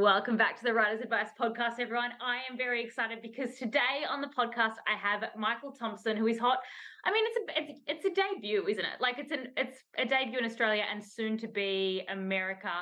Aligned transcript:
Welcome 0.00 0.38
back 0.38 0.56
to 0.56 0.64
the 0.64 0.72
Writer's 0.72 1.02
Advice 1.02 1.28
Podcast, 1.38 1.78
everyone. 1.78 2.12
I 2.22 2.36
am 2.50 2.56
very 2.56 2.82
excited 2.82 3.20
because 3.20 3.56
today 3.58 4.06
on 4.08 4.22
the 4.22 4.28
podcast 4.28 4.76
I 4.88 4.96
have 4.96 5.22
Michael 5.36 5.72
Thompson, 5.72 6.16
who 6.16 6.26
is 6.26 6.38
hot. 6.38 6.60
I 7.04 7.12
mean, 7.12 7.22
it's 7.26 7.36
a 7.36 7.70
it's, 7.70 7.80
it's 7.86 8.04
a 8.06 8.22
debut, 8.22 8.66
isn't 8.66 8.82
it? 8.82 8.98
Like 8.98 9.18
it's 9.18 9.30
an 9.30 9.48
it's 9.58 9.76
a 9.98 10.06
debut 10.06 10.38
in 10.38 10.46
Australia 10.46 10.84
and 10.90 11.04
soon 11.04 11.36
to 11.36 11.48
be 11.48 12.02
America. 12.08 12.72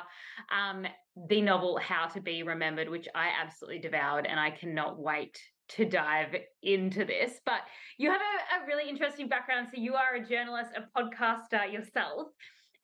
Um, 0.49 0.85
the 1.27 1.41
novel 1.41 1.77
How 1.77 2.07
to 2.07 2.21
Be 2.21 2.43
Remembered, 2.43 2.87
which 2.87 3.09
I 3.13 3.31
absolutely 3.37 3.79
devoured, 3.79 4.25
and 4.25 4.39
I 4.39 4.51
cannot 4.51 4.97
wait 4.97 5.37
to 5.69 5.83
dive 5.83 6.33
into 6.63 7.03
this. 7.03 7.41
But 7.45 7.63
you 7.97 8.09
have 8.11 8.21
a, 8.21 8.63
a 8.63 8.65
really 8.65 8.89
interesting 8.89 9.27
background. 9.27 9.67
So 9.75 9.81
you 9.81 9.95
are 9.95 10.15
a 10.15 10.25
journalist, 10.25 10.71
a 10.77 10.97
podcaster 10.97 11.69
yourself 11.69 12.29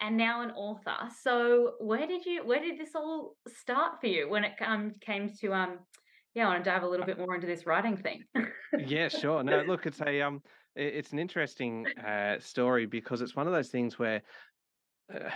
and 0.02 0.17
now 0.17 0.41
an 0.41 0.52
author. 0.52 0.95
So 1.23 1.73
where 1.80 2.08
did 2.08 2.26
you 2.26 2.45
where 2.45 2.59
did 2.59 2.80
this 2.80 2.96
all 2.96 3.35
start 3.48 4.01
for 4.01 4.07
you 4.07 4.29
when 4.29 4.43
it 4.43 4.54
um, 4.65 4.93
came 5.01 5.32
to 5.41 5.54
um 5.54 5.79
yeah, 6.34 6.48
I 6.48 6.49
want 6.49 6.65
to 6.65 6.70
dive 6.70 6.84
a 6.84 6.88
little 6.88 7.05
bit 7.05 7.18
more 7.18 7.34
into 7.34 7.48
this 7.48 7.65
writing 7.65 7.96
thing. 7.96 8.26
yeah, 8.77 9.07
sure. 9.07 9.41
No, 9.41 9.62
look, 9.62 9.85
it's 9.85 10.01
a 10.01 10.21
um 10.21 10.41
it's 10.76 11.13
an 11.13 11.20
interesting 11.20 11.85
uh, 12.05 12.35
story 12.40 12.85
because 12.85 13.21
it's 13.21 13.35
one 13.35 13.48
of 13.48 13.54
those 13.54 13.70
things 13.70 13.98
where 13.98 14.21
uh, 15.13 15.29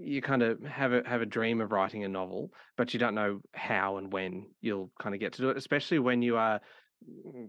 you 0.00 0.20
kind 0.20 0.42
of 0.42 0.60
have 0.64 0.92
a 0.92 1.02
have 1.06 1.22
a 1.22 1.26
dream 1.26 1.60
of 1.60 1.70
writing 1.70 2.02
a 2.02 2.08
novel, 2.08 2.50
but 2.76 2.92
you 2.92 2.98
don't 2.98 3.14
know 3.14 3.40
how 3.54 3.98
and 3.98 4.12
when 4.12 4.46
you'll 4.60 4.90
kind 5.00 5.14
of 5.14 5.20
get 5.20 5.34
to 5.34 5.42
do 5.42 5.50
it, 5.50 5.56
especially 5.56 6.00
when 6.00 6.22
you 6.22 6.36
are 6.36 6.60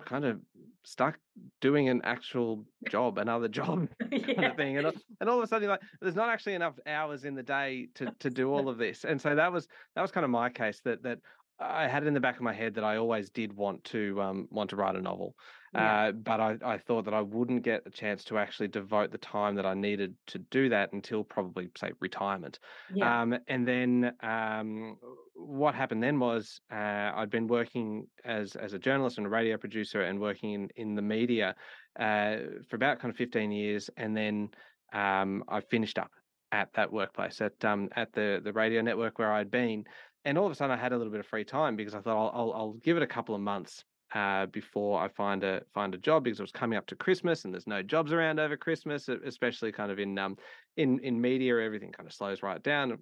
kind 0.06 0.26
of 0.26 0.40
stuck 0.84 1.18
doing 1.62 1.90
an 1.90 2.02
actual 2.04 2.66
job, 2.90 3.18
another 3.18 3.48
job 3.48 3.88
yeah. 4.12 4.52
of 4.52 4.58
thing. 4.58 4.78
And, 4.78 4.92
and 5.20 5.30
all 5.30 5.38
of 5.38 5.44
a 5.44 5.48
sudden, 5.48 5.70
like, 5.70 5.82
there's 6.02 6.16
not 6.16 6.30
actually 6.30 6.54
enough 6.54 6.76
hours 6.86 7.26
in 7.26 7.36
the 7.36 7.44
day 7.44 7.88
to 7.96 8.14
to 8.20 8.30
do 8.30 8.52
all 8.52 8.70
of 8.70 8.78
this. 8.78 9.04
And 9.06 9.22
so 9.22 9.36
that 9.36 9.52
was 9.52 9.68
that 9.96 10.02
was 10.02 10.12
kind 10.12 10.24
of 10.24 10.30
my 10.30 10.50
case 10.50 10.81
that 10.86 11.04
that 11.04 11.20
I 11.59 11.88
had 11.88 12.04
it 12.04 12.08
in 12.08 12.14
the 12.14 12.20
back 12.20 12.36
of 12.36 12.42
my 12.42 12.54
head 12.54 12.76
that 12.76 12.84
I 12.84 12.98
always 12.98 13.30
did 13.30 13.54
want 13.54 13.84
to 13.86 14.22
um, 14.22 14.48
want 14.52 14.70
to 14.72 14.76
write 14.76 14.96
a 14.96 15.02
novel, 15.02 15.36
yeah. 15.74 16.08
uh, 16.08 16.12
but 16.12 16.40
I, 16.40 16.58
I 16.64 16.78
thought 16.78 17.06
that 17.06 17.14
I 17.14 17.22
wouldn't 17.22 17.64
get 17.64 17.84
a 17.86 17.90
chance 17.90 18.24
to 18.26 18.38
actually 18.38 18.68
devote 18.68 19.12
the 19.12 19.18
time 19.18 19.56
that 19.56 19.66
I 19.66 19.74
needed 19.74 20.16
to 20.28 20.40
do 20.40 20.70
that 20.70 20.94
until 20.94 21.24
probably 21.24 21.70
say 21.78 21.92
retirement. 22.00 22.60
Yeah. 22.94 23.22
Um, 23.22 23.36
and 23.48 23.68
then 23.68 24.14
um, 24.22 24.98
what 25.34 25.76
happened 25.76 26.04
then 26.04 26.20
was 26.20 26.62
uh, 26.72 27.12
I'd 27.16 27.30
been 27.30 27.48
working 27.48 28.08
as 28.24 28.56
as 28.56 28.74
a 28.74 28.80
journalist 28.80 29.18
and 29.18 29.28
a 29.28 29.30
radio 29.30 29.58
producer 29.58 30.02
and 30.02 30.20
working 30.20 30.54
in 30.54 30.70
in 30.76 30.96
the 30.96 31.02
media 31.02 31.56
uh, 32.00 32.38
for 32.70 32.76
about 32.76 33.00
kind 33.00 33.12
of 33.12 33.18
fifteen 33.18 33.52
years, 33.52 33.90
and 33.98 34.16
then 34.16 34.50
um, 34.94 35.44
I 35.48 35.62
finished 35.62 35.98
up 35.98 36.12
at 36.52 36.70
that 36.74 36.92
workplace 36.92 37.42
at 37.42 37.64
um, 37.66 37.90
at 37.96 38.14
the 38.14 38.42
the 38.44 38.54
radio 38.54 38.82
network 38.82 39.18
where 39.18 39.34
I'd 39.34 39.50
been 39.50 39.86
and 40.26 40.38
all 40.38 40.46
of 40.46 40.52
a 40.52 40.56
sudden 40.56 40.78
I 40.78 40.82
had 40.82 40.94
a 40.94 40.98
little 40.98 41.12
bit 41.12 41.20
of 41.20 41.26
free 41.26 41.44
time 41.44 41.76
because 41.76 41.96
I 41.96 42.00
thought 42.02 42.16
I'll 42.16 42.42
I'll, 42.42 42.54
I'll 42.54 42.74
give 42.74 42.98
it 42.98 43.04
a 43.04 43.08
couple 43.08 43.36
of 43.36 43.42
months 43.42 43.84
uh, 44.13 44.46
before 44.47 45.01
I 45.01 45.07
find 45.07 45.44
a 45.44 45.62
find 45.74 45.94
a 45.96 45.97
job 45.97 46.24
because 46.24 46.40
it 46.40 46.44
was 46.44 46.51
coming 46.51 46.78
up 46.78 46.85
to 46.88 46.96
Christmas 46.96 47.46
and 47.46 47.53
there's 47.53 47.68
no 47.68 47.81
jobs 47.81 48.13
around 48.13 48.40
over 48.40 48.56
Christmas, 48.56 49.09
especially 49.09 49.72
kind 49.72 49.91
of 49.91 50.00
in 50.00 50.18
um 50.18 50.38
in 50.78 51.00
in 51.00 51.19
media 51.19 51.59
everything 51.59 51.91
kind 51.91 52.07
of 52.07 52.13
slows 52.13 52.44
right 52.44 52.62
down, 52.62 52.97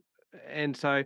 and 0.49 0.75
so 0.75 1.03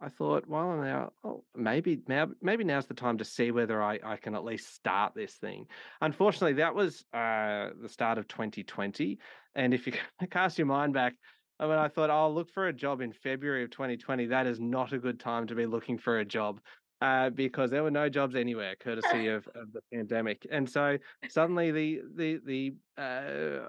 I 0.00 0.08
thought, 0.08 0.48
well, 0.48 0.76
now 0.76 1.12
oh, 1.22 1.44
maybe 1.54 2.00
now 2.08 2.28
maybe 2.42 2.64
now's 2.64 2.86
the 2.86 2.94
time 2.94 3.18
to 3.18 3.24
see 3.24 3.52
whether 3.52 3.82
I, 3.82 4.00
I 4.04 4.16
can 4.16 4.34
at 4.34 4.44
least 4.44 4.74
start 4.74 5.14
this 5.14 5.34
thing. 5.34 5.66
Unfortunately, 6.00 6.54
that 6.54 6.74
was 6.74 7.04
uh, 7.14 7.70
the 7.80 7.88
start 7.88 8.18
of 8.18 8.26
2020, 8.26 9.18
and 9.54 9.72
if 9.72 9.86
you 9.86 9.92
cast 10.30 10.58
your 10.58 10.66
mind 10.66 10.94
back 10.94 11.14
I 11.60 11.66
mean, 11.66 11.76
I 11.76 11.88
thought 11.88 12.10
I'll 12.10 12.34
look 12.34 12.50
for 12.50 12.66
a 12.66 12.72
job 12.72 13.00
in 13.00 13.12
February 13.12 13.62
of 13.62 13.70
2020. 13.70 14.26
That 14.26 14.46
is 14.46 14.58
not 14.58 14.92
a 14.92 14.98
good 14.98 15.20
time 15.20 15.46
to 15.46 15.54
be 15.54 15.66
looking 15.66 15.98
for 15.98 16.18
a 16.18 16.24
job 16.24 16.60
uh, 17.04 17.28
because 17.28 17.70
there 17.70 17.82
were 17.82 17.90
no 17.90 18.08
jobs 18.08 18.34
anywhere, 18.34 18.74
courtesy 18.76 19.28
of, 19.36 19.46
of 19.54 19.72
the 19.72 19.80
pandemic. 19.92 20.46
And 20.50 20.68
so 20.68 20.96
suddenly 21.28 21.70
the 21.70 22.00
the 22.16 22.40
the 22.46 22.74
uh, 23.02 23.68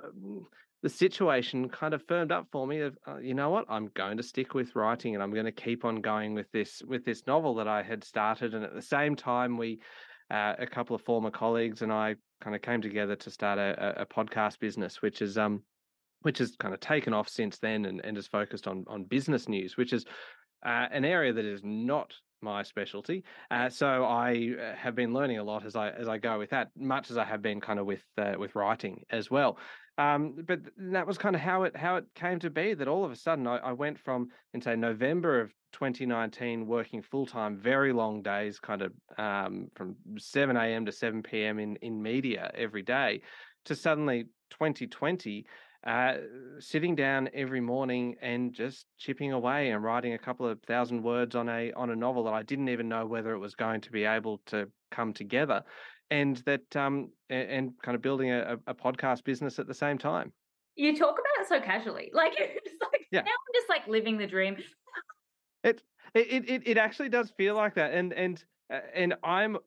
the 0.81 0.89
situation 0.89 1.67
kind 1.67 1.93
of 1.93 2.01
firmed 2.07 2.31
up 2.31 2.47
for 2.51 2.65
me. 2.65 2.79
Of 2.79 2.97
uh, 3.05 3.17
you 3.17 3.33
know 3.33 3.49
what, 3.49 3.65
I'm 3.67 3.89
going 3.93 4.17
to 4.17 4.23
stick 4.23 4.53
with 4.53 4.75
writing, 4.75 5.15
and 5.15 5.23
I'm 5.23 5.33
going 5.33 5.45
to 5.45 5.51
keep 5.51 5.83
on 5.83 5.99
going 6.01 6.33
with 6.33 6.49
this 6.53 6.81
with 6.87 7.03
this 7.03 7.27
novel 7.27 7.55
that 7.55 7.67
I 7.67 7.83
had 7.83 8.05
started. 8.05 8.53
And 8.53 8.63
at 8.63 8.73
the 8.73 8.81
same 8.81 9.15
time, 9.17 9.57
we 9.57 9.79
uh, 10.31 10.53
a 10.57 10.65
couple 10.65 10.95
of 10.95 11.01
former 11.01 11.31
colleagues 11.31 11.81
and 11.81 11.91
I 11.91 12.15
kind 12.41 12.55
of 12.55 12.61
came 12.61 12.81
together 12.81 13.15
to 13.17 13.29
start 13.29 13.59
a, 13.59 14.01
a 14.01 14.05
podcast 14.05 14.59
business, 14.59 15.01
which 15.01 15.21
is 15.21 15.37
um 15.37 15.61
which 16.21 16.37
has 16.39 16.55
kind 16.55 16.73
of 16.73 16.79
taken 16.79 17.13
off 17.13 17.29
since 17.29 17.59
then 17.59 17.85
and, 17.85 17.99
and 18.03 18.17
is 18.17 18.27
focused 18.27 18.65
on 18.65 18.85
on 18.87 19.03
business 19.03 19.49
news, 19.49 19.75
which 19.75 19.91
is 19.91 20.05
uh, 20.65 20.87
an 20.91 21.03
area 21.03 21.33
that 21.33 21.45
is 21.45 21.61
not 21.63 22.13
my 22.45 22.63
specialty. 22.63 23.25
Uh, 23.51 23.69
so 23.69 24.05
I 24.05 24.55
uh, 24.57 24.75
have 24.75 24.95
been 24.95 25.13
learning 25.13 25.39
a 25.39 25.43
lot 25.43 25.65
as 25.65 25.75
I 25.75 25.89
as 25.89 26.07
I 26.07 26.17
go 26.17 26.39
with 26.39 26.51
that, 26.51 26.69
much 26.77 27.11
as 27.11 27.17
I 27.17 27.25
have 27.25 27.41
been 27.41 27.59
kind 27.59 27.79
of 27.79 27.85
with 27.85 28.05
uh, 28.17 28.35
with 28.37 28.55
writing 28.55 29.03
as 29.09 29.29
well. 29.29 29.57
Um, 29.97 30.35
but 30.45 30.59
that 30.77 31.07
was 31.07 31.17
kind 31.17 31.35
of 31.35 31.41
how 31.41 31.63
it 31.63 31.75
how 31.75 31.97
it 31.97 32.05
came 32.15 32.39
to 32.39 32.49
be 32.49 32.73
that 32.73 32.87
all 32.87 33.03
of 33.03 33.11
a 33.11 33.15
sudden 33.15 33.47
I, 33.47 33.57
I 33.57 33.71
went 33.73 33.99
from 33.99 34.29
in 34.53 34.61
say 34.61 34.75
November 34.75 35.41
of 35.41 35.53
2019 35.73 36.65
working 36.65 37.01
full 37.01 37.25
time, 37.25 37.57
very 37.57 37.91
long 37.91 38.21
days, 38.21 38.59
kind 38.59 38.81
of 38.81 38.93
um, 39.17 39.67
from 39.75 39.95
7 40.17 40.55
a.m. 40.55 40.85
to 40.85 40.91
7 40.91 41.23
p.m. 41.23 41.59
in 41.59 41.75
in 41.77 42.01
media 42.01 42.51
every 42.55 42.83
day, 42.83 43.21
to 43.65 43.75
suddenly 43.75 44.27
2020 44.51 45.45
uh, 45.85 46.15
sitting 46.59 46.95
down 46.95 47.29
every 47.33 47.61
morning 47.61 48.15
and 48.21 48.53
just 48.53 48.87
chipping 48.97 49.33
away 49.33 49.69
and 49.69 49.83
writing 49.83 50.13
a 50.13 50.17
couple 50.17 50.47
of 50.47 50.59
thousand 50.63 51.03
words 51.03 51.35
on 51.35 51.47
a 51.47 51.71
on 51.73 51.91
a 51.91 51.95
novel 51.95 52.23
that 52.23 52.33
I 52.33 52.41
didn't 52.41 52.69
even 52.69 52.89
know 52.89 53.05
whether 53.05 53.33
it 53.33 53.39
was 53.39 53.53
going 53.53 53.81
to 53.81 53.91
be 53.91 54.03
able 54.03 54.41
to 54.47 54.67
come 54.89 55.13
together, 55.13 55.63
and 56.09 56.37
that 56.47 56.75
um 56.75 57.09
and, 57.29 57.49
and 57.49 57.71
kind 57.83 57.95
of 57.95 58.01
building 58.01 58.31
a, 58.31 58.57
a, 58.65 58.73
podcast 58.73 59.23
business 59.23 59.59
at 59.59 59.67
the 59.67 59.73
same 59.75 59.99
time. 59.99 60.33
You 60.75 60.97
talk 60.97 61.13
about 61.13 61.43
it 61.43 61.47
so 61.47 61.61
casually, 61.61 62.09
like 62.13 62.33
it's 62.37 62.73
like 62.81 63.05
yeah. 63.11 63.21
now 63.21 63.27
I'm 63.27 63.53
just 63.53 63.69
like 63.69 63.87
living 63.87 64.17
the 64.17 64.27
dream. 64.27 64.57
It 65.63 65.83
it 66.15 66.49
it 66.49 66.63
it 66.65 66.77
actually 66.77 67.09
does 67.09 67.31
feel 67.37 67.53
like 67.53 67.75
that, 67.75 67.93
and 67.93 68.11
and 68.11 68.43
uh, 68.73 68.79
and 68.93 69.13
I'm 69.23 69.57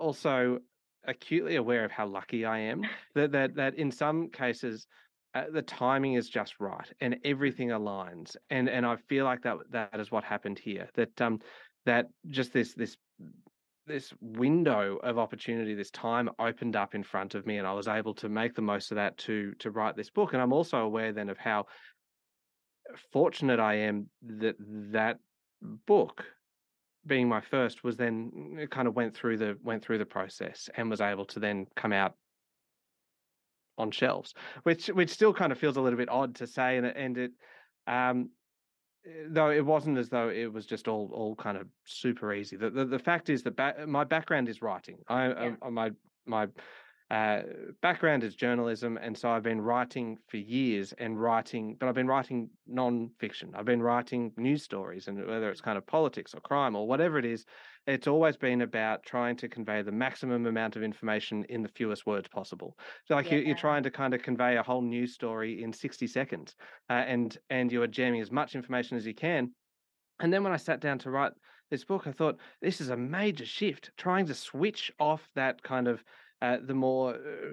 also 0.00 0.58
acutely 1.06 1.56
aware 1.56 1.84
of 1.84 1.92
how 1.92 2.06
lucky 2.06 2.44
I 2.44 2.58
am 2.58 2.82
that 3.14 3.30
that 3.32 3.54
that 3.54 3.76
in 3.76 3.92
some 3.92 4.28
cases 4.30 4.88
uh, 5.34 5.44
the 5.52 5.62
timing 5.62 6.14
is 6.14 6.28
just 6.28 6.54
right 6.58 6.90
and 7.00 7.16
everything 7.24 7.68
aligns 7.68 8.36
and 8.50 8.68
and 8.68 8.86
I 8.86 8.96
feel 8.96 9.24
like 9.24 9.42
that 9.42 9.56
that 9.70 10.00
is 10.00 10.10
what 10.10 10.24
happened 10.24 10.58
here 10.58 10.88
that 10.94 11.20
um 11.20 11.40
that 11.86 12.06
just 12.28 12.52
this 12.52 12.74
this 12.74 12.96
this 13.86 14.12
window 14.20 14.98
of 15.02 15.18
opportunity 15.18 15.74
this 15.74 15.90
time 15.90 16.28
opened 16.38 16.76
up 16.76 16.94
in 16.94 17.02
front 17.02 17.34
of 17.34 17.46
me 17.46 17.58
and 17.58 17.66
I 17.66 17.72
was 17.72 17.88
able 17.88 18.14
to 18.14 18.28
make 18.28 18.54
the 18.54 18.62
most 18.62 18.90
of 18.90 18.96
that 18.96 19.16
to 19.18 19.52
to 19.58 19.70
write 19.70 19.96
this 19.96 20.10
book 20.10 20.32
and 20.32 20.42
I'm 20.42 20.52
also 20.52 20.78
aware 20.78 21.12
then 21.12 21.28
of 21.28 21.38
how 21.38 21.66
fortunate 23.12 23.60
I 23.60 23.74
am 23.74 24.08
that 24.22 24.56
that 24.92 25.18
book 25.62 26.24
being 27.06 27.28
my 27.28 27.40
first 27.40 27.84
was 27.84 27.96
then 27.96 28.56
it 28.58 28.70
kind 28.70 28.88
of 28.88 28.94
went 28.94 29.14
through 29.14 29.38
the 29.38 29.56
went 29.62 29.82
through 29.82 29.98
the 29.98 30.06
process 30.06 30.68
and 30.76 30.90
was 30.90 31.00
able 31.00 31.24
to 31.26 31.40
then 31.40 31.66
come 31.76 31.92
out 31.92 32.14
on 33.78 33.90
shelves, 33.90 34.34
which 34.64 34.88
which 34.88 35.10
still 35.10 35.32
kind 35.32 35.52
of 35.52 35.58
feels 35.58 35.76
a 35.76 35.80
little 35.80 35.96
bit 35.96 36.08
odd 36.08 36.34
to 36.36 36.46
say, 36.46 36.76
and 36.76 36.86
and 36.86 37.18
it, 37.18 37.30
um, 37.86 38.30
eh, 39.06 39.24
though 39.28 39.50
it 39.50 39.64
wasn't 39.64 39.96
as 39.98 40.08
though 40.08 40.28
it 40.28 40.52
was 40.52 40.66
just 40.66 40.88
all 40.88 41.10
all 41.12 41.34
kind 41.36 41.56
of 41.56 41.66
super 41.84 42.32
easy. 42.34 42.56
The 42.56 42.70
the, 42.70 42.84
the 42.84 42.98
fact 42.98 43.30
is 43.30 43.42
that 43.44 43.56
ba- 43.56 43.86
my 43.86 44.04
background 44.04 44.48
is 44.48 44.60
writing. 44.60 44.98
I, 45.08 45.28
yeah. 45.28 45.54
I 45.62 45.70
my 45.70 45.90
my 46.26 46.48
uh, 47.10 47.40
background 47.80 48.22
is 48.22 48.34
journalism, 48.34 48.98
and 49.00 49.16
so 49.16 49.30
I've 49.30 49.42
been 49.42 49.62
writing 49.62 50.18
for 50.28 50.36
years 50.36 50.92
and 50.98 51.18
writing, 51.18 51.74
but 51.80 51.88
I've 51.88 51.94
been 51.94 52.06
writing 52.06 52.50
non-fiction. 52.66 53.54
I've 53.54 53.64
been 53.64 53.82
writing 53.82 54.32
news 54.36 54.62
stories, 54.62 55.08
and 55.08 55.26
whether 55.26 55.48
it's 55.48 55.62
kind 55.62 55.78
of 55.78 55.86
politics 55.86 56.34
or 56.34 56.40
crime 56.40 56.76
or 56.76 56.86
whatever 56.86 57.18
it 57.18 57.24
is, 57.24 57.46
it's 57.88 58.06
always 58.06 58.36
been 58.36 58.60
about 58.60 59.02
trying 59.02 59.34
to 59.36 59.48
convey 59.48 59.80
the 59.80 59.90
maximum 59.90 60.44
amount 60.44 60.76
of 60.76 60.82
information 60.82 61.44
in 61.48 61.62
the 61.62 61.70
fewest 61.70 62.06
words 62.06 62.28
possible. 62.28 62.76
So, 63.06 63.14
like 63.14 63.30
yeah. 63.30 63.38
you, 63.38 63.52
are 63.52 63.56
trying 63.56 63.82
to 63.84 63.90
kind 63.90 64.12
of 64.12 64.22
convey 64.22 64.58
a 64.58 64.62
whole 64.62 64.82
news 64.82 65.14
story 65.14 65.62
in 65.62 65.72
sixty 65.72 66.06
seconds, 66.06 66.54
uh, 66.90 67.04
and 67.06 67.36
and 67.48 67.72
you 67.72 67.82
are 67.82 67.86
jamming 67.86 68.20
as 68.20 68.30
much 68.30 68.54
information 68.54 68.98
as 68.98 69.06
you 69.06 69.14
can. 69.14 69.52
And 70.20 70.32
then 70.32 70.44
when 70.44 70.52
I 70.52 70.58
sat 70.58 70.80
down 70.80 70.98
to 71.00 71.10
write 71.10 71.32
this 71.70 71.84
book, 71.84 72.06
I 72.06 72.12
thought 72.12 72.38
this 72.60 72.82
is 72.82 72.90
a 72.90 72.96
major 72.96 73.46
shift, 73.46 73.90
trying 73.96 74.26
to 74.26 74.34
switch 74.34 74.92
off 75.00 75.26
that 75.34 75.62
kind 75.62 75.88
of 75.88 76.04
uh, 76.42 76.58
the 76.62 76.74
more 76.74 77.14
uh, 77.14 77.52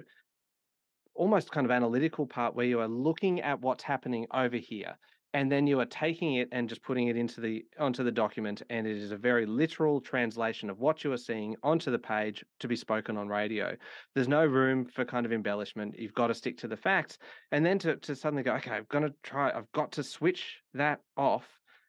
almost 1.14 1.50
kind 1.50 1.64
of 1.64 1.70
analytical 1.70 2.26
part 2.26 2.54
where 2.54 2.66
you 2.66 2.80
are 2.80 2.88
looking 2.88 3.40
at 3.40 3.62
what's 3.62 3.82
happening 3.82 4.26
over 4.34 4.58
here 4.58 4.98
and 5.34 5.52
then 5.52 5.66
you 5.66 5.80
are 5.80 5.86
taking 5.86 6.36
it 6.36 6.48
and 6.52 6.68
just 6.68 6.82
putting 6.82 7.08
it 7.08 7.16
into 7.16 7.40
the 7.40 7.64
onto 7.78 8.02
the 8.02 8.10
document 8.10 8.62
and 8.70 8.86
it 8.86 8.96
is 8.96 9.10
a 9.10 9.16
very 9.16 9.44
literal 9.46 10.00
translation 10.00 10.70
of 10.70 10.78
what 10.78 11.04
you 11.04 11.12
are 11.12 11.18
seeing 11.18 11.56
onto 11.62 11.90
the 11.90 11.98
page 11.98 12.44
to 12.60 12.68
be 12.68 12.76
spoken 12.76 13.16
on 13.16 13.28
radio. 13.28 13.76
There's 14.14 14.28
no 14.28 14.44
room 14.46 14.86
for 14.86 15.04
kind 15.04 15.26
of 15.26 15.32
embellishment. 15.32 15.98
You've 15.98 16.14
got 16.14 16.28
to 16.28 16.34
stick 16.34 16.56
to 16.58 16.68
the 16.68 16.76
facts 16.76 17.18
and 17.52 17.64
then 17.64 17.78
to, 17.80 17.96
to 17.96 18.14
suddenly 18.14 18.42
go 18.42 18.54
okay 18.54 18.72
i'm 18.72 18.86
going 18.88 19.04
to 19.04 19.14
try 19.22 19.50
i've 19.50 19.70
got 19.72 19.92
to 19.92 20.02
switch 20.02 20.58
that 20.74 21.00
off 21.16 21.44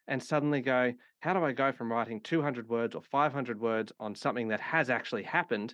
and 0.07 0.21
suddenly 0.21 0.61
go 0.61 0.93
how 1.19 1.33
do 1.33 1.43
i 1.43 1.51
go 1.51 1.71
from 1.71 1.91
writing 1.91 2.21
200 2.21 2.67
words 2.69 2.95
or 2.95 3.01
500 3.01 3.59
words 3.59 3.91
on 3.99 4.15
something 4.15 4.47
that 4.47 4.61
has 4.61 4.89
actually 4.89 5.23
happened 5.23 5.73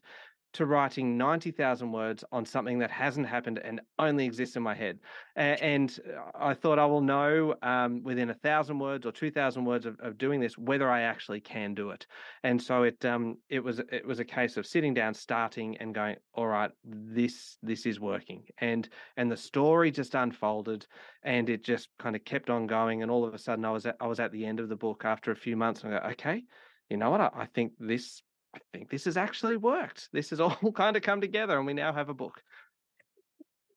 to 0.53 0.65
writing 0.65 1.17
90,000 1.17 1.91
words 1.91 2.23
on 2.31 2.45
something 2.45 2.79
that 2.79 2.91
hasn't 2.91 3.27
happened 3.27 3.59
and 3.59 3.81
only 3.97 4.25
exists 4.25 4.55
in 4.55 4.63
my 4.63 4.75
head. 4.75 4.99
And 5.35 5.99
I 6.39 6.53
thought 6.53 6.77
I 6.77 6.85
will 6.85 7.01
know 7.01 7.55
um, 7.63 8.03
within 8.03 8.29
a 8.29 8.35
thousand 8.35 8.77
words 8.79 9.05
or 9.05 9.11
2,000 9.11 9.65
words 9.65 9.85
of, 9.85 9.99
of, 9.99 10.17
doing 10.17 10.39
this 10.39 10.57
whether 10.57 10.89
I 10.89 11.01
actually 11.01 11.41
can 11.41 11.73
do 11.73 11.89
it. 11.89 12.05
And 12.43 12.61
so 12.61 12.83
it 12.83 13.03
um, 13.03 13.37
it 13.49 13.63
was 13.63 13.79
it 13.91 14.05
was 14.05 14.19
a 14.19 14.25
case 14.25 14.57
of 14.57 14.67
sitting 14.67 14.93
down, 14.93 15.15
starting, 15.15 15.75
and 15.77 15.93
going, 15.93 16.17
all 16.33 16.47
right, 16.47 16.69
this 16.83 17.57
this 17.63 17.87
is 17.87 17.99
working. 17.99 18.43
And 18.59 18.87
and 19.17 19.31
the 19.31 19.37
story 19.37 19.89
just 19.89 20.13
unfolded, 20.13 20.85
and 21.23 21.49
it 21.49 21.63
just 21.63 21.89
kind 21.97 22.15
of 22.15 22.23
kept 22.23 22.51
on 22.51 22.67
going. 22.67 23.01
And 23.01 23.09
all 23.09 23.25
of 23.25 23.33
a 23.33 23.39
sudden, 23.39 23.65
I 23.65 23.71
was 23.71 23.87
at, 23.87 23.95
I 23.99 24.05
was 24.05 24.19
at 24.19 24.31
the 24.31 24.45
end 24.45 24.59
of 24.59 24.69
the 24.69 24.75
book 24.75 25.03
after 25.03 25.31
a 25.31 25.35
few 25.35 25.57
months, 25.57 25.83
and 25.83 25.95
I 25.95 25.99
go, 25.99 26.07
okay, 26.09 26.43
you 26.89 26.97
know 26.97 27.09
what? 27.09 27.21
I, 27.21 27.29
I 27.33 27.45
think 27.47 27.73
this 27.79 28.21
I 28.55 28.59
think 28.71 28.89
this 28.89 29.05
has 29.05 29.17
actually 29.17 29.57
worked. 29.57 30.09
This 30.11 30.29
has 30.29 30.39
all 30.41 30.55
kind 30.75 30.95
of 30.95 31.03
come 31.03 31.21
together, 31.21 31.57
and 31.57 31.65
we 31.65 31.73
now 31.73 31.93
have 31.93 32.09
a 32.09 32.13
book. 32.13 32.41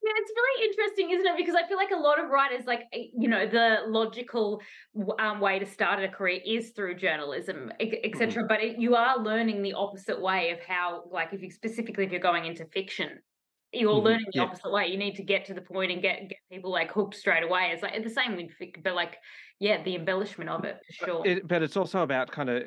Yeah, 0.07 0.13
it's 0.19 0.33
really 0.37 0.69
interesting, 0.69 1.11
isn't 1.11 1.27
it? 1.27 1.37
Because 1.37 1.57
I 1.57 1.67
feel 1.67 1.77
like 1.77 1.91
a 1.91 1.97
lot 1.97 2.23
of 2.23 2.31
writers, 2.31 2.65
like 2.65 2.85
eh, 2.93 3.07
you 3.19 3.27
know, 3.27 3.45
the 3.47 3.79
logical 3.89 4.63
um, 5.19 5.41
way 5.41 5.59
to 5.59 5.67
start 5.67 6.03
a 6.03 6.09
career 6.09 6.41
is 6.47 6.71
through 6.71 6.97
journalism, 6.97 7.73
etc. 7.81 8.29
Mm-hmm. 8.29 8.47
But 8.47 8.63
it, 8.63 8.79
you 8.79 8.95
are 8.95 9.19
learning 9.19 9.63
the 9.63 9.73
opposite 9.73 10.21
way 10.21 10.51
of 10.51 10.61
how, 10.61 11.05
like, 11.11 11.33
if 11.33 11.43
you 11.43 11.51
specifically 11.51 12.05
if 12.05 12.13
you're 12.13 12.21
going 12.21 12.45
into 12.45 12.65
fiction, 12.67 13.19
you're 13.73 13.93
mm-hmm. 13.93 14.07
learning 14.07 14.27
the 14.33 14.39
yeah. 14.39 14.45
opposite 14.45 14.71
way. 14.71 14.87
You 14.87 14.97
need 14.97 15.17
to 15.17 15.23
get 15.23 15.45
to 15.47 15.55
the 15.55 15.61
point 15.61 15.93
and 15.93 16.01
get 16.01 16.29
get 16.29 16.39
people 16.51 16.71
like 16.71 16.91
hooked 16.93 17.15
straight 17.15 17.43
away. 17.43 17.71
It's 17.73 17.83
like 17.83 18.03
the 18.03 18.11
same 18.11 18.37
with, 18.37 18.51
but 18.83 18.95
like 18.95 19.17
yeah, 19.59 19.83
the 19.83 19.95
embellishment 19.95 20.51
of 20.51 20.65
it 20.65 20.79
for 20.99 21.07
sure. 21.07 21.27
It, 21.27 21.49
but 21.49 21.63
it's 21.63 21.77
also 21.77 22.03
about 22.03 22.31
kind 22.31 22.51
of 22.51 22.63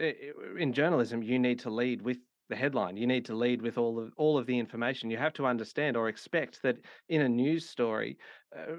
in 0.58 0.74
journalism, 0.74 1.24
you 1.24 1.40
need 1.40 1.60
to 1.60 1.70
lead 1.70 2.02
with 2.02 2.18
the 2.50 2.56
headline. 2.56 2.98
You 2.98 3.08
need 3.08 3.26
to 3.26 3.36
lead 3.36 3.62
with 3.62 3.78
all 3.78 4.00
of 4.00 4.12
all 4.18 4.38
of 4.38 4.46
the 4.46 4.58
information. 4.58 5.10
You 5.10 5.18
have 5.18 5.34
to 5.34 5.46
understand 5.46 5.96
or 5.96 6.10
expect 6.10 6.62
that 6.64 6.78
in 7.08 7.22
a 7.22 7.30
news 7.30 7.70
story, 7.70 8.18
uh, 8.58 8.74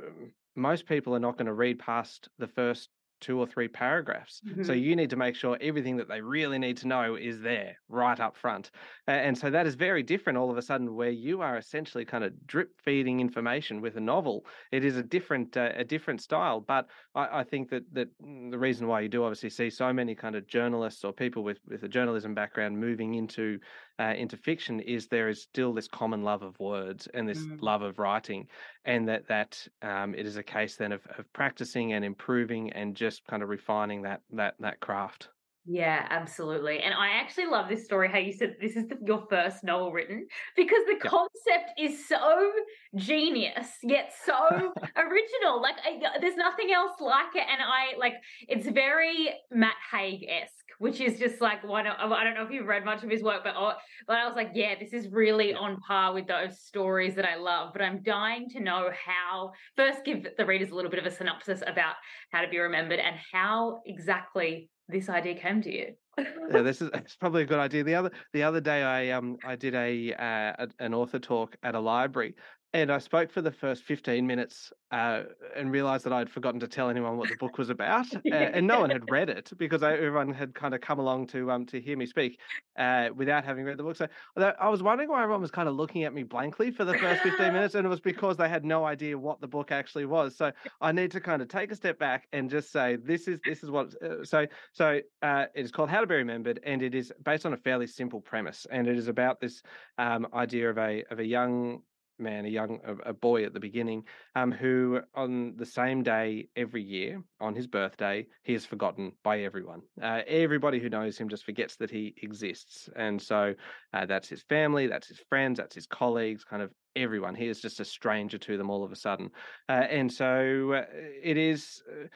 most 0.56 0.86
people 0.86 1.14
are 1.14 1.20
not 1.20 1.36
going 1.36 1.46
to 1.46 1.54
read 1.54 1.78
past 1.78 2.28
the 2.38 2.48
first 2.48 2.88
two 3.20 3.38
or 3.38 3.46
three 3.46 3.68
paragraphs. 3.68 4.40
Mm-hmm. 4.46 4.64
So 4.64 4.72
you 4.72 4.96
need 4.96 5.10
to 5.10 5.16
make 5.16 5.34
sure 5.34 5.56
everything 5.60 5.96
that 5.98 6.08
they 6.08 6.20
really 6.20 6.58
need 6.58 6.76
to 6.78 6.88
know 6.88 7.16
is 7.16 7.40
there 7.40 7.76
right 7.88 8.18
up 8.18 8.36
front. 8.36 8.70
And 9.06 9.36
so 9.36 9.50
that 9.50 9.66
is 9.66 9.74
very 9.74 10.02
different 10.02 10.38
all 10.38 10.50
of 10.50 10.56
a 10.56 10.62
sudden 10.62 10.94
where 10.94 11.10
you 11.10 11.40
are 11.40 11.58
essentially 11.58 12.04
kind 12.04 12.24
of 12.24 12.32
drip 12.46 12.70
feeding 12.82 13.20
information 13.20 13.80
with 13.80 13.96
a 13.96 14.00
novel. 14.00 14.46
It 14.72 14.84
is 14.84 14.96
a 14.96 15.02
different 15.02 15.56
uh, 15.56 15.72
a 15.74 15.84
different 15.84 16.20
style, 16.20 16.60
but 16.60 16.88
I, 17.14 17.40
I, 17.40 17.44
think 17.44 17.70
that 17.70 17.82
that 17.92 18.08
the 18.20 18.58
reason 18.58 18.86
why 18.86 19.00
you 19.00 19.08
do 19.08 19.24
obviously 19.24 19.50
see 19.50 19.70
so 19.70 19.92
many 19.92 20.14
kind 20.14 20.36
of 20.36 20.46
journalists 20.46 21.04
or 21.04 21.12
people 21.12 21.42
with 21.42 21.58
with 21.68 21.82
a 21.82 21.88
journalism 21.88 22.34
background 22.34 22.78
moving 22.78 23.14
into 23.14 23.58
uh, 24.00 24.14
into 24.16 24.36
fiction 24.36 24.80
is 24.80 25.06
there 25.06 25.28
is 25.28 25.42
still 25.42 25.74
this 25.74 25.86
common 25.86 26.22
love 26.22 26.42
of 26.42 26.58
words 26.58 27.06
and 27.12 27.28
this 27.28 27.40
mm. 27.40 27.60
love 27.60 27.82
of 27.82 27.98
writing, 27.98 28.48
and 28.86 29.06
that 29.08 29.28
that 29.28 29.66
um, 29.82 30.14
it 30.14 30.26
is 30.26 30.36
a 30.36 30.42
case 30.42 30.76
then 30.76 30.92
of, 30.92 31.06
of 31.18 31.30
practicing 31.34 31.92
and 31.92 32.04
improving 32.04 32.72
and 32.72 32.96
just 32.96 33.26
kind 33.26 33.42
of 33.42 33.48
refining 33.48 34.02
that 34.02 34.22
that 34.32 34.54
that 34.58 34.80
craft. 34.80 35.28
Yeah, 35.66 36.06
absolutely. 36.08 36.80
And 36.80 36.94
I 36.94 37.10
actually 37.20 37.46
love 37.46 37.68
this 37.68 37.84
story 37.84 38.08
how 38.08 38.18
you 38.18 38.32
said 38.32 38.56
this 38.60 38.76
is 38.76 38.88
the, 38.88 38.96
your 39.06 39.26
first 39.28 39.62
novel 39.62 39.92
written 39.92 40.26
because 40.56 40.82
the 40.86 40.96
concept 40.96 41.78
is 41.78 42.08
so 42.08 42.50
genius 42.96 43.68
yet 43.82 44.12
so 44.24 44.32
original. 44.96 45.60
Like 45.60 45.76
I, 45.84 46.18
there's 46.20 46.36
nothing 46.36 46.72
else 46.72 46.96
like 46.98 47.36
it 47.36 47.44
and 47.48 47.60
I 47.62 47.98
like 47.98 48.14
it's 48.48 48.66
very 48.68 49.28
Matt 49.52 49.76
Haig-esque 49.92 50.59
which 50.80 50.98
is 50.98 51.18
just 51.18 51.42
like 51.42 51.62
one 51.62 51.86
of, 51.86 52.10
I 52.10 52.24
don't 52.24 52.32
know 52.32 52.42
if 52.42 52.50
you've 52.50 52.66
read 52.66 52.86
much 52.86 53.04
of 53.04 53.10
his 53.10 53.22
work, 53.22 53.44
but 53.44 53.52
oh, 53.54 53.74
but 54.06 54.16
I 54.16 54.26
was 54.26 54.34
like, 54.34 54.52
yeah, 54.54 54.74
this 54.80 54.94
is 54.94 55.08
really 55.12 55.52
on 55.52 55.78
par 55.86 56.14
with 56.14 56.26
those 56.26 56.58
stories 56.58 57.14
that 57.16 57.26
I 57.26 57.36
love. 57.36 57.74
But 57.74 57.82
I'm 57.82 58.02
dying 58.02 58.48
to 58.50 58.60
know 58.60 58.90
how. 59.06 59.52
First, 59.76 60.06
give 60.06 60.26
the 60.38 60.46
readers 60.46 60.70
a 60.70 60.74
little 60.74 60.90
bit 60.90 60.98
of 60.98 61.04
a 61.04 61.10
synopsis 61.14 61.62
about 61.66 61.96
how 62.32 62.40
to 62.40 62.48
be 62.48 62.58
remembered 62.58 62.98
and 62.98 63.14
how 63.30 63.82
exactly 63.84 64.70
this 64.88 65.10
idea 65.10 65.34
came 65.34 65.60
to 65.60 65.70
you. 65.70 65.88
yeah, 66.18 66.62
this 66.62 66.80
is 66.80 66.88
it's 66.94 67.14
probably 67.14 67.42
a 67.42 67.46
good 67.46 67.58
idea. 67.58 67.84
The 67.84 67.94
other 67.94 68.10
the 68.32 68.42
other 68.42 68.62
day, 68.62 68.82
I 68.82 69.10
um 69.10 69.36
I 69.44 69.56
did 69.56 69.74
a, 69.74 70.14
uh, 70.14 70.64
a 70.64 70.68
an 70.78 70.94
author 70.94 71.18
talk 71.18 71.56
at 71.62 71.74
a 71.74 71.80
library, 71.80 72.36
and 72.72 72.90
I 72.90 72.98
spoke 72.98 73.32
for 73.32 73.42
the 73.42 73.50
first 73.50 73.82
15 73.82 74.24
minutes 74.24 74.72
uh, 74.92 75.22
and 75.56 75.72
realized 75.72 76.04
that 76.04 76.12
I'd 76.12 76.30
forgotten 76.30 76.60
to 76.60 76.68
tell 76.68 76.88
anyone 76.88 77.16
what 77.16 77.28
the 77.28 77.36
book 77.36 77.58
was 77.58 77.68
about. 77.68 78.06
uh, 78.14 78.34
and 78.34 78.66
no 78.66 78.80
one 78.80 78.90
had 78.90 79.10
read 79.10 79.28
it 79.28 79.50
because 79.56 79.82
I, 79.82 79.94
everyone 79.94 80.32
had 80.32 80.54
kind 80.54 80.74
of 80.74 80.80
come 80.80 81.00
along 81.00 81.28
to 81.28 81.50
um, 81.50 81.66
to 81.66 81.80
hear 81.80 81.96
me 81.96 82.06
speak 82.06 82.38
uh, 82.78 83.08
without 83.14 83.44
having 83.44 83.64
read 83.64 83.76
the 83.76 83.82
book. 83.82 83.96
So 83.96 84.06
I 84.36 84.68
was 84.68 84.82
wondering 84.82 85.08
why 85.08 85.22
everyone 85.22 85.42
was 85.42 85.50
kind 85.50 85.68
of 85.68 85.74
looking 85.74 86.04
at 86.04 86.14
me 86.14 86.22
blankly 86.22 86.70
for 86.70 86.84
the 86.84 86.96
first 86.96 87.22
15 87.22 87.38
minutes. 87.52 87.74
And 87.74 87.84
it 87.84 87.88
was 87.88 88.00
because 88.00 88.36
they 88.36 88.48
had 88.48 88.64
no 88.64 88.84
idea 88.84 89.18
what 89.18 89.40
the 89.40 89.48
book 89.48 89.72
actually 89.72 90.06
was. 90.06 90.36
So 90.36 90.52
I 90.80 90.92
need 90.92 91.10
to 91.12 91.20
kind 91.20 91.42
of 91.42 91.48
take 91.48 91.72
a 91.72 91.76
step 91.76 91.98
back 91.98 92.28
and 92.32 92.48
just 92.48 92.70
say, 92.70 92.96
this 92.96 93.26
is 93.26 93.40
this 93.44 93.64
is 93.64 93.70
what. 93.70 93.94
Uh, 94.00 94.24
so 94.24 94.46
so 94.72 95.00
uh, 95.22 95.46
it 95.54 95.64
is 95.64 95.72
called 95.72 95.90
How 95.90 96.00
to 96.00 96.06
Be 96.06 96.14
Remembered. 96.14 96.60
And 96.62 96.82
it 96.82 96.94
is 96.94 97.12
based 97.24 97.46
on 97.46 97.52
a 97.52 97.56
fairly 97.56 97.88
simple 97.88 98.20
premise. 98.20 98.64
And 98.70 98.86
it 98.86 98.96
is 98.96 99.08
about 99.08 99.40
this 99.40 99.62
um, 99.98 100.28
idea 100.32 100.70
of 100.70 100.78
a, 100.78 101.02
of 101.10 101.18
a 101.18 101.24
young 101.24 101.82
man, 102.20 102.44
a 102.44 102.48
young 102.48 102.80
a, 103.04 103.12
boy 103.12 103.44
at 103.44 103.52
the 103.52 103.60
beginning, 103.60 104.04
um, 104.34 104.52
who 104.52 105.00
on 105.14 105.54
the 105.56 105.66
same 105.66 106.02
day 106.02 106.48
every 106.56 106.82
year, 106.82 107.22
on 107.40 107.54
his 107.54 107.66
birthday, 107.66 108.26
he 108.42 108.54
is 108.54 108.66
forgotten 108.66 109.12
by 109.24 109.40
everyone. 109.40 109.82
Uh, 110.00 110.20
everybody 110.26 110.78
who 110.78 110.88
knows 110.88 111.16
him 111.18 111.28
just 111.28 111.44
forgets 111.44 111.76
that 111.76 111.90
he 111.90 112.14
exists, 112.22 112.88
and 112.96 113.20
so 113.20 113.54
uh, 113.92 114.06
that's 114.06 114.28
his 114.28 114.42
family, 114.42 114.86
that's 114.86 115.08
his 115.08 115.20
friends, 115.28 115.58
that's 115.58 115.74
his 115.74 115.86
colleagues, 115.86 116.44
kind 116.44 116.62
of 116.62 116.70
everyone. 116.96 117.34
He 117.34 117.48
is 117.48 117.60
just 117.60 117.80
a 117.80 117.84
stranger 117.84 118.38
to 118.38 118.56
them 118.56 118.70
all 118.70 118.84
of 118.84 118.92
a 118.92 118.96
sudden, 118.96 119.30
uh, 119.68 119.86
and 119.90 120.12
so 120.12 120.72
uh, 120.72 120.84
it 121.22 121.36
is. 121.36 121.82
Uh, 121.90 122.06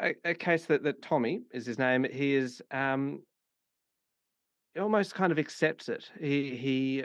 a, 0.00 0.14
a, 0.24 0.34
case 0.34 0.64
that, 0.66 0.82
that 0.82 1.00
Tommy 1.00 1.42
is 1.52 1.64
his 1.64 1.78
name. 1.78 2.04
He 2.10 2.34
is 2.34 2.60
um, 2.72 3.20
almost 4.78 5.14
kind 5.14 5.32
of 5.32 5.38
accepts 5.38 5.88
it. 5.88 6.10
He 6.20 6.56
he 6.56 7.04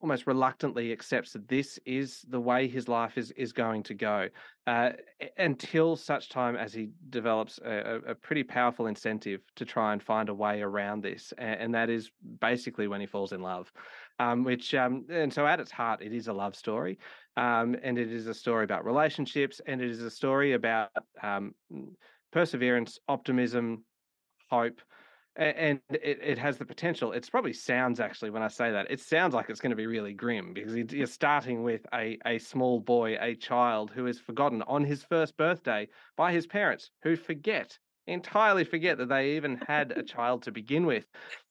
almost 0.00 0.26
reluctantly 0.26 0.92
accepts 0.92 1.32
that 1.32 1.46
this 1.48 1.78
is 1.84 2.24
the 2.28 2.40
way 2.40 2.66
his 2.66 2.88
life 2.88 3.18
is 3.18 3.30
is 3.32 3.52
going 3.52 3.82
to 3.82 3.94
go 3.94 4.28
uh, 4.66 4.90
until 5.38 5.96
such 5.96 6.28
time 6.28 6.56
as 6.56 6.72
he 6.72 6.90
develops 7.10 7.58
a, 7.64 8.00
a, 8.06 8.14
pretty 8.14 8.42
powerful 8.42 8.86
incentive 8.86 9.40
to 9.56 9.64
try 9.64 9.92
and 9.92 10.02
find 10.02 10.28
a 10.28 10.34
way 10.34 10.62
around 10.62 11.02
this, 11.02 11.32
and, 11.38 11.60
and 11.60 11.74
that 11.74 11.90
is 11.90 12.10
basically 12.40 12.88
when 12.88 13.00
he 13.00 13.06
falls 13.06 13.32
in 13.32 13.42
love. 13.42 13.70
Um, 14.18 14.44
which 14.44 14.74
um, 14.74 15.06
and 15.10 15.32
so 15.32 15.46
at 15.46 15.60
its 15.60 15.70
heart, 15.70 16.02
it 16.02 16.12
is 16.12 16.28
a 16.28 16.32
love 16.32 16.54
story, 16.54 16.98
um, 17.36 17.76
and 17.82 17.98
it 17.98 18.12
is 18.12 18.26
a 18.26 18.34
story 18.34 18.64
about 18.64 18.84
relationships, 18.84 19.60
and 19.66 19.80
it 19.80 19.90
is 19.90 20.02
a 20.02 20.10
story 20.10 20.52
about 20.52 20.90
um, 21.22 21.54
perseverance, 22.30 22.98
optimism, 23.08 23.84
hope 24.50 24.80
and 25.36 25.80
it, 25.90 26.18
it 26.22 26.38
has 26.38 26.58
the 26.58 26.64
potential. 26.64 27.12
It's 27.12 27.30
probably 27.30 27.52
sounds 27.52 28.00
actually 28.00 28.30
when 28.30 28.42
I 28.42 28.48
say 28.48 28.72
that 28.72 28.90
it 28.90 29.00
sounds 29.00 29.34
like 29.34 29.48
it's 29.48 29.60
going 29.60 29.70
to 29.70 29.76
be 29.76 29.86
really 29.86 30.12
grim 30.12 30.52
because 30.52 30.74
you're 30.92 31.06
starting 31.06 31.62
with 31.62 31.86
a 31.94 32.18
a 32.26 32.38
small 32.38 32.80
boy, 32.80 33.16
a 33.20 33.34
child 33.34 33.90
who 33.90 34.06
is 34.06 34.18
forgotten 34.20 34.62
on 34.62 34.84
his 34.84 35.04
first 35.04 35.36
birthday 35.36 35.88
by 36.16 36.32
his 36.32 36.46
parents, 36.46 36.90
who 37.02 37.16
forget 37.16 37.78
entirely 38.06 38.64
forget 38.64 38.98
that 38.98 39.08
they 39.08 39.36
even 39.36 39.56
had 39.66 39.92
a 39.92 40.02
child 40.14 40.42
to 40.42 40.52
begin 40.52 40.86
with. 40.86 41.06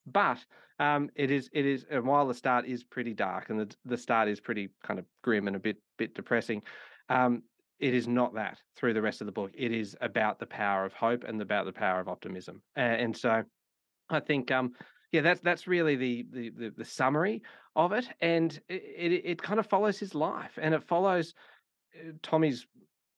But 0.06 0.44
Um, 0.80 1.10
it 1.16 1.30
is 1.30 1.50
it 1.52 1.66
is 1.66 1.86
and 1.90 2.06
while 2.06 2.28
the 2.28 2.34
start 2.34 2.66
is 2.66 2.84
pretty 2.86 3.14
dark 3.14 3.50
and 3.50 3.60
the 3.60 3.76
the 3.86 3.98
start 3.98 4.30
is 4.30 4.40
pretty 4.40 4.70
kind 4.84 5.00
of 5.00 5.06
grim 5.24 5.48
and 5.48 5.56
a 5.56 5.60
bit 5.60 5.78
bit 5.98 6.16
depressing, 6.16 6.64
um, 7.10 7.44
it 7.80 7.94
is 7.94 8.08
not 8.08 8.34
that 8.36 8.60
through 8.76 8.94
the 8.94 9.02
rest 9.02 9.22
of 9.22 9.26
the 9.26 9.32
book. 9.34 9.52
It 9.54 9.72
is 9.72 9.96
about 10.02 10.40
the 10.40 10.46
power 10.46 10.86
of 10.86 10.94
hope 10.94 11.24
and 11.24 11.42
about 11.42 11.66
the 11.66 11.74
power 11.74 12.00
of 12.00 12.08
optimism. 12.08 12.62
And, 12.76 13.02
and 13.02 13.18
so 13.18 13.44
I 14.10 14.20
think 14.20 14.52
um 14.52 14.74
yeah 15.12 15.22
that's 15.22 15.42
that's 15.42 15.68
really 15.68 15.96
the 15.96 16.26
the 16.32 16.50
the, 16.50 16.74
the 16.78 16.86
summary 16.86 17.42
of 17.76 17.92
it 17.92 18.08
and 18.22 18.60
it, 18.68 18.84
it, 18.98 19.22
it 19.26 19.42
kind 19.42 19.60
of 19.60 19.68
follows 19.68 20.00
his 20.00 20.16
life 20.16 20.58
and 20.62 20.74
it 20.74 20.84
follows 20.84 21.34
uh, 21.96 22.12
Tommy's 22.22 22.66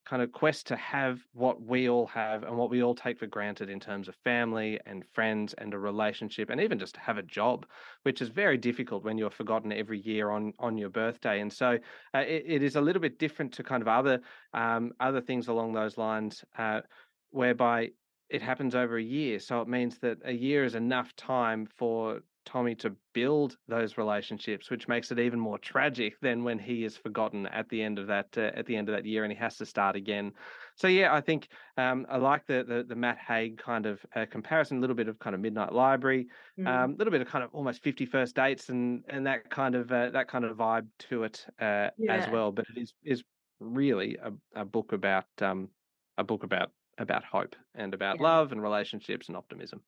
kind 0.06 0.22
of 0.22 0.32
quest 0.32 0.68
to 0.68 0.76
have 0.76 1.20
what 1.34 1.62
we 1.62 1.88
all 1.88 2.08
have 2.08 2.44
and 2.44 2.58
what 2.58 2.70
we 2.70 2.82
all 2.84 2.96
take 2.96 3.20
for 3.20 3.28
granted 3.28 3.70
in 3.70 3.80
terms 3.80 4.08
of 4.08 4.16
family 4.24 4.80
and 4.86 5.06
friends 5.14 5.54
and 5.60 5.74
a 5.74 5.78
relationship 5.80 6.50
and 6.50 6.60
even 6.60 6.80
just 6.80 6.96
to 6.96 7.00
have 7.00 7.18
a 7.18 7.24
job 7.24 7.66
which 8.04 8.22
is 8.22 8.30
very 8.30 8.58
difficult 8.58 9.04
when 9.04 9.18
you're 9.18 9.30
forgotten 9.30 9.72
every 9.72 10.00
year 10.02 10.32
on 10.32 10.54
on 10.60 10.78
your 10.78 10.90
birthday 10.90 11.40
and 11.40 11.54
so 11.54 11.78
uh, 12.16 12.20
it, 12.20 12.44
it 12.48 12.64
is 12.64 12.76
a 12.76 12.82
little 12.82 13.02
bit 13.02 13.20
different 13.20 13.54
to 13.54 13.64
kind 13.64 13.82
of 13.82 13.88
other 13.88 14.20
um, 14.54 14.92
other 15.00 15.22
things 15.22 15.48
along 15.48 15.72
those 15.72 15.98
lines 15.98 16.44
uh, 16.58 16.82
whereby 17.30 17.88
it 18.32 18.42
happens 18.42 18.76
over 18.76 18.98
a 18.98 19.04
year 19.04 19.40
so 19.40 19.62
it 19.62 19.68
means 19.68 19.98
that 20.00 20.18
a 20.26 20.34
year 20.34 20.64
is 20.64 20.76
enough 20.76 21.16
time 21.16 21.68
for 21.78 22.22
Tommy 22.46 22.76
to 22.76 22.96
build 23.14 23.58
those 23.68 23.98
relationships, 23.98 24.70
which 24.70 24.88
makes 24.88 25.12
it 25.12 25.20
even 25.20 25.40
more 25.40 25.58
tragic 25.58 26.20
than 26.22 26.44
when 26.44 26.58
he 26.58 26.84
is 26.84 26.98
forgotten 26.98 27.46
at 27.48 27.70
the 27.70 27.82
end 27.82 28.00
of 28.00 28.08
that 28.08 28.28
uh, 28.38 28.52
at 28.56 28.66
the 28.66 28.76
end 28.76 28.90
of 28.90 28.96
that 28.96 29.06
year 29.06 29.24
and 29.24 29.32
he 29.32 29.38
has 29.38 29.58
to 29.58 29.66
start 29.66 29.96
again. 29.96 30.32
So 30.76 30.88
yeah, 30.88 31.14
I 31.14 31.22
think 31.22 31.50
um, 31.78 32.06
I 32.10 32.18
like 32.18 32.46
the, 32.48 32.66
the, 32.68 32.84
the 32.88 32.96
Matt 32.96 33.20
Haig 33.20 33.58
kind 33.58 33.86
of 33.86 34.04
uh, 34.16 34.26
comparison, 34.30 34.78
a 34.78 34.82
little 34.82 34.96
bit 34.96 35.08
of 35.08 35.20
kind 35.20 35.36
of 35.36 35.42
Midnight 35.42 35.72
Library, 35.72 36.28
a 36.58 36.62
mm. 36.62 36.68
um, 36.68 36.96
little 36.98 37.12
bit 37.12 37.22
of 37.22 37.28
kind 37.28 37.44
of 37.44 37.52
almost 37.54 37.84
Fifty 37.84 38.06
First 38.06 38.36
Dates 38.36 38.70
and 38.70 39.04
and 39.08 39.26
that 39.28 39.50
kind 39.50 39.76
of 39.76 39.92
uh, 39.92 40.10
that 40.10 40.28
kind 40.28 40.46
of 40.46 40.58
vibe 40.58 40.88
to 41.10 41.24
it 41.24 41.46
uh, 41.60 41.90
yeah. 41.98 42.16
as 42.16 42.30
well. 42.30 42.52
But 42.52 42.66
it 42.76 42.82
is 42.82 42.94
is 43.04 43.24
really 43.60 44.18
a, 44.22 44.62
a 44.62 44.66
book 44.66 44.94
about 44.94 45.26
um, 45.42 45.70
a 46.18 46.24
book 46.24 46.44
about 46.44 46.72
about 46.98 47.24
hope 47.24 47.56
and 47.76 47.94
about 47.94 48.18
yeah. 48.18 48.24
love 48.24 48.52
and 48.52 48.62
relationships 48.62 49.28
and 49.28 49.38
optimism. 49.38 49.82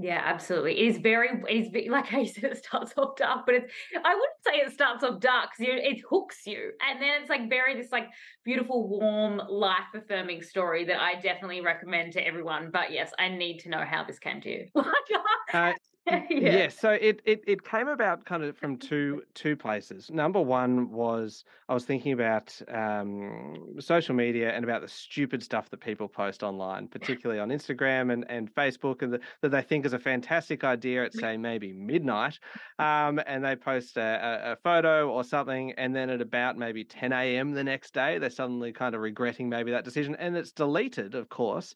Yeah, 0.00 0.22
absolutely. 0.24 0.78
It 0.78 0.90
is 0.90 0.98
very, 0.98 1.28
it 1.48 1.74
is 1.74 1.88
like 1.90 2.12
I 2.14 2.24
said, 2.24 2.44
it 2.44 2.64
starts 2.64 2.92
off 2.96 3.16
dark, 3.16 3.44
but 3.46 3.56
it's, 3.56 3.72
I 3.96 4.14
wouldn't 4.14 4.44
say 4.46 4.52
it 4.64 4.72
starts 4.72 5.02
off 5.02 5.20
dark 5.20 5.50
because 5.58 5.74
it 5.76 6.00
hooks 6.08 6.46
you. 6.46 6.70
And 6.88 7.02
then 7.02 7.20
it's 7.20 7.28
like 7.28 7.50
very, 7.50 7.74
this 7.74 7.90
like 7.90 8.06
beautiful, 8.44 8.88
warm, 8.88 9.42
life 9.48 9.92
affirming 9.94 10.42
story 10.42 10.84
that 10.84 11.00
I 11.00 11.14
definitely 11.20 11.62
recommend 11.62 12.12
to 12.12 12.24
everyone. 12.24 12.70
But 12.72 12.92
yes, 12.92 13.12
I 13.18 13.28
need 13.28 13.58
to 13.60 13.70
know 13.70 13.84
how 13.84 14.04
this 14.04 14.20
came 14.20 14.40
to 14.42 14.48
you. 14.48 14.66
uh, 15.52 15.72
yeah. 16.30 16.56
yeah. 16.56 16.68
So 16.68 16.90
it, 16.90 17.20
it 17.24 17.42
it 17.46 17.64
came 17.64 17.88
about 17.88 18.24
kind 18.24 18.42
of 18.42 18.56
from 18.56 18.76
two 18.76 19.22
two 19.34 19.56
places. 19.56 20.10
Number 20.10 20.40
one 20.40 20.90
was 20.90 21.44
I 21.68 21.74
was 21.74 21.84
thinking 21.84 22.12
about 22.12 22.60
um, 22.72 23.76
social 23.78 24.14
media 24.14 24.52
and 24.52 24.64
about 24.64 24.82
the 24.82 24.88
stupid 24.88 25.42
stuff 25.42 25.70
that 25.70 25.80
people 25.80 26.08
post 26.08 26.42
online, 26.42 26.88
particularly 26.88 27.40
on 27.40 27.48
Instagram 27.50 28.12
and, 28.12 28.24
and 28.30 28.54
Facebook, 28.54 29.02
and 29.02 29.12
the, 29.12 29.20
that 29.42 29.50
they 29.50 29.62
think 29.62 29.84
is 29.84 29.92
a 29.92 29.98
fantastic 29.98 30.64
idea 30.64 31.04
at 31.04 31.12
say 31.12 31.36
maybe 31.36 31.72
midnight, 31.72 32.38
um, 32.78 33.20
and 33.26 33.44
they 33.44 33.56
post 33.56 33.96
a, 33.96 34.52
a, 34.52 34.56
photo 34.56 35.10
or 35.10 35.24
something, 35.24 35.72
and 35.72 35.94
then 35.94 36.10
at 36.10 36.20
about 36.20 36.56
maybe 36.56 36.84
10 36.84 37.12
a.m. 37.12 37.52
the 37.52 37.64
next 37.64 37.92
day, 37.92 38.18
they're 38.18 38.30
suddenly 38.30 38.72
kind 38.72 38.94
of 38.94 39.00
regretting 39.00 39.48
maybe 39.48 39.70
that 39.70 39.84
decision, 39.84 40.16
and 40.16 40.36
it's 40.36 40.52
deleted, 40.52 41.14
of 41.14 41.28
course, 41.28 41.74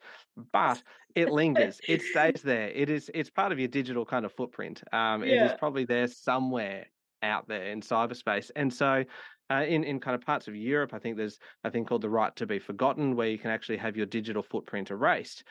but 0.53 0.83
it 1.14 1.31
lingers. 1.31 1.81
it 1.87 2.02
stays 2.02 2.42
there. 2.45 2.69
It 2.69 2.90
is. 2.90 3.11
It's 3.14 3.31
part 3.31 3.52
of 3.52 3.59
your 3.59 3.69
digital 3.69 4.04
kind 4.04 4.25
of 4.25 4.33
footprint. 4.33 4.83
Um, 4.92 5.25
yeah. 5.25 5.45
It 5.45 5.52
is 5.52 5.59
probably 5.59 5.85
there 5.85 6.09
somewhere 6.09 6.87
out 7.23 7.49
there 7.49 7.66
in 7.66 7.81
cyberspace, 7.81 8.50
and 8.57 8.73
so. 8.73 9.04
Uh, 9.50 9.64
in 9.64 9.85
in 9.85 10.00
kind 10.00 10.14
of 10.14 10.23
parts 10.23 10.49
of 10.49 10.57
Europe, 10.57 10.95
I 10.95 10.99
think 10.99 11.19
there's 11.19 11.38
a 11.62 11.71
thing 11.71 11.85
called 11.85 12.00
the 12.00 12.09
right 12.09 12.35
to 12.37 12.47
be 12.47 12.59
forgotten, 12.59 13.16
where 13.16 13.28
you 13.28 13.38
can 13.38 13.50
actually 13.50 13.76
have 13.78 13.99
your 13.99 14.07
digital 14.07 14.42
footprint 14.42 14.90
erased. 14.90 15.45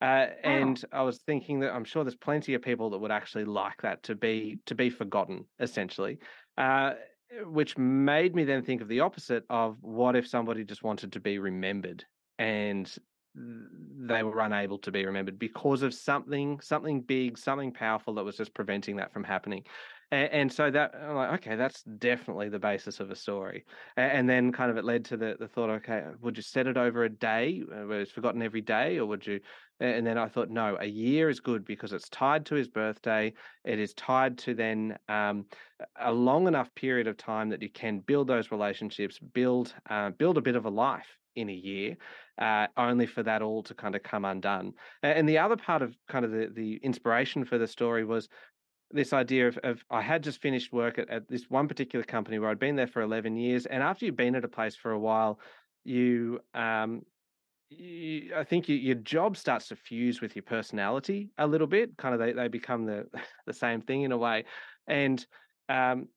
Uh, 0.00 0.26
and 0.44 0.80
I 0.92 1.02
was 1.02 1.18
thinking 1.18 1.60
that 1.60 1.74
I'm 1.74 1.84
sure 1.84 2.04
there's 2.04 2.14
plenty 2.14 2.54
of 2.54 2.62
people 2.62 2.90
that 2.90 2.98
would 2.98 3.10
actually 3.10 3.46
like 3.46 3.82
that 3.82 4.04
to 4.04 4.14
be 4.14 4.60
to 4.66 4.76
be 4.76 4.90
forgotten, 4.90 5.44
essentially. 5.58 6.18
Uh, 6.56 6.92
which 7.44 7.76
made 7.76 8.34
me 8.34 8.44
then 8.44 8.62
think 8.62 8.80
of 8.80 8.88
the 8.88 9.00
opposite 9.00 9.44
of 9.50 9.76
what 9.80 10.16
if 10.16 10.26
somebody 10.26 10.64
just 10.64 10.82
wanted 10.82 11.12
to 11.12 11.20
be 11.20 11.38
remembered 11.38 12.04
and 12.38 12.96
they 13.34 14.22
were 14.22 14.40
unable 14.40 14.78
to 14.78 14.90
be 14.90 15.04
remembered 15.04 15.38
because 15.38 15.82
of 15.82 15.94
something, 15.94 16.60
something 16.60 17.00
big, 17.00 17.38
something 17.38 17.72
powerful 17.72 18.14
that 18.14 18.24
was 18.24 18.36
just 18.36 18.54
preventing 18.54 18.96
that 18.96 19.12
from 19.12 19.24
happening. 19.24 19.64
And, 20.10 20.32
and 20.32 20.52
so 20.52 20.70
that 20.70 20.94
I'm 20.94 21.14
like, 21.14 21.32
okay, 21.34 21.56
that's 21.56 21.82
definitely 21.82 22.48
the 22.48 22.58
basis 22.58 23.00
of 23.00 23.10
a 23.10 23.16
story. 23.16 23.64
And, 23.96 24.12
and, 24.12 24.28
then 24.28 24.52
kind 24.52 24.70
of 24.70 24.76
it 24.78 24.84
led 24.84 25.04
to 25.06 25.16
the, 25.16 25.36
the 25.38 25.48
thought, 25.48 25.68
okay, 25.70 26.04
would 26.20 26.36
you 26.36 26.42
set 26.42 26.66
it 26.66 26.76
over 26.76 27.04
a 27.04 27.10
day 27.10 27.62
uh, 27.70 27.86
where 27.86 28.00
it's 28.00 28.10
forgotten 28.10 28.40
every 28.40 28.62
day, 28.62 28.98
or 28.98 29.06
would 29.06 29.26
you? 29.26 29.40
And 29.80 30.06
then 30.06 30.18
I 30.18 30.26
thought, 30.26 30.50
no, 30.50 30.76
a 30.80 30.86
year 30.86 31.28
is 31.28 31.38
good 31.38 31.64
because 31.64 31.92
it's 31.92 32.08
tied 32.08 32.46
to 32.46 32.54
his 32.54 32.66
birthday. 32.66 33.32
It 33.64 33.78
is 33.78 33.92
tied 33.94 34.38
to 34.38 34.54
then 34.54 34.98
um, 35.08 35.44
a 36.00 36.12
long 36.12 36.48
enough 36.48 36.74
period 36.74 37.06
of 37.06 37.16
time 37.16 37.50
that 37.50 37.62
you 37.62 37.70
can 37.70 38.00
build 38.00 38.26
those 38.26 38.50
relationships, 38.50 39.18
build 39.18 39.74
uh, 39.88 40.10
build 40.10 40.38
a 40.38 40.42
bit 40.42 40.56
of 40.56 40.64
a 40.64 40.70
life 40.70 41.17
in 41.36 41.48
a 41.48 41.52
year, 41.52 41.96
uh, 42.38 42.66
only 42.76 43.06
for 43.06 43.22
that 43.22 43.42
all 43.42 43.62
to 43.64 43.74
kind 43.74 43.94
of 43.94 44.02
come 44.02 44.24
undone. 44.24 44.72
And 45.02 45.28
the 45.28 45.38
other 45.38 45.56
part 45.56 45.82
of 45.82 45.96
kind 46.08 46.24
of 46.24 46.30
the, 46.30 46.50
the 46.54 46.76
inspiration 46.82 47.44
for 47.44 47.58
the 47.58 47.66
story 47.66 48.04
was 48.04 48.28
this 48.90 49.12
idea 49.12 49.48
of, 49.48 49.58
of 49.58 49.84
I 49.90 50.00
had 50.00 50.22
just 50.22 50.40
finished 50.40 50.72
work 50.72 50.98
at, 50.98 51.10
at, 51.10 51.28
this 51.28 51.44
one 51.48 51.68
particular 51.68 52.04
company 52.04 52.38
where 52.38 52.50
I'd 52.50 52.58
been 52.58 52.76
there 52.76 52.86
for 52.86 53.02
11 53.02 53.36
years. 53.36 53.66
And 53.66 53.82
after 53.82 54.06
you've 54.06 54.16
been 54.16 54.34
at 54.34 54.44
a 54.44 54.48
place 54.48 54.76
for 54.76 54.92
a 54.92 54.98
while, 54.98 55.38
you, 55.84 56.40
um, 56.54 57.02
I 57.70 58.44
think 58.44 58.68
you, 58.68 58.76
your 58.76 58.94
job 58.94 59.36
starts 59.36 59.68
to 59.68 59.76
fuse 59.76 60.20
with 60.22 60.34
your 60.34 60.42
personality 60.42 61.30
a 61.36 61.46
little 61.46 61.66
bit. 61.66 61.96
Kind 61.98 62.14
of 62.14 62.20
they, 62.20 62.32
they 62.32 62.48
become 62.48 62.86
the, 62.86 63.06
the 63.46 63.52
same 63.52 63.82
thing 63.82 64.02
in 64.02 64.12
a 64.12 64.16
way. 64.16 64.44
And 64.86 65.24
um, 65.68 66.08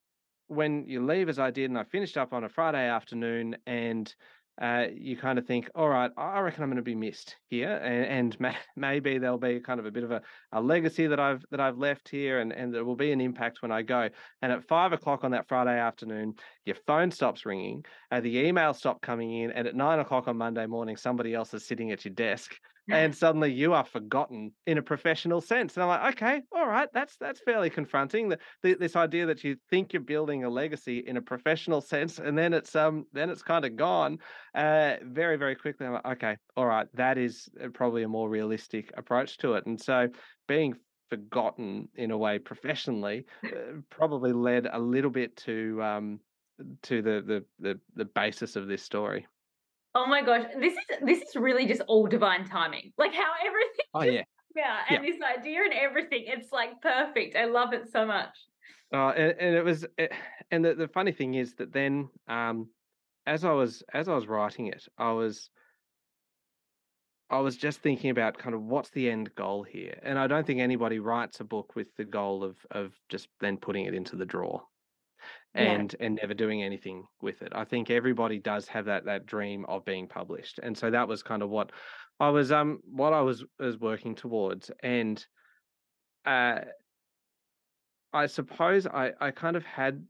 when 0.48 0.86
you 0.88 1.06
leave, 1.06 1.30
as 1.30 1.40
I 1.40 1.52
did, 1.52 1.70
and 1.70 1.80
I 1.80 1.84
finished 1.84 2.18
up 2.18 2.34
on 2.34 2.44
a 2.44 2.50
Friday 2.50 2.88
afternoon 2.88 3.58
and 3.66 4.14
uh, 4.62 4.86
you 4.94 5.18
kind 5.18 5.40
of 5.40 5.46
think, 5.48 5.68
all 5.74 5.90
right, 5.90 6.12
I 6.16 6.40
reckon 6.40 6.62
I'm 6.62 6.70
going 6.70 6.76
to 6.76 6.84
be 6.84 6.94
missed 6.94 7.36
here, 7.50 7.78
and, 7.78 8.06
and 8.06 8.40
may, 8.40 8.56
maybe 8.76 9.18
there'll 9.18 9.40
be 9.40 9.60
kind 9.60 9.80
of 9.80 9.88
a 9.88 9.92
bit 9.92 10.04
of 10.04 10.12
a, 10.12 10.22
a 10.52 10.62
legacy 10.62 11.08
that 11.08 11.20
I've 11.20 11.44
that 11.50 11.60
I've 11.60 11.80
left 11.80 12.08
here, 12.08 12.40
and, 12.40 12.54
and 12.54 12.72
there 12.72 12.86
will 12.86 12.96
be 12.96 13.12
an 13.12 13.20
impact 13.20 13.64
when 13.64 13.72
I 13.72 13.82
go. 13.82 14.10
And 14.44 14.52
at 14.52 14.68
five 14.68 14.94
o'clock 14.94 15.24
on 15.24 15.32
that 15.32 15.48
Friday 15.48 15.80
afternoon, 15.80 16.36
your 16.66 16.76
phone 16.86 17.10
stops 17.10 17.44
ringing, 17.44 17.84
uh, 18.12 18.22
the 18.22 18.36
emails 18.36 18.76
stop 18.76 19.02
coming 19.02 19.36
in, 19.42 19.52
and 19.52 19.68
at 19.68 19.76
nine 19.76 19.98
o'clock 19.98 20.28
on 20.28 20.38
Monday 20.38 20.68
morning, 20.68 20.96
somebody 20.96 21.34
else 21.34 21.56
is 21.56 21.66
sitting 21.66 21.92
at 21.92 22.06
your 22.06 22.14
desk, 22.14 22.54
and 22.96 23.16
suddenly 23.16 23.52
you 23.52 23.74
are 23.74 23.86
forgotten 23.86 24.52
in 24.66 24.78
a 24.78 24.82
professional 24.82 25.42
sense. 25.42 25.76
And 25.76 25.84
I'm 25.84 25.90
like, 25.90 26.16
okay, 26.16 26.42
all 26.52 26.68
right, 26.68 26.90
that's 26.94 27.18
that's 27.18 27.40
fairly 27.42 27.70
confronting. 27.70 28.30
The, 28.30 28.40
the, 28.64 28.74
this 28.76 28.96
idea 28.96 29.26
that 29.26 29.44
you 29.44 29.58
think 29.70 29.94
you're 29.94 30.02
building 30.02 30.44
a 30.44 30.50
legacy 30.50 31.00
in 31.00 31.18
a 31.18 31.22
professional 31.22 31.82
sense, 31.82 32.20
and 32.20 32.38
then 32.38 32.54
it's 32.54 32.76
um 32.76 33.06
then 33.14 33.30
it's 33.30 33.44
kind 33.44 33.66
of 33.66 33.76
gone 33.76 34.20
uh, 34.56 34.96
very 35.04 35.38
very 35.38 35.56
quickly. 35.56 35.86
I'm 35.86 35.94
like, 35.94 36.06
okay, 36.06 36.38
all 36.56 36.66
right, 36.66 36.88
that 36.96 37.18
is 37.18 37.50
uh, 37.64 37.70
probably 37.74 38.04
a 38.04 38.08
more 38.08 38.30
realistic 38.30 38.92
approach 38.98 39.38
to 39.40 39.54
it. 39.54 39.66
And 39.66 39.80
so 39.80 40.10
being 40.48 40.76
forgotten 41.10 41.90
in 41.96 42.12
a 42.12 42.18
way 42.18 42.40
professionally 42.40 43.26
uh, 43.44 43.82
probably 43.90 44.32
led 44.32 44.66
a 44.72 44.80
little 44.80 45.12
bit 45.12 45.36
to 45.36 45.82
um 45.84 46.20
to 46.84 47.02
the 47.02 47.22
the 47.26 47.46
the, 47.60 47.80
the 47.96 48.06
basis 48.06 48.56
of 48.56 48.68
this 48.68 48.84
story. 48.84 49.28
Oh 49.94 50.06
my 50.06 50.22
gosh, 50.22 50.46
this 50.60 50.74
is 50.74 50.80
this 51.06 51.22
is 51.22 51.36
really 51.36 51.66
just 51.66 51.82
all 51.88 52.08
divine 52.08 52.48
timing. 52.48 52.94
Like 52.98 53.14
how 53.14 53.32
everything. 53.46 53.86
Oh 53.94 54.04
yeah. 54.04 54.24
Yeah, 54.56 54.80
and 54.90 55.04
yeah. 55.04 55.12
this 55.12 55.22
idea 55.22 55.62
and 55.64 55.74
everything, 55.74 56.26
it's 56.28 56.52
like 56.52 56.82
perfect. 56.82 57.36
I 57.36 57.46
love 57.46 57.74
it 57.74 57.90
so 57.92 58.06
much. 58.06 58.36
Uh, 58.94 59.10
and, 59.12 59.36
and 59.40 59.56
it 59.56 59.64
was, 59.64 59.86
it, 59.98 60.12
and 60.52 60.66
the, 60.66 60.74
the 60.76 60.90
funny 60.90 61.14
thing 61.14 61.36
is 61.36 61.54
that 61.54 61.72
then, 61.72 62.10
um, 62.28 62.68
as 63.26 63.46
I 63.46 63.52
was 63.52 63.84
as 63.94 64.10
I 64.10 64.16
was 64.16 64.28
writing 64.28 64.68
it, 64.68 64.84
I 64.98 65.12
was, 65.12 65.50
I 67.30 67.40
was 67.40 67.56
just 67.56 67.80
thinking 67.80 68.10
about 68.10 68.38
kind 68.38 68.54
of 68.54 68.62
what's 68.64 68.90
the 68.90 69.10
end 69.10 69.34
goal 69.36 69.64
here, 69.64 69.98
and 70.04 70.20
I 70.20 70.28
don't 70.28 70.46
think 70.46 70.60
anybody 70.60 71.00
writes 71.00 71.40
a 71.40 71.46
book 71.46 71.76
with 71.76 71.88
the 71.96 72.04
goal 72.04 72.44
of 72.44 72.58
of 72.72 72.92
just 73.08 73.30
then 73.40 73.58
putting 73.58 73.86
it 73.86 73.94
into 73.94 74.18
the 74.18 74.26
drawer 74.26 74.64
and 75.54 75.96
yeah. 76.00 76.06
and 76.06 76.20
never 76.22 76.34
doing 76.34 76.64
anything 76.64 77.06
with 77.22 77.42
it. 77.42 77.52
I 77.54 77.64
think 77.64 77.90
everybody 77.90 78.40
does 78.40 78.68
have 78.68 78.86
that 78.86 79.06
that 79.06 79.26
dream 79.26 79.66
of 79.68 79.86
being 79.86 80.08
published, 80.08 80.60
and 80.62 80.78
so 80.78 80.90
that 80.92 81.08
was 81.08 81.24
kind 81.24 81.42
of 81.42 81.50
what 81.50 81.72
I 82.20 82.30
was 82.30 82.52
um 82.52 82.80
what 82.86 83.14
I 83.14 83.22
was 83.22 83.44
was 83.60 83.80
working 83.80 84.16
towards, 84.16 84.72
and 84.82 85.26
uh, 86.26 86.60
I 88.14 88.28
suppose 88.28 88.88
I 88.88 89.12
I 89.20 89.32
kind 89.32 89.56
of 89.56 89.66
had 89.66 90.06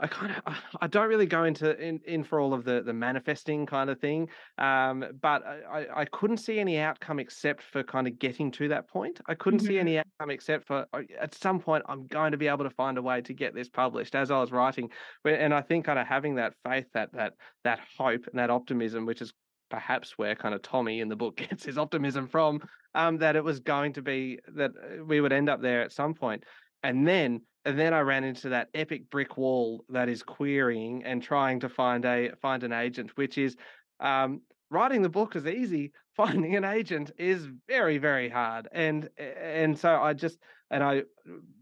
I 0.00 0.06
kind 0.06 0.34
of 0.34 0.54
I 0.80 0.86
don't 0.86 1.08
really 1.08 1.26
go 1.26 1.44
into 1.44 1.78
in, 1.78 2.00
in 2.06 2.24
for 2.24 2.40
all 2.40 2.54
of 2.54 2.64
the 2.64 2.82
the 2.82 2.92
manifesting 2.92 3.66
kind 3.66 3.88
of 3.88 4.00
thing, 4.00 4.28
um, 4.58 5.04
but 5.20 5.44
I, 5.46 5.86
I 5.94 6.04
couldn't 6.06 6.38
see 6.38 6.58
any 6.58 6.78
outcome 6.78 7.18
except 7.20 7.62
for 7.62 7.82
kind 7.82 8.06
of 8.06 8.18
getting 8.18 8.50
to 8.52 8.68
that 8.68 8.88
point. 8.88 9.20
I 9.26 9.34
couldn't 9.34 9.60
mm-hmm. 9.60 9.68
see 9.68 9.78
any 9.78 9.98
outcome 9.98 10.30
except 10.30 10.66
for 10.66 10.86
at 11.20 11.34
some 11.34 11.60
point 11.60 11.84
I'm 11.88 12.06
going 12.06 12.32
to 12.32 12.38
be 12.38 12.48
able 12.48 12.64
to 12.64 12.70
find 12.70 12.98
a 12.98 13.02
way 13.02 13.20
to 13.20 13.32
get 13.32 13.54
this 13.54 13.68
published. 13.68 14.14
As 14.14 14.30
I 14.30 14.40
was 14.40 14.50
writing, 14.50 14.90
and 15.24 15.54
I 15.54 15.60
think 15.60 15.84
kind 15.84 15.98
of 15.98 16.06
having 16.06 16.34
that 16.36 16.54
faith, 16.64 16.86
that 16.94 17.12
that 17.12 17.34
that 17.64 17.80
hope, 17.96 18.26
and 18.26 18.38
that 18.38 18.50
optimism, 18.50 19.06
which 19.06 19.22
is 19.22 19.32
perhaps 19.72 20.18
where 20.18 20.34
kind 20.34 20.54
of 20.54 20.62
Tommy 20.62 21.00
in 21.00 21.08
the 21.08 21.16
book 21.16 21.36
gets 21.48 21.64
his 21.64 21.78
optimism 21.78 22.28
from, 22.28 22.60
um, 22.94 23.18
that 23.18 23.36
it 23.36 23.42
was 23.42 23.58
going 23.58 23.92
to 23.94 24.02
be 24.02 24.38
that 24.54 24.70
uh, 24.70 25.04
we 25.04 25.20
would 25.20 25.32
end 25.32 25.48
up 25.48 25.62
there 25.62 25.82
at 25.82 25.92
some 25.92 26.14
point, 26.14 26.44
and 26.82 27.06
then 27.06 27.42
and 27.64 27.78
then 27.78 27.94
I 27.94 28.00
ran 28.00 28.24
into 28.24 28.48
that 28.50 28.68
epic 28.74 29.08
brick 29.10 29.36
wall 29.36 29.84
that 29.90 30.08
is 30.08 30.22
querying 30.22 31.04
and 31.04 31.22
trying 31.22 31.60
to 31.60 31.68
find 31.68 32.04
a 32.04 32.32
find 32.40 32.64
an 32.64 32.72
agent, 32.72 33.16
which 33.16 33.38
is 33.38 33.56
um, 34.00 34.40
writing 34.70 35.02
the 35.02 35.08
book 35.08 35.36
is 35.36 35.46
easy. 35.46 35.92
Finding 36.14 36.56
an 36.56 36.64
agent 36.64 37.10
is 37.16 37.48
very 37.66 37.96
very 37.96 38.28
hard, 38.28 38.68
and 38.70 39.08
and 39.16 39.78
so 39.78 39.94
I 39.94 40.12
just 40.12 40.38
and 40.72 40.82
I 40.82 41.02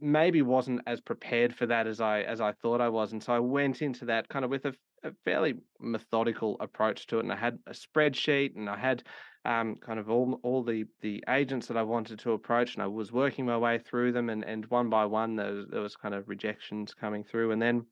maybe 0.01 0.41
wasn't 0.41 0.83
as 0.87 1.01
prepared 1.01 1.55
for 1.55 1.67
that 1.67 1.89
as 1.89 2.01
I 2.01 2.23
as 2.23 2.41
I 2.41 2.53
thought 2.53 2.81
I 2.81 2.89
was, 2.89 3.13
and 3.13 3.23
so 3.23 3.33
I 3.33 3.41
went 3.41 3.83
into 3.83 4.05
that 4.07 4.29
kind 4.29 4.45
of 4.45 4.51
with 4.51 4.65
a, 4.67 4.75
a 5.03 5.11
fairly 5.25 5.55
methodical 5.81 6.57
approach 6.61 7.09
to 7.09 7.19
it, 7.19 7.25
and 7.25 7.33
I 7.33 7.37
had 7.37 7.59
a 7.67 7.73
spreadsheet, 7.73 8.55
and 8.57 8.71
I 8.71 8.79
had 8.79 9.03
um, 9.45 9.77
kind 9.77 9.99
of 9.99 10.09
all 10.09 10.39
all 10.45 10.63
the 10.63 10.85
the 11.01 11.25
agents 11.29 11.67
that 11.67 11.77
I 11.77 11.83
wanted 11.83 12.21
to 12.21 12.33
approach, 12.33 12.75
and 12.75 12.83
I 12.85 12.87
was 12.87 13.11
working 13.11 13.45
my 13.47 13.59
way 13.59 13.79
through 13.79 14.13
them, 14.13 14.31
and 14.31 14.45
and 14.45 14.65
one 14.67 14.89
by 14.89 15.05
one 15.07 15.35
there 15.35 15.55
was, 15.55 15.67
there 15.69 15.83
was 15.83 15.97
kind 15.97 16.15
of 16.15 16.29
rejections 16.29 16.95
coming 16.95 17.25
through, 17.25 17.51
and 17.51 17.61
then 17.61 17.85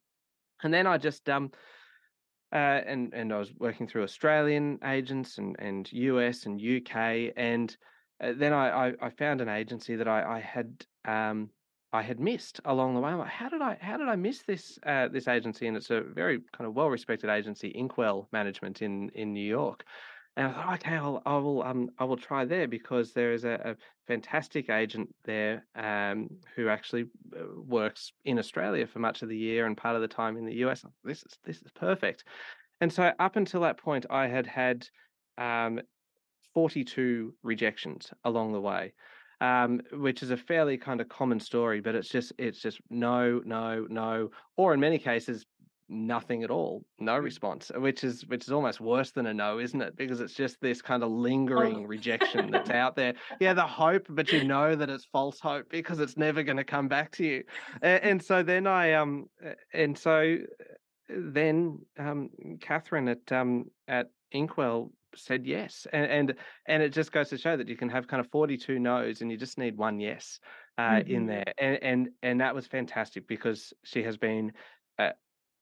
and 0.63 0.73
then 0.73 0.87
I 0.87 0.97
just 0.97 1.27
um 1.29 1.51
uh, 2.53 2.55
and 2.55 3.13
and 3.13 3.33
I 3.33 3.39
was 3.39 3.53
working 3.59 3.87
through 3.87 4.03
Australian 4.03 4.79
agents 4.85 5.37
and 5.37 5.57
and 5.59 5.91
US 5.91 6.45
and 6.45 6.61
UK, 6.61 7.33
and 7.35 7.75
uh, 8.23 8.33
then 8.37 8.53
I, 8.53 8.93
I, 9.01 9.09
found 9.11 9.39
an 9.39 9.49
agency 9.49 9.95
that 9.95 10.07
I 10.07 10.37
I 10.37 10.39
had 10.39 10.85
um 11.05 11.49
I 11.91 12.03
had 12.03 12.19
missed 12.19 12.59
along 12.65 12.93
the 12.93 12.99
way. 12.99 13.13
Like, 13.13 13.29
how 13.29 13.49
did 13.49 13.61
I 13.61 13.77
how 13.81 13.97
did 13.97 14.07
I 14.07 14.15
miss 14.15 14.43
this 14.43 14.77
uh, 14.85 15.07
this 15.07 15.27
agency? 15.27 15.67
And 15.67 15.75
it's 15.75 15.89
a 15.89 16.01
very 16.01 16.39
kind 16.55 16.67
of 16.67 16.75
well 16.75 16.89
respected 16.89 17.29
agency, 17.29 17.69
Inkwell 17.69 18.27
Management 18.31 18.81
in 18.81 19.09
in 19.09 19.33
New 19.33 19.47
York. 19.47 19.83
And 20.37 20.47
I 20.47 20.53
thought, 20.53 20.73
okay, 20.75 20.95
I'll, 20.95 21.21
I 21.25 21.35
will, 21.37 21.63
um, 21.63 21.89
I 21.97 22.05
will 22.05 22.15
try 22.15 22.45
there 22.45 22.65
because 22.65 23.11
there 23.11 23.33
is 23.33 23.43
a, 23.43 23.59
a 23.65 23.75
fantastic 24.07 24.69
agent 24.69 25.13
there 25.25 25.65
um, 25.75 26.29
who 26.55 26.69
actually 26.69 27.07
uh, 27.35 27.43
works 27.57 28.13
in 28.23 28.39
Australia 28.39 28.87
for 28.87 28.99
much 28.99 29.21
of 29.21 29.27
the 29.27 29.35
year 29.35 29.65
and 29.65 29.75
part 29.75 29.97
of 29.97 30.01
the 30.01 30.07
time 30.07 30.37
in 30.37 30.45
the 30.45 30.55
US. 30.65 30.85
This 31.03 31.23
is 31.23 31.37
this 31.43 31.57
is 31.57 31.71
perfect. 31.75 32.23
And 32.79 32.93
so 32.93 33.11
up 33.19 33.35
until 33.35 33.61
that 33.61 33.79
point, 33.79 34.05
I 34.09 34.27
had 34.27 34.47
had 34.47 34.87
um, 35.37 35.81
42 36.53 37.33
rejections 37.43 38.11
along 38.23 38.53
the 38.53 38.61
way. 38.61 38.93
Um, 39.41 39.79
which 39.93 40.21
is 40.21 40.31
a 40.31 40.37
fairly 40.37 40.77
kind 40.77 40.99
of 40.99 41.07
common 41.07 41.39
story, 41.39 41.79
but 41.79 41.95
it's 41.95 42.09
just 42.09 42.33
it's 42.37 42.61
just 42.61 42.81
no, 42.89 43.41
no, 43.45 43.87
no, 43.89 44.31
or 44.57 44.73
in 44.73 44.81
many 44.81 44.99
cases 44.99 45.45
nothing 45.89 46.43
at 46.43 46.51
all, 46.51 46.85
no 46.99 47.13
mm. 47.13 47.23
response, 47.23 47.71
which 47.75 48.03
is 48.03 48.25
which 48.27 48.43
is 48.43 48.51
almost 48.51 48.79
worse 48.79 49.11
than 49.11 49.25
a 49.25 49.33
no, 49.33 49.59
isn't 49.59 49.81
it? 49.81 49.97
Because 49.97 50.21
it's 50.21 50.33
just 50.33 50.61
this 50.61 50.81
kind 50.81 51.03
of 51.03 51.09
lingering 51.09 51.83
oh. 51.85 51.87
rejection 51.87 52.51
that's 52.51 52.69
out 52.83 52.95
there. 52.95 53.15
Yeah, 53.39 53.53
the 53.53 53.65
hope, 53.65 54.05
but 54.09 54.31
you 54.31 54.43
know 54.43 54.75
that 54.75 54.89
it's 54.89 55.05
false 55.05 55.39
hope 55.39 55.69
because 55.69 55.99
it's 55.99 56.15
never 56.15 56.43
going 56.43 56.57
to 56.57 56.63
come 56.63 56.87
back 56.87 57.11
to 57.13 57.25
you. 57.25 57.43
And, 57.81 58.03
and, 58.09 58.23
so 58.23 58.43
then 58.43 58.67
I 58.67 58.93
um 58.93 59.27
and 59.73 59.97
so 59.97 60.37
uh, 60.59 60.63
then 61.09 61.79
um 61.97 62.29
Catherine 62.61 63.07
at 63.07 63.31
um 63.31 63.65
at 63.87 64.11
Inkwell 64.31 64.91
said 65.15 65.45
yes 65.45 65.87
and, 65.91 66.05
and 66.05 66.33
and 66.67 66.83
it 66.83 66.93
just 66.93 67.11
goes 67.11 67.29
to 67.29 67.37
show 67.37 67.57
that 67.57 67.67
you 67.67 67.75
can 67.75 67.89
have 67.89 68.07
kind 68.07 68.19
of 68.19 68.29
42 68.31 68.79
no's 68.79 69.21
and 69.21 69.31
you 69.31 69.37
just 69.37 69.57
need 69.57 69.77
one 69.77 69.99
yes 69.99 70.39
uh, 70.77 70.81
mm-hmm. 70.81 71.11
in 71.11 71.25
there 71.25 71.53
and 71.57 71.79
and 71.81 72.09
and 72.21 72.41
that 72.41 72.53
was 72.53 72.67
fantastic 72.67 73.27
because 73.27 73.73
she 73.83 74.03
has 74.03 74.17
been 74.17 74.51
uh, 74.99 75.11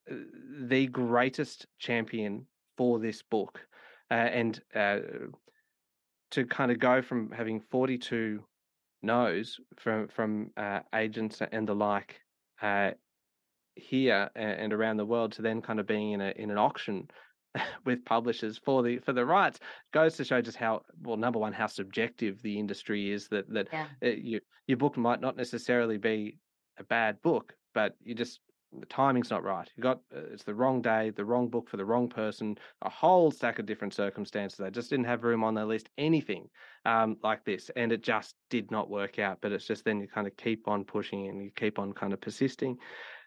the 0.09 0.87
greatest 0.87 1.67
champion 1.79 2.45
for 2.77 2.99
this 2.99 3.21
book, 3.23 3.59
uh, 4.11 4.13
and 4.13 4.61
uh, 4.75 4.99
to 6.31 6.45
kind 6.45 6.71
of 6.71 6.79
go 6.79 7.01
from 7.01 7.31
having 7.31 7.59
forty 7.59 7.97
two 7.97 8.43
no's 9.01 9.59
from 9.77 10.07
from 10.07 10.51
uh, 10.57 10.79
agents 10.93 11.41
and 11.51 11.67
the 11.67 11.75
like 11.75 12.19
uh, 12.61 12.91
here 13.75 14.29
and 14.35 14.73
around 14.73 14.97
the 14.97 15.05
world 15.05 15.31
to 15.33 15.41
then 15.41 15.61
kind 15.61 15.79
of 15.79 15.87
being 15.87 16.11
in 16.11 16.21
a 16.21 16.33
in 16.35 16.49
an 16.49 16.57
auction 16.57 17.07
with 17.85 18.03
publishers 18.05 18.57
for 18.57 18.83
the 18.83 18.99
for 18.99 19.13
the 19.13 19.25
rights 19.25 19.59
goes 19.93 20.15
to 20.15 20.23
show 20.23 20.41
just 20.41 20.57
how 20.57 20.81
well 21.01 21.17
number 21.17 21.39
one 21.39 21.53
how 21.53 21.67
subjective 21.67 22.41
the 22.41 22.59
industry 22.59 23.11
is 23.11 23.27
that 23.29 23.49
that 23.51 23.67
yeah. 23.71 23.87
Uh, 24.03 24.07
you, 24.07 24.39
your 24.67 24.77
book 24.77 24.97
might 24.97 25.21
not 25.21 25.37
necessarily 25.37 25.97
be 25.97 26.37
a 26.77 26.83
bad 26.83 27.21
book 27.21 27.53
but 27.73 27.95
you 28.03 28.13
just 28.13 28.39
the 28.79 28.85
timing's 28.87 29.29
not 29.29 29.43
right. 29.43 29.69
You 29.75 29.83
got 29.83 30.01
uh, 30.15 30.21
it's 30.31 30.43
the 30.43 30.53
wrong 30.53 30.81
day, 30.81 31.11
the 31.11 31.25
wrong 31.25 31.47
book 31.47 31.69
for 31.69 31.77
the 31.77 31.85
wrong 31.85 32.09
person, 32.09 32.57
a 32.81 32.89
whole 32.89 33.31
stack 33.31 33.59
of 33.59 33.65
different 33.65 33.93
circumstances. 33.93 34.57
They 34.57 34.69
just 34.69 34.89
didn't 34.89 35.05
have 35.05 35.23
room 35.23 35.43
on 35.43 35.53
their 35.53 35.65
list, 35.65 35.89
anything 35.97 36.49
um, 36.85 37.17
like 37.23 37.45
this, 37.45 37.71
and 37.75 37.91
it 37.91 38.03
just 38.03 38.35
did 38.49 38.69
not 38.71 38.89
work 38.89 39.19
out. 39.19 39.39
But 39.41 39.51
it's 39.51 39.65
just 39.65 39.85
then 39.85 40.01
you 40.01 40.07
kind 40.07 40.27
of 40.27 40.35
keep 40.37 40.67
on 40.67 40.83
pushing 40.83 41.27
and 41.27 41.41
you 41.41 41.51
keep 41.55 41.79
on 41.79 41.93
kind 41.93 42.13
of 42.13 42.21
persisting, 42.21 42.77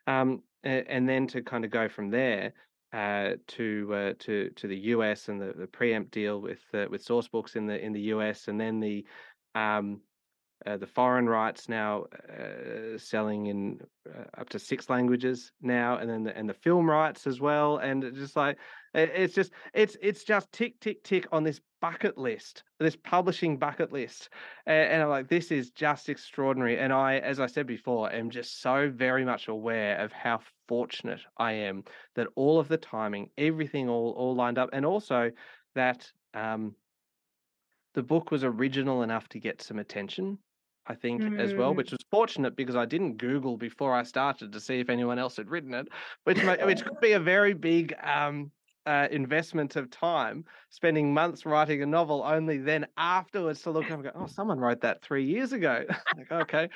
um, 0.07 0.43
and, 0.63 1.09
then 1.09 1.27
to 1.29 1.43
kind 1.43 1.65
of 1.65 1.71
go 1.71 1.89
from 1.89 2.11
there. 2.11 2.53
Uh, 2.93 3.37
to 3.47 3.89
uh, 3.95 4.13
to 4.19 4.51
to 4.57 4.67
the 4.67 4.79
US 4.79 5.29
and 5.29 5.41
the, 5.41 5.53
the 5.57 5.67
preempt 5.69 6.11
deal 6.11 6.41
with 6.41 6.59
uh, 6.75 6.87
with 6.91 7.05
Sourcebooks 7.05 7.55
in 7.55 7.67
the 7.67 7.81
in 7.81 7.93
the 7.93 8.01
US 8.15 8.49
and 8.49 8.61
then 8.61 8.81
the 8.81 9.07
um, 9.55 10.01
uh, 10.67 10.77
the 10.77 10.87
foreign 10.87 11.27
rights 11.27 11.69
now 11.69 12.05
uh, 12.29 12.99
selling 12.99 13.47
in 13.47 13.81
uh, 14.07 14.25
up 14.39 14.49
to 14.51 14.59
six 14.59 14.91
languages 14.91 15.53
now, 15.63 15.97
and 15.97 16.11
then 16.11 16.23
the, 16.23 16.37
and 16.37 16.49
the 16.49 16.55
film 16.55 16.89
rights 16.89 17.27
as 17.27 17.41
well, 17.41 17.79
and 17.79 18.03
just 18.15 18.37
like 18.37 18.59
it's 18.95 19.35
just 19.35 19.53
it's 19.73 19.97
it's 20.03 20.25
just 20.25 20.53
tick 20.53 20.79
tick 20.81 21.03
tick 21.03 21.27
on 21.33 21.45
this 21.45 21.61
bucket 21.81 22.19
list, 22.19 22.65
this 22.79 22.97
publishing 22.97 23.57
bucket 23.57 23.91
list, 23.91 24.29
and, 24.67 24.93
and 24.93 25.03
I'm 25.03 25.09
like, 25.09 25.29
this 25.29 25.51
is 25.51 25.71
just 25.71 26.11
extraordinary. 26.11 26.79
And 26.79 26.93
I, 26.93 27.19
as 27.19 27.41
I 27.41 27.47
said 27.47 27.67
before, 27.67 28.13
am 28.13 28.29
just 28.29 28.61
so 28.61 28.91
very 28.95 29.25
much 29.25 29.49
aware 29.49 29.97
of 29.99 30.13
how 30.13 30.41
fortunate 30.69 31.21
I 31.39 31.53
am 31.53 31.85
that 32.17 32.29
all 32.37 32.61
of 32.61 32.69
the 32.69 32.77
timing, 32.77 33.31
everything 33.39 33.89
all 33.89 34.11
all 34.11 34.35
lined 34.35 34.59
up, 34.59 34.69
and 34.75 34.85
also 34.85 35.31
that 35.75 36.07
um, 36.35 36.75
the 37.95 38.03
book 38.03 38.31
was 38.31 38.45
original 38.45 39.03
enough 39.03 39.27
to 39.31 39.41
get 39.41 39.63
some 39.63 39.79
attention 39.79 40.39
I 40.91 40.95
think, 40.97 41.23
mm. 41.23 41.39
as 41.39 41.55
well, 41.55 41.73
mm. 41.73 41.77
which 41.77 41.93
was 41.93 42.01
fortunate 42.11 42.57
because 42.57 42.75
I 42.75 42.85
didn't 42.85 43.19
Google 43.19 43.57
before 43.57 43.95
I 43.95 44.03
started 44.03 44.53
to 44.53 44.61
see 44.61 44.81
if 44.81 44.91
anyone 44.91 45.21
else 45.21 45.37
had 45.37 45.49
written 45.49 45.73
it, 45.73 45.87
which 46.25 46.43
which 46.43 46.85
could 46.85 46.99
be 47.01 47.13
a 47.13 47.21
very 47.21 47.55
big 47.55 47.95
um, 48.03 48.51
uh, 48.87 49.07
investment 49.13 49.77
of 49.77 49.89
time, 49.89 50.45
spending 50.71 51.15
months 51.15 51.47
writing 51.47 51.81
a 51.83 51.87
novel, 51.87 52.25
only 52.27 52.59
then 52.59 52.87
afterwards 52.97 53.63
to 53.63 53.71
look 53.71 53.85
up 53.85 53.93
and 53.93 54.03
go, 54.03 54.11
oh, 54.17 54.27
someone 54.27 54.59
wrote 54.59 54.81
that 54.81 55.01
three 55.01 55.25
years 55.25 55.53
ago. 55.53 55.85
like, 56.17 56.33
okay, 56.33 56.69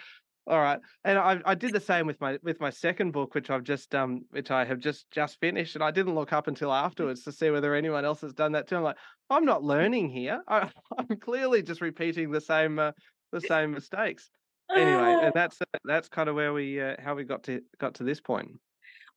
all 0.46 0.60
right. 0.60 0.78
And 1.04 1.18
I, 1.18 1.40
I 1.46 1.54
did 1.54 1.72
the 1.72 1.80
same 1.80 2.06
with 2.06 2.20
my 2.20 2.38
with 2.42 2.60
my 2.60 2.68
second 2.70 3.12
book, 3.12 3.34
which 3.34 3.48
I've 3.48 3.62
just 3.62 3.94
um, 3.94 4.26
which 4.30 4.50
I 4.50 4.64
have 4.64 4.78
just 4.78 5.10
just 5.10 5.40
finished, 5.40 5.74
and 5.74 5.82
I 5.82 5.90
didn't 5.90 6.14
look 6.14 6.32
up 6.32 6.48
until 6.48 6.72
afterwards 6.72 7.24
to 7.24 7.32
see 7.32 7.50
whether 7.50 7.74
anyone 7.74 8.04
else 8.04 8.20
has 8.20 8.34
done 8.34 8.52
that 8.52 8.68
too. 8.68 8.76
I'm 8.76 8.82
like, 8.82 8.98
I'm 9.30 9.46
not 9.46 9.62
learning 9.62 10.10
here. 10.10 10.42
I, 10.48 10.70
am 10.98 11.16
clearly 11.18 11.62
just 11.62 11.80
repeating 11.80 12.30
the 12.30 12.42
same 12.42 12.78
uh, 12.78 12.92
the 13.34 13.40
same 13.40 13.72
mistakes. 13.72 14.30
Anyway, 14.74 15.18
and 15.22 15.32
that's 15.34 15.58
that's 15.84 16.08
kind 16.08 16.28
of 16.28 16.34
where 16.34 16.52
we 16.52 16.80
uh, 16.80 16.94
how 16.98 17.14
we 17.14 17.24
got 17.24 17.42
to 17.44 17.60
got 17.78 17.94
to 17.94 18.04
this 18.04 18.20
point. 18.20 18.48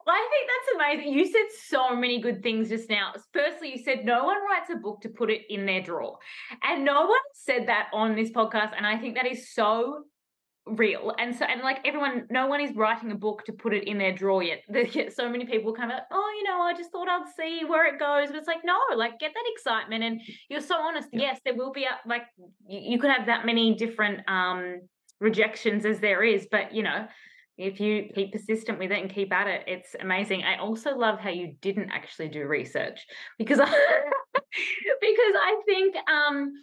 I 0.09 0.27
think 0.31 0.49
that's 0.49 0.75
amazing. 0.75 1.13
You 1.13 1.25
said 1.25 1.47
so 1.67 1.95
many 1.95 2.21
good 2.21 2.41
things 2.41 2.69
just 2.69 2.89
now. 2.89 3.11
Firstly, 3.33 3.71
you 3.71 3.83
said 3.83 4.05
no 4.05 4.23
one 4.23 4.37
writes 4.37 4.69
a 4.73 4.77
book 4.77 5.01
to 5.01 5.09
put 5.09 5.29
it 5.29 5.41
in 5.49 5.65
their 5.65 5.81
drawer. 5.81 6.17
And 6.63 6.85
no 6.85 7.07
one 7.07 7.19
said 7.33 7.67
that 7.67 7.89
on 7.93 8.15
this 8.15 8.31
podcast. 8.31 8.71
And 8.77 8.85
I 8.87 8.97
think 8.97 9.15
that 9.15 9.27
is 9.27 9.53
so 9.53 10.03
real. 10.71 11.13
And 11.17 11.35
so 11.35 11.45
and 11.45 11.61
like 11.61 11.79
everyone 11.85 12.27
no 12.29 12.47
one 12.47 12.61
is 12.61 12.75
writing 12.75 13.11
a 13.11 13.15
book 13.15 13.45
to 13.45 13.53
put 13.53 13.73
it 13.73 13.87
in 13.87 13.97
their 13.97 14.13
drawer 14.13 14.43
yet. 14.43 14.63
There's 14.69 15.15
so 15.15 15.29
many 15.29 15.45
people 15.45 15.73
come 15.73 15.91
out 15.91 16.01
oh 16.11 16.33
you 16.37 16.43
know 16.43 16.61
i 16.61 16.73
just 16.73 16.91
thought 16.91 17.07
i'd 17.07 17.27
see 17.35 17.65
where 17.65 17.93
it 17.93 17.99
goes. 17.99 18.27
But 18.27 18.37
it's 18.37 18.47
like 18.47 18.63
no 18.63 18.77
like 18.95 19.19
get 19.19 19.33
that 19.33 19.43
excitement. 19.53 20.03
And 20.03 20.21
you're 20.49 20.61
so 20.61 20.75
honest. 20.75 21.09
Yeah. 21.11 21.21
yes 21.21 21.39
there 21.45 21.55
will 21.55 21.71
be 21.71 21.83
a, 21.83 21.97
like 22.05 22.23
you, 22.67 22.79
you 22.91 22.99
could 22.99 23.11
have 23.11 23.27
that 23.27 23.45
many 23.45 23.75
different 23.75 24.27
um 24.27 24.81
rejections 25.19 25.85
as 25.85 25.99
there 25.99 26.23
is 26.23 26.47
but 26.51 26.73
you 26.73 26.83
know 26.83 27.07
if 27.57 27.79
you 27.79 28.07
keep 28.13 28.31
persistent 28.31 28.77
with 28.77 28.91
it 28.91 29.01
and 29.01 29.11
keep 29.11 29.33
at 29.33 29.47
it 29.47 29.63
it's 29.67 29.95
amazing. 29.99 30.43
I 30.43 30.57
also 30.57 30.95
love 30.95 31.19
how 31.19 31.31
you 31.31 31.55
didn't 31.61 31.89
actually 31.89 32.29
do 32.29 32.45
research 32.45 33.05
because 33.37 33.59
I, 33.59 33.65
because 35.01 35.35
i 35.35 35.61
think 35.65 35.95
um 36.09 36.53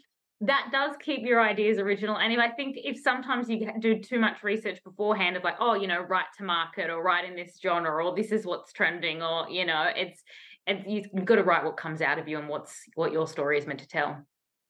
that 0.40 0.68
does 0.72 0.96
keep 1.00 1.24
your 1.24 1.40
ideas 1.40 1.78
original. 1.78 2.18
And 2.18 2.32
if 2.32 2.38
I 2.38 2.48
think 2.48 2.76
if 2.82 3.00
sometimes 3.00 3.48
you 3.48 3.70
do 3.78 3.98
too 3.98 4.18
much 4.18 4.42
research 4.42 4.82
beforehand 4.82 5.36
of 5.36 5.44
like, 5.44 5.56
oh, 5.60 5.74
you 5.74 5.86
know, 5.86 6.00
write 6.00 6.26
to 6.38 6.44
market 6.44 6.90
or 6.90 7.02
write 7.02 7.24
in 7.24 7.36
this 7.36 7.58
genre 7.62 8.04
or 8.04 8.14
this 8.14 8.32
is 8.32 8.44
what's 8.44 8.72
trending 8.72 9.22
or 9.22 9.48
you 9.48 9.64
know, 9.64 9.90
it's 9.94 10.22
and 10.66 10.84
you've 10.86 11.24
got 11.24 11.36
to 11.36 11.44
write 11.44 11.64
what 11.64 11.76
comes 11.76 12.00
out 12.00 12.18
of 12.18 12.26
you 12.26 12.38
and 12.38 12.48
what's 12.48 12.82
what 12.94 13.12
your 13.12 13.26
story 13.26 13.58
is 13.58 13.66
meant 13.66 13.80
to 13.80 13.88
tell. 13.88 14.24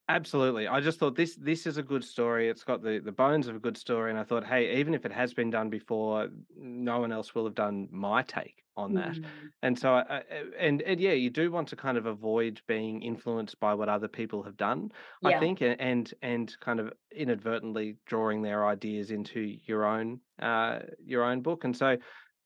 Absolutely. 0.08 0.68
I 0.68 0.80
just 0.80 0.98
thought 0.98 1.16
this 1.16 1.34
this 1.36 1.66
is 1.66 1.78
a 1.78 1.82
good 1.82 2.04
story. 2.04 2.48
It's 2.48 2.62
got 2.62 2.82
the 2.82 3.00
the 3.02 3.12
bones 3.12 3.48
of 3.48 3.56
a 3.56 3.58
good 3.58 3.78
story, 3.78 4.10
and 4.10 4.18
I 4.18 4.24
thought, 4.24 4.44
hey, 4.44 4.78
even 4.78 4.92
if 4.92 5.06
it 5.06 5.12
has 5.12 5.32
been 5.32 5.50
done 5.50 5.70
before, 5.70 6.28
no 6.56 7.00
one 7.00 7.10
else 7.10 7.34
will 7.34 7.44
have 7.44 7.54
done 7.54 7.88
my 7.90 8.22
take 8.22 8.63
on 8.76 8.94
that. 8.94 9.14
Mm. 9.14 9.24
And 9.62 9.78
so, 9.78 9.94
I, 9.94 10.22
and 10.58 10.82
and 10.82 11.00
yeah, 11.00 11.12
you 11.12 11.30
do 11.30 11.50
want 11.50 11.68
to 11.68 11.76
kind 11.76 11.96
of 11.96 12.06
avoid 12.06 12.60
being 12.66 13.02
influenced 13.02 13.58
by 13.60 13.74
what 13.74 13.88
other 13.88 14.08
people 14.08 14.42
have 14.42 14.56
done. 14.56 14.90
Yeah. 15.22 15.30
I 15.30 15.40
think, 15.40 15.62
and 15.62 16.12
and 16.22 16.54
kind 16.60 16.80
of 16.80 16.92
inadvertently 17.14 17.96
drawing 18.06 18.42
their 18.42 18.66
ideas 18.66 19.10
into 19.10 19.56
your 19.64 19.84
own 19.86 20.20
uh 20.40 20.80
your 21.04 21.24
own 21.24 21.40
book. 21.40 21.64
And 21.64 21.76
so, 21.76 21.96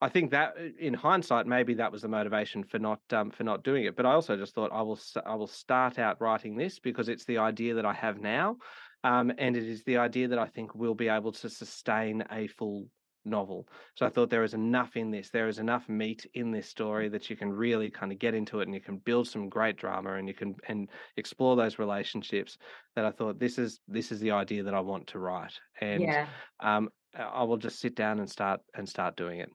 I 0.00 0.08
think 0.08 0.30
that 0.30 0.54
uh, 0.58 0.68
in 0.78 0.94
hindsight, 0.94 1.46
maybe 1.46 1.74
that 1.74 1.90
was 1.90 2.02
the 2.02 2.08
motivation 2.08 2.62
for 2.62 2.78
not 2.78 3.00
um, 3.12 3.30
for 3.30 3.44
not 3.44 3.64
doing 3.64 3.84
it. 3.84 3.96
But 3.96 4.06
I 4.06 4.12
also 4.12 4.36
just 4.36 4.54
thought 4.54 4.70
I 4.72 4.82
will 4.82 4.98
I 5.26 5.34
will 5.34 5.46
start 5.46 5.98
out 5.98 6.20
writing 6.20 6.56
this 6.56 6.78
because 6.78 7.08
it's 7.08 7.24
the 7.24 7.38
idea 7.38 7.74
that 7.74 7.86
I 7.86 7.94
have 7.94 8.20
now, 8.20 8.58
um, 9.02 9.32
and 9.38 9.56
it 9.56 9.64
is 9.64 9.82
the 9.84 9.96
idea 9.96 10.28
that 10.28 10.38
I 10.38 10.46
think 10.46 10.74
we'll 10.74 10.94
be 10.94 11.08
able 11.08 11.32
to 11.32 11.50
sustain 11.50 12.24
a 12.30 12.46
full 12.46 12.86
novel. 13.28 13.68
So 13.94 14.06
I 14.06 14.08
thought 14.08 14.30
there 14.30 14.44
is 14.44 14.54
enough 14.54 14.96
in 14.96 15.10
this. 15.10 15.30
There 15.30 15.48
is 15.48 15.58
enough 15.58 15.88
meat 15.88 16.26
in 16.34 16.50
this 16.50 16.68
story 16.68 17.08
that 17.08 17.28
you 17.30 17.36
can 17.36 17.52
really 17.52 17.90
kind 17.90 18.12
of 18.12 18.18
get 18.18 18.34
into 18.34 18.60
it, 18.60 18.64
and 18.64 18.74
you 18.74 18.80
can 18.80 18.98
build 18.98 19.28
some 19.28 19.48
great 19.48 19.76
drama, 19.76 20.14
and 20.14 20.26
you 20.26 20.34
can 20.34 20.54
and 20.68 20.88
explore 21.16 21.56
those 21.56 21.78
relationships. 21.78 22.58
That 22.96 23.04
I 23.04 23.10
thought 23.10 23.38
this 23.38 23.58
is 23.58 23.80
this 23.88 24.10
is 24.12 24.20
the 24.20 24.32
idea 24.32 24.62
that 24.64 24.74
I 24.74 24.80
want 24.80 25.06
to 25.08 25.18
write, 25.18 25.58
and 25.80 26.02
yeah. 26.02 26.26
um, 26.60 26.88
I 27.16 27.42
will 27.44 27.56
just 27.56 27.80
sit 27.80 27.94
down 27.94 28.18
and 28.18 28.28
start 28.28 28.60
and 28.74 28.88
start 28.88 29.16
doing 29.16 29.40
it. 29.40 29.50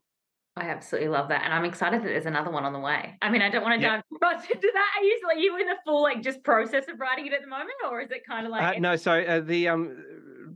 I 0.56 0.70
absolutely 0.70 1.10
love 1.10 1.30
that. 1.30 1.42
And 1.44 1.52
I'm 1.52 1.66
excited 1.66 2.04
that 2.04 2.08
there's 2.08 2.28
another 2.28 2.52
one 2.52 2.64
on 2.64 2.74
the 2.74 2.80
way. 2.80 3.18
I 3.24 3.32
mean, 3.32 3.42
I 3.42 3.50
don't 3.50 3.64
want 3.64 3.82
to 3.82 3.88
dive 3.88 4.04
too 4.08 4.20
much 4.22 4.48
into 4.52 4.70
that. 4.72 4.92
Are 5.00 5.04
you, 5.04 5.20
like, 5.28 5.40
you 5.40 5.58
in 5.60 5.66
the 5.66 5.76
full, 5.84 6.04
like, 6.04 6.22
just 6.22 6.44
process 6.44 6.84
of 6.88 7.00
writing 7.00 7.26
it 7.26 7.34
at 7.34 7.42
the 7.42 7.48
moment? 7.48 7.72
Or 7.90 8.02
is 8.02 8.12
it 8.12 8.22
kind 8.30 8.46
of 8.46 8.52
like. 8.52 8.78
Uh, 8.78 8.80
no, 8.80 8.96
so 8.96 9.14
uh, 9.14 9.40
the. 9.40 9.70
um 9.70 9.98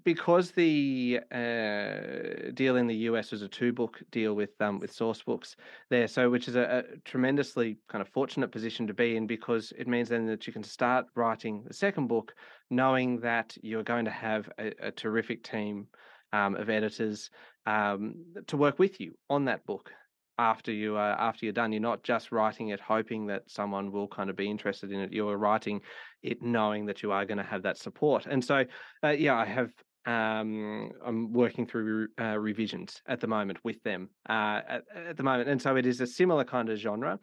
because 0.08 0.52
the 0.52 1.20
uh, 1.34 2.52
deal 2.54 2.78
in 2.78 2.88
the 2.88 2.96
US 3.10 3.34
was 3.34 3.42
a 3.42 3.48
two 3.50 3.74
book 3.74 4.02
deal 4.10 4.36
with 4.36 4.52
um, 4.62 4.80
with 4.80 4.96
Sourcebooks 4.96 5.58
there, 5.90 6.08
so 6.08 6.30
which 6.30 6.48
is 6.48 6.56
a, 6.56 6.62
a, 6.78 6.98
tremendously 7.04 7.78
kind 7.90 8.02
of 8.02 8.08
fortunate 8.08 8.50
position 8.50 8.88
to 8.88 8.94
be 8.94 9.18
in 9.18 9.28
because 9.28 9.74
it 9.78 9.86
means 9.86 10.08
then 10.08 10.26
that 10.28 10.48
you 10.48 10.54
can 10.54 10.64
start 10.64 11.08
writing 11.16 11.62
the 11.68 11.74
second 11.74 12.08
book 12.08 12.34
knowing 12.70 13.20
that 13.20 13.58
you're 13.62 13.84
going 13.84 14.06
to 14.06 14.12
have 14.12 14.50
a, 14.58 14.72
a 14.88 14.92
terrific 14.92 15.44
team 15.44 15.88
um, 16.32 16.56
of 16.56 16.70
editors 16.70 17.30
um, 17.66 18.16
to 18.48 18.56
work 18.56 18.80
with 18.80 19.02
you 19.02 19.12
on 19.30 19.44
that 19.44 19.66
book 19.66 19.92
after 20.40 20.72
you 20.72 20.96
uh, 20.96 21.18
after 21.20 21.46
you're 21.46 21.52
done. 21.52 21.74
You're 21.74 21.82
not 21.82 22.04
just 22.04 22.32
writing 22.32 22.70
it 22.70 22.80
hoping 22.80 23.28
that 23.28 23.44
someone 23.48 23.92
will 23.92 24.08
kind 24.08 24.30
of 24.30 24.38
be 24.38 24.50
interested 24.50 24.92
in 24.92 25.02
it. 25.02 25.12
You're 25.12 25.38
writing 25.38 25.82
it 26.24 26.42
knowing 26.42 26.86
that 26.86 27.04
you 27.04 27.12
are 27.12 27.26
going 27.26 27.40
to 27.40 27.44
have 27.44 27.64
that 27.64 27.78
support. 27.78 28.26
And 28.26 28.44
so, 28.44 28.64
uh, 29.04 29.10
yeah, 29.10 29.36
I 29.36 29.46
have. 29.46 29.72
Um, 30.08 30.92
I'm 31.06 31.34
working 31.34 31.68
through 31.68 32.08
uh, 32.20 32.40
revisions 32.40 33.02
at 33.08 33.20
the 33.20 33.28
moment 33.28 33.60
with 33.64 33.84
them 33.84 34.10
uh, 34.30 34.62
at, 34.68 34.84
at, 35.10 35.18
the 35.18 35.24
moment, 35.24 35.50
and 35.50 35.62
so 35.62 35.76
it 35.76 35.86
is 35.86 36.00
a 36.00 36.08
similar 36.08 36.46
kind 36.46 36.70
of 36.70 36.78
genre, 36.80 37.20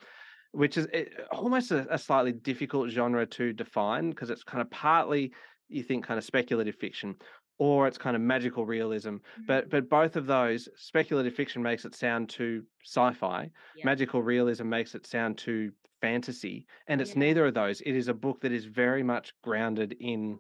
which 0.53 0.77
is 0.77 0.87
eh, 0.93 1.05
almost 1.33 1.71
a, 1.71 1.93
a 1.93 1.99
slightly 1.99 2.33
difficult 2.33 2.91
genre 2.91 3.25
to 3.27 3.55
define 3.55 4.11
because 4.11 4.29
it's 4.29 4.45
kind 4.45 4.61
of 4.61 4.71
partly 4.71 5.33
you 5.69 5.83
think 5.83 6.07
kind 6.07 6.19
of 6.19 6.25
speculative 6.25 6.77
fiction 6.77 7.15
or 7.59 7.87
it's 7.87 7.99
kind 7.99 8.17
of 8.17 8.23
magical 8.23 8.67
realism. 8.67 9.17
But 9.47 9.63
mm-hmm. 9.63 9.71
but 9.71 9.89
both 9.89 10.17
of 10.17 10.27
those, 10.27 10.69
speculative 10.77 11.35
fiction 11.35 11.63
makes 11.63 11.85
it 11.85 11.95
sound 11.95 12.29
too 12.29 12.65
sci-fi. 12.85 13.51
Yeah. 13.77 13.85
Magical 13.85 14.23
realism 14.23 14.69
makes 14.69 14.95
it 14.95 15.07
sound 15.07 15.39
too 15.39 15.73
fantasy. 16.01 16.67
And 16.89 17.01
it's 17.01 17.13
yeah. 17.13 17.21
neither 17.21 17.47
of 17.47 17.55
those. 17.55 17.81
It 17.81 17.95
is 17.95 18.09
a 18.09 18.15
book 18.15 18.41
that 18.41 18.53
is 18.53 18.65
very 18.65 19.03
much 19.03 19.33
grounded 19.43 19.97
in 20.01 20.39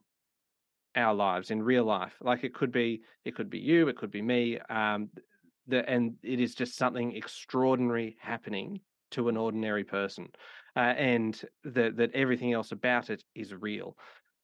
our 0.97 1.15
lives, 1.15 1.51
in 1.51 1.63
real 1.63 1.85
life. 1.85 2.15
Like 2.21 2.45
it 2.45 2.55
could 2.55 2.73
be, 2.73 3.03
it 3.25 3.35
could 3.35 3.51
be 3.51 3.59
you, 3.59 3.89
it 3.89 3.97
could 3.97 4.11
be 4.11 4.23
me. 4.23 4.59
Um, 4.71 5.09
the, 5.67 5.89
and 5.89 6.15
it 6.23 6.41
is 6.41 6.55
just 6.55 6.77
something 6.77 7.17
extraordinary 7.17 8.17
happening 8.21 8.81
to 9.13 9.29
an 9.29 9.37
ordinary 9.37 9.85
person. 9.85 10.29
Uh, 10.77 10.81
and 10.81 11.41
that 11.63 11.97
that 11.97 12.13
everything 12.15 12.53
else 12.53 12.73
about 12.73 13.09
it 13.09 13.23
is 13.35 13.55
real. 13.55 13.97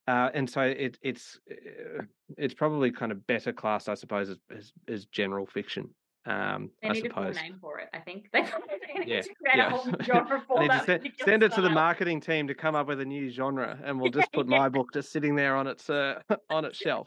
Uh, 0.07 0.31
and 0.33 0.49
so 0.49 0.63
it, 0.63 0.99
it's 1.03 1.39
uh, 1.51 2.03
it's 2.39 2.55
probably 2.55 2.91
kind 2.91 3.13
of 3.13 3.27
better 3.27 3.53
class, 3.53 3.89
I 3.89 3.95
suppose, 3.95 4.31
as, 4.31 4.39
as, 4.57 4.73
as 4.89 5.05
general 5.07 5.47
fiction. 5.47 5.91
Um, 6.27 6.71
they 6.83 6.89
I 6.89 6.93
need 6.93 7.03
suppose. 7.05 7.37
a 7.37 7.41
name 7.41 7.57
for 7.61 7.79
it. 7.79 7.89
I 7.95 7.99
think 7.99 8.29
they 8.33 8.43
need 8.43 9.09
yeah. 9.09 9.23
to 9.23 9.35
create 9.35 9.57
yeah. 9.57 9.67
a 9.69 9.71
whole 9.71 9.93
genre 10.03 10.43
for 10.47 10.67
that. 10.69 10.85
Send, 10.85 11.11
send 11.25 11.43
it 11.43 11.53
to 11.53 11.63
the 11.63 11.71
marketing 11.71 12.21
team 12.21 12.47
to 12.49 12.55
come 12.55 12.75
up 12.75 12.87
with 12.87 13.01
a 13.01 13.05
new 13.05 13.31
genre, 13.31 13.79
and 13.83 13.99
we'll 13.99 14.11
just 14.13 14.31
put 14.33 14.49
yeah. 14.49 14.59
my 14.59 14.69
book 14.69 14.89
just 14.93 15.13
sitting 15.13 15.35
there 15.35 15.57
on 15.57 15.67
its 15.67 15.89
uh, 15.89 16.21
on 16.51 16.65
its 16.65 16.77
shelf. 16.77 17.07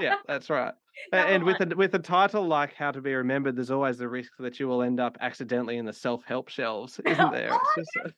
yeah, 0.00 0.16
that's 0.26 0.48
right. 0.48 0.72
and 1.12 1.44
with 1.44 1.60
a 1.60 1.76
with 1.76 1.94
a 1.94 1.98
title 1.98 2.46
like 2.46 2.74
"How 2.74 2.90
to 2.90 3.00
Be 3.02 3.14
Remembered," 3.14 3.56
there's 3.56 3.70
always 3.70 3.98
the 3.98 4.08
risk 4.08 4.32
that 4.38 4.58
you 4.58 4.68
will 4.68 4.82
end 4.82 4.98
up 4.98 5.18
accidentally 5.20 5.76
in 5.76 5.84
the 5.84 5.92
self 5.92 6.24
help 6.24 6.48
shelves, 6.48 6.98
isn't 7.04 7.32
there? 7.32 7.50
Just, 7.76 8.14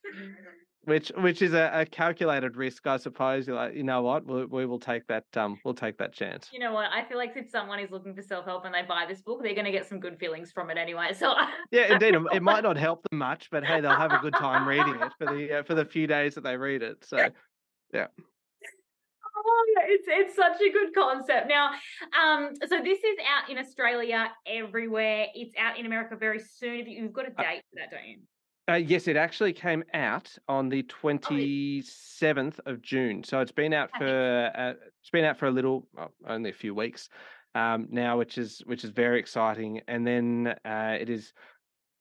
which 0.84 1.10
which 1.16 1.42
is 1.42 1.54
a, 1.54 1.70
a, 1.72 1.86
calculated 1.86 2.56
risk, 2.56 2.86
I 2.86 2.96
suppose. 2.96 3.46
You're 3.46 3.56
like, 3.56 3.74
you 3.74 3.82
know 3.82 4.02
what, 4.02 4.26
we, 4.26 4.44
we 4.44 4.66
will 4.66 4.78
take 4.78 5.06
that. 5.08 5.24
Um, 5.36 5.58
we'll 5.64 5.74
take 5.74 5.98
that 5.98 6.12
chance. 6.12 6.48
You 6.52 6.58
know 6.58 6.72
what? 6.72 6.86
I 6.92 7.04
feel 7.04 7.18
like 7.18 7.32
if 7.36 7.50
someone 7.50 7.78
is 7.78 7.90
looking 7.90 8.14
for 8.14 8.22
self 8.22 8.44
help 8.44 8.64
and 8.64 8.74
they 8.74 8.82
buy 8.82 9.04
this 9.08 9.22
book, 9.22 9.42
they're 9.42 9.54
going 9.54 9.64
to 9.66 9.72
get 9.72 9.88
some 9.88 10.00
good 10.00 10.18
feelings 10.18 10.52
from 10.52 10.70
it 10.70 10.78
anyway. 10.78 11.12
So 11.14 11.34
yeah, 11.70 11.92
indeed, 11.92 12.14
it 12.32 12.42
might 12.42 12.62
not 12.62 12.76
help 12.76 13.02
them 13.08 13.18
much, 13.18 13.48
but 13.50 13.64
hey, 13.64 13.80
they'll 13.80 13.96
have 13.96 14.12
a 14.12 14.18
good 14.18 14.34
time 14.34 14.66
reading 14.66 14.96
it 15.00 15.12
for 15.18 15.26
the 15.26 15.60
uh, 15.60 15.62
for 15.62 15.74
the 15.74 15.84
few 15.84 16.06
days 16.06 16.34
that 16.34 16.44
they 16.44 16.56
read 16.56 16.82
it. 16.82 17.04
So 17.04 17.28
yeah. 17.92 18.06
Oh, 19.36 19.64
it's 19.86 20.06
it's 20.08 20.36
such 20.36 20.60
a 20.60 20.72
good 20.72 20.94
concept. 20.94 21.48
Now, 21.48 21.70
um, 22.18 22.52
so 22.66 22.80
this 22.82 22.98
is 22.98 23.16
out 23.28 23.50
in 23.50 23.58
Australia 23.58 24.30
everywhere. 24.46 25.26
It's 25.34 25.54
out 25.58 25.78
in 25.78 25.86
America 25.86 26.16
very 26.16 26.40
soon. 26.40 26.80
If 26.80 26.88
You've 26.88 27.12
got 27.12 27.26
a 27.26 27.32
uh 27.38 27.42
date 27.42 27.62
for 27.70 27.80
that, 27.80 27.90
don't 27.90 28.06
you? 28.06 28.18
Uh, 28.66 28.74
yes, 28.74 29.08
it 29.08 29.16
actually 29.16 29.52
came 29.52 29.84
out 29.92 30.34
on 30.48 30.70
the 30.70 30.82
twenty 30.84 31.82
seventh 31.82 32.58
of 32.64 32.80
June. 32.80 33.22
So 33.22 33.40
it's 33.40 33.52
been 33.52 33.74
out 33.74 33.90
for 33.98 34.52
uh, 34.56 34.72
it's 35.00 35.10
been 35.10 35.24
out 35.24 35.38
for 35.38 35.46
a 35.46 35.50
little, 35.50 35.86
well, 35.94 36.12
only 36.26 36.48
a 36.48 36.54
few 36.54 36.74
weeks 36.74 37.10
um, 37.54 37.88
now, 37.90 38.16
which 38.16 38.38
is 38.38 38.62
which 38.64 38.82
is 38.82 38.90
very 38.90 39.18
exciting. 39.20 39.82
And 39.86 40.06
then 40.06 40.54
uh, 40.64 40.96
it 40.98 41.10
is 41.10 41.34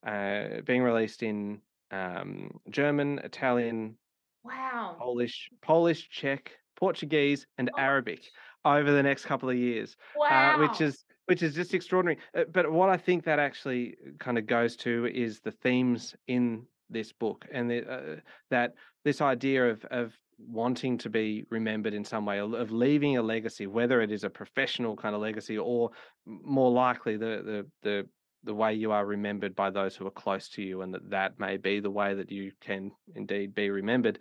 uh, 0.07 0.61
being 0.65 0.83
released 0.83 1.21
in 1.21 1.59
um, 1.91 2.59
German, 2.69 3.19
Italian, 3.19 3.97
wow, 4.45 4.95
Polish, 4.97 5.49
Polish, 5.61 6.09
Czech, 6.09 6.51
Portuguese, 6.77 7.45
and 7.57 7.69
oh. 7.73 7.79
Arabic 7.81 8.21
over 8.63 8.93
the 8.93 9.03
next 9.03 9.25
couple 9.25 9.49
of 9.49 9.57
years. 9.57 9.97
Wow, 10.15 10.55
uh, 10.55 10.65
which 10.65 10.79
is 10.79 11.03
which 11.25 11.41
is 11.41 11.55
just 11.55 11.73
extraordinary. 11.73 12.19
Uh, 12.37 12.43
but 12.51 12.71
what 12.71 12.89
I 12.89 12.97
think 12.97 13.23
that 13.25 13.39
actually 13.39 13.95
kind 14.19 14.37
of 14.37 14.45
goes 14.45 14.75
to 14.77 15.05
is 15.13 15.39
the 15.39 15.51
themes 15.51 16.15
in 16.27 16.65
this 16.89 17.11
book 17.11 17.45
and 17.51 17.69
the, 17.69 17.91
uh, 17.91 18.15
that 18.49 18.73
this 19.03 19.21
idea 19.21 19.69
of 19.69 19.83
of 19.85 20.13
wanting 20.39 20.97
to 20.97 21.09
be 21.09 21.45
remembered 21.49 21.93
in 21.93 22.03
some 22.03 22.25
way 22.25 22.39
of 22.39 22.71
leaving 22.71 23.17
a 23.17 23.21
legacy 23.21 23.67
whether 23.67 24.01
it 24.01 24.11
is 24.11 24.23
a 24.23 24.29
professional 24.29 24.95
kind 24.95 25.15
of 25.15 25.21
legacy 25.21 25.57
or 25.57 25.89
more 26.25 26.71
likely 26.71 27.17
the 27.17 27.41
the 27.45 27.65
the 27.83 28.07
the 28.43 28.53
way 28.53 28.73
you 28.73 28.91
are 28.91 29.05
remembered 29.05 29.55
by 29.55 29.69
those 29.69 29.95
who 29.95 30.05
are 30.05 30.11
close 30.11 30.49
to 30.49 30.61
you 30.61 30.81
and 30.81 30.93
that 30.93 31.09
that 31.09 31.39
may 31.39 31.55
be 31.55 31.79
the 31.79 31.89
way 31.89 32.13
that 32.13 32.31
you 32.31 32.51
can 32.59 32.91
indeed 33.15 33.55
be 33.55 33.69
remembered 33.69 34.19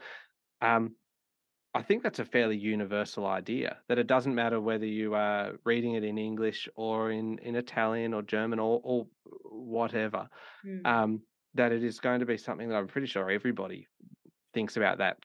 um, 0.61 0.95
I 1.74 1.82
think 1.82 2.02
that's 2.02 2.18
a 2.18 2.24
fairly 2.24 2.56
universal 2.56 3.26
idea 3.26 3.78
that 3.88 3.98
it 3.98 4.06
doesn't 4.06 4.35
matter 4.35 4.61
whether 4.61 4.85
you 4.85 5.14
are 5.14 5.52
reading 5.64 5.94
it 5.94 6.04
in 6.04 6.18
English 6.18 6.68
or 6.74 7.11
in, 7.11 7.38
in 7.38 7.56
Italian 7.56 8.12
or 8.12 8.22
German 8.22 8.58
or, 8.58 8.80
or 8.85 9.06
whatever, 9.44 10.28
mm. 10.66 10.85
um, 10.87 11.22
that 11.54 11.72
it 11.72 11.82
is 11.82 11.98
going 11.98 12.20
to 12.20 12.26
be 12.26 12.37
something 12.37 12.68
that 12.68 12.76
I'm 12.76 12.88
pretty 12.88 13.06
sure 13.06 13.30
everybody 13.30 13.88
thinks 14.52 14.76
about 14.76 14.98
that 14.98 15.16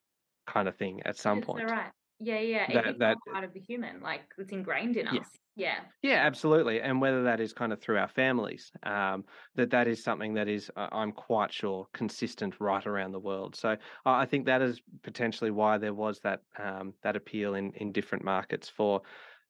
kind 0.45 0.69
of 0.69 0.75
thing 0.77 1.01
at 1.03 1.17
some 1.17 1.39
yes, 1.39 1.45
point. 1.45 1.69
Right. 1.69 1.91
Yeah, 2.19 2.39
yeah. 2.39 2.65
That, 2.73 2.87
it's 2.87 2.99
that, 2.99 3.17
part 3.31 3.43
of 3.43 3.53
the 3.53 3.59
human, 3.59 4.01
like 4.01 4.21
it's 4.37 4.51
ingrained 4.51 4.97
in 4.97 5.05
yeah. 5.05 5.21
us. 5.21 5.27
Yeah. 5.55 5.79
Yeah, 6.03 6.25
absolutely. 6.25 6.81
And 6.81 7.01
whether 7.01 7.23
that 7.23 7.39
is 7.39 7.51
kind 7.51 7.73
of 7.73 7.81
through 7.81 7.97
our 7.97 8.07
families, 8.07 8.71
um, 8.83 9.25
that 9.55 9.71
that 9.71 9.87
is 9.87 10.03
something 10.03 10.35
that 10.35 10.47
is, 10.47 10.69
uh, 10.75 10.87
I'm 10.91 11.11
quite 11.11 11.51
sure, 11.51 11.87
consistent 11.93 12.55
right 12.59 12.85
around 12.85 13.11
the 13.11 13.19
world. 13.19 13.55
So 13.55 13.75
I 14.05 14.25
think 14.25 14.45
that 14.45 14.61
is 14.61 14.79
potentially 15.03 15.49
why 15.49 15.79
there 15.79 15.95
was 15.95 16.19
that 16.19 16.41
um, 16.59 16.93
that 17.01 17.15
appeal 17.15 17.55
in 17.55 17.73
in 17.73 17.91
different 17.91 18.23
markets 18.23 18.69
for 18.69 19.01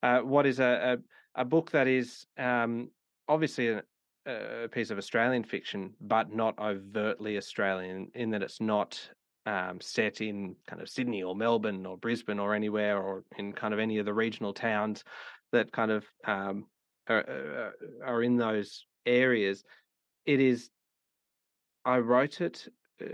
uh, 0.02 0.20
what 0.20 0.46
is 0.46 0.60
a, 0.60 0.98
a, 1.36 1.42
a 1.42 1.46
book 1.46 1.72
that 1.72 1.88
is 1.88 2.26
um, 2.38 2.90
obviously 3.28 3.70
a, 3.70 3.84
a 4.26 4.68
piece 4.70 4.92
of 4.92 4.98
Australian 4.98 5.44
fiction, 5.44 5.94
but 6.00 6.34
not 6.34 6.58
overtly 6.60 7.38
Australian 7.38 8.12
in 8.14 8.30
that 8.32 8.44
it's 8.44 8.62
not 8.62 9.10
um, 9.48 9.80
set 9.80 10.20
in 10.20 10.56
kind 10.68 10.82
of 10.82 10.90
Sydney 10.90 11.24
or 11.24 11.34
Melbourne 11.34 11.86
or 11.86 11.98
Brisbane 11.98 12.38
or 12.38 12.54
anywhere 12.54 13.02
or 13.02 13.24
in 13.38 13.54
kind 13.54 13.74
of 13.74 13.80
any 13.80 13.98
of 13.98 14.06
the 14.06 14.14
regional 14.14 14.54
towns 14.54 15.06
that 15.54 15.72
kind 15.72 15.90
of 15.90 16.06
um, 16.26 16.66
are, 17.08 17.72
uh, 17.72 18.06
are 18.06 18.22
in 18.24 18.36
those 18.36 18.86
areas. 19.06 19.64
It 20.26 20.42
is. 20.42 20.70
I 21.86 22.00
wrote 22.00 22.42
it 22.42 22.68
uh, 23.02 23.06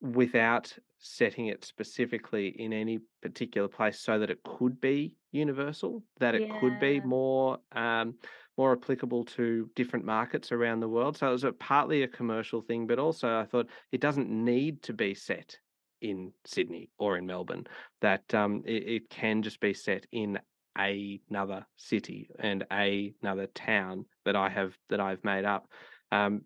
without 0.00 0.74
setting 0.98 1.48
it 1.48 1.66
specifically 1.66 2.48
in 2.48 2.72
any 2.72 2.98
particular 3.20 3.68
place 3.68 4.00
so 4.00 4.18
that 4.18 4.30
it 4.30 4.38
could 4.42 4.80
be 4.80 5.12
universal, 5.32 6.02
that 6.18 6.34
it 6.34 6.50
could 6.60 6.80
be 6.80 7.00
more 7.00 7.58
um, 7.72 8.14
more 8.56 8.72
applicable 8.72 9.24
to 9.24 9.68
different 9.74 10.04
markets 10.04 10.52
around 10.52 10.80
the 10.80 10.88
world. 10.88 11.16
So 11.16 11.28
it 11.28 11.32
was 11.32 11.44
a, 11.44 11.52
partly 11.52 12.02
a 12.02 12.08
commercial 12.08 12.60
thing, 12.62 12.86
but 12.86 12.98
also 12.98 13.38
I 13.38 13.44
thought 13.44 13.68
it 13.92 14.00
doesn't 14.00 14.30
need 14.30 14.82
to 14.84 14.92
be 14.92 15.14
set 15.14 15.56
in 16.00 16.32
Sydney 16.44 16.90
or 16.98 17.16
in 17.16 17.26
Melbourne. 17.26 17.66
That 18.00 18.32
um, 18.34 18.62
it, 18.64 18.88
it 18.88 19.10
can 19.10 19.42
just 19.42 19.60
be 19.60 19.74
set 19.74 20.06
in 20.12 20.38
another 20.76 21.66
city 21.76 22.30
and 22.38 22.64
another 22.70 23.46
town 23.54 24.06
that 24.24 24.36
I 24.36 24.48
have 24.48 24.76
that 24.90 25.00
I've 25.00 25.24
made 25.24 25.44
up, 25.44 25.68
um, 26.12 26.42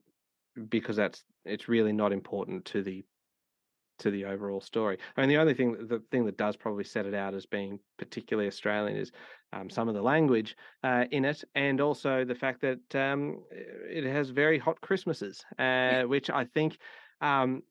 because 0.68 0.96
that's 0.96 1.24
it's 1.44 1.68
really 1.68 1.92
not 1.92 2.12
important 2.12 2.64
to 2.66 2.82
the 2.82 3.04
to 3.98 4.11
the 4.11 4.24
overall 4.24 4.61
story. 4.61 4.98
I 5.16 5.20
mean, 5.20 5.28
the 5.28 5.38
only 5.38 5.54
thing, 5.54 5.72
the 5.88 6.02
thing 6.11 6.24
that 6.26 6.37
does 6.37 6.56
probably 6.56 6.84
set 6.84 7.06
it 7.06 7.14
out 7.14 7.34
as 7.34 7.46
being 7.46 7.78
particularly 7.98 8.48
Australian 8.48 8.96
is 8.96 9.12
um, 9.52 9.70
some 9.70 9.88
of 9.88 9.94
the 9.94 10.02
language 10.02 10.56
uh, 10.84 11.04
in 11.11 11.24
it, 11.24 11.44
and 11.54 11.80
also 11.80 12.24
the 12.24 12.34
fact 12.34 12.61
that 12.62 12.94
um, 12.94 13.42
it 13.50 14.04
has 14.04 14.30
very 14.30 14.58
hot 14.58 14.80
Christmases, 14.80 15.44
uh, 15.58 16.02
which 16.02 16.30
I 16.30 16.44
think. 16.44 16.78
Um, 17.20 17.62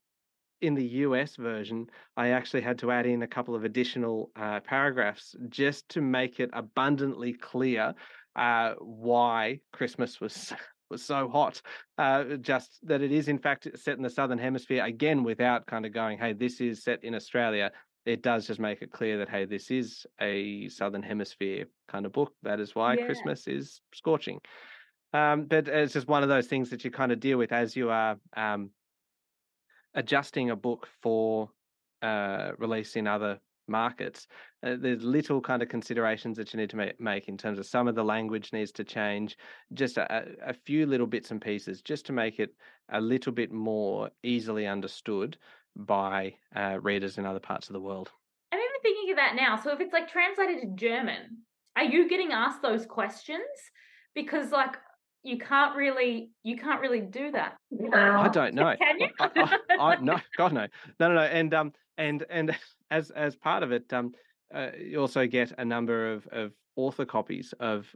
in 0.60 0.74
the 0.74 0.86
US 0.86 1.36
version, 1.36 1.86
I 2.16 2.30
actually 2.30 2.62
had 2.62 2.80
to 2.80 2.90
add 2.90 3.06
in 3.06 3.22
a 3.22 3.28
couple 3.28 3.54
of 3.54 3.64
additional 3.64 4.32
uh, 4.36 4.60
paragraphs 4.62 5.36
just 5.50 5.88
to 5.90 6.02
make 6.02 6.40
it 6.40 6.50
abundantly 6.52 7.34
clear 7.34 7.94
uh, 8.36 8.74
why 8.80 9.60
Christmas 9.72 10.20
was 10.20 10.54
was 10.90 11.04
so 11.04 11.30
hot. 11.30 11.62
Uh, 11.98 12.38
just 12.38 12.80
that 12.84 13.02
it 13.02 13.12
is 13.12 13.28
in 13.28 13.38
fact 13.38 13.68
set 13.76 13.98
in 13.98 14.04
the 14.04 14.10
southern 14.10 14.38
hemisphere 14.38 14.84
again, 14.84 15.24
without 15.24 15.66
kind 15.66 15.86
of 15.86 15.94
going, 15.94 16.18
"Hey, 16.18 16.34
this 16.34 16.62
is 16.62 16.84
set 16.84 17.04
in 17.04 17.16
Australia." 17.16 17.72
It 18.06 18.22
does 18.22 18.48
just 18.48 18.60
make 18.60 18.82
it 18.82 18.92
clear 18.92 19.18
that 19.18 19.30
hey, 19.30 19.46
this 19.46 19.70
is 19.70 20.06
a 20.22 20.70
southern 20.70 21.04
hemisphere 21.04 21.66
kind 21.90 22.06
of 22.06 22.14
book. 22.14 22.34
That 22.44 22.60
is 22.62 22.74
why 22.74 22.96
yeah. 22.96 23.06
Christmas 23.06 23.48
is 23.48 23.82
scorching. 23.94 24.40
Um, 25.14 25.46
but 25.46 25.68
it's 25.68 25.94
just 25.94 26.08
one 26.08 26.24
of 26.24 26.30
those 26.30 26.48
things 26.48 26.70
that 26.70 26.84
you 26.84 26.92
kind 26.92 27.12
of 27.12 27.20
deal 27.20 27.38
with 27.38 27.52
as 27.52 27.76
you 27.76 27.90
are 27.90 28.18
um, 28.36 28.72
adjusting 29.94 30.50
a 30.52 30.56
book 30.56 30.88
for 31.02 31.50
uh, 32.02 32.52
release 32.58 32.96
in 32.96 33.08
other 33.08 33.40
markets, 33.68 34.28
uh, 34.64 34.76
there's 34.80 35.04
little 35.04 35.42
kind 35.42 35.62
of 35.62 35.70
considerations 35.70 36.38
that 36.38 36.54
you 36.54 36.60
need 36.60 36.70
to 36.70 36.78
make, 36.78 37.00
make 37.00 37.28
in 37.28 37.38
terms 37.38 37.60
of 37.60 37.66
some 37.66 37.88
of 37.88 37.96
the 37.96 38.04
language 38.04 38.54
needs 38.54 38.72
to 38.74 38.84
change, 38.84 39.38
just 39.74 39.98
a, 39.98 40.26
a 40.46 40.54
few 40.54 40.86
little 40.86 41.08
bits 41.08 41.32
and 41.32 41.42
pieces, 41.42 41.82
just 41.82 42.06
to 42.06 42.14
make 42.14 42.40
it 42.40 42.54
a 42.90 43.02
little 43.02 43.32
bit 43.32 43.52
more 43.52 44.10
easily 44.24 44.68
understood 44.68 45.38
by 45.76 46.34
uh, 46.56 46.78
readers 46.82 47.18
in 47.18 47.26
other 47.26 47.40
parts 47.40 47.70
of 47.70 47.74
the 47.74 47.80
world. 47.80 48.12
I'm 48.52 48.60
even 48.60 48.82
thinking 48.82 49.12
of 49.12 49.18
that 49.18 49.36
now. 49.36 49.56
So 49.62 49.72
if 49.72 49.80
it's 49.80 49.94
like 49.94 50.10
translated 50.10 50.62
to 50.62 50.68
German, 50.76 51.44
are 51.76 51.84
you 51.84 52.10
getting 52.10 52.32
asked 52.32 52.62
those 52.62 52.86
questions? 52.86 53.44
Because 54.16 54.52
like 54.52 54.78
you 55.24 55.38
can't 55.38 55.76
really 55.76 56.32
you 56.44 56.58
can't 56.58 56.82
really 56.82 57.02
do 57.02 57.32
that. 57.32 57.58
I 57.94 58.30
don't 58.30 58.54
know. 58.56 58.76
Can 58.78 59.00
you? 59.00 59.10
I, 59.20 59.30
I, 59.36 59.78
I, 59.80 59.96
no, 59.98 60.20
God 60.38 60.54
no, 60.54 60.68
no, 61.00 61.10
no, 61.10 61.16
no. 61.16 61.22
And 61.22 61.54
um, 61.54 61.74
and 61.98 62.26
and 62.30 62.56
as 62.92 63.12
as 63.12 63.36
part 63.36 63.64
of 63.64 63.72
it, 63.72 63.92
um, 63.94 64.14
uh, 64.54 64.70
you 64.80 65.00
also 65.00 65.28
get 65.28 65.54
a 65.58 65.66
number 65.66 66.14
of 66.14 66.28
of 66.28 66.52
author 66.76 67.06
copies 67.06 67.54
of 67.60 67.88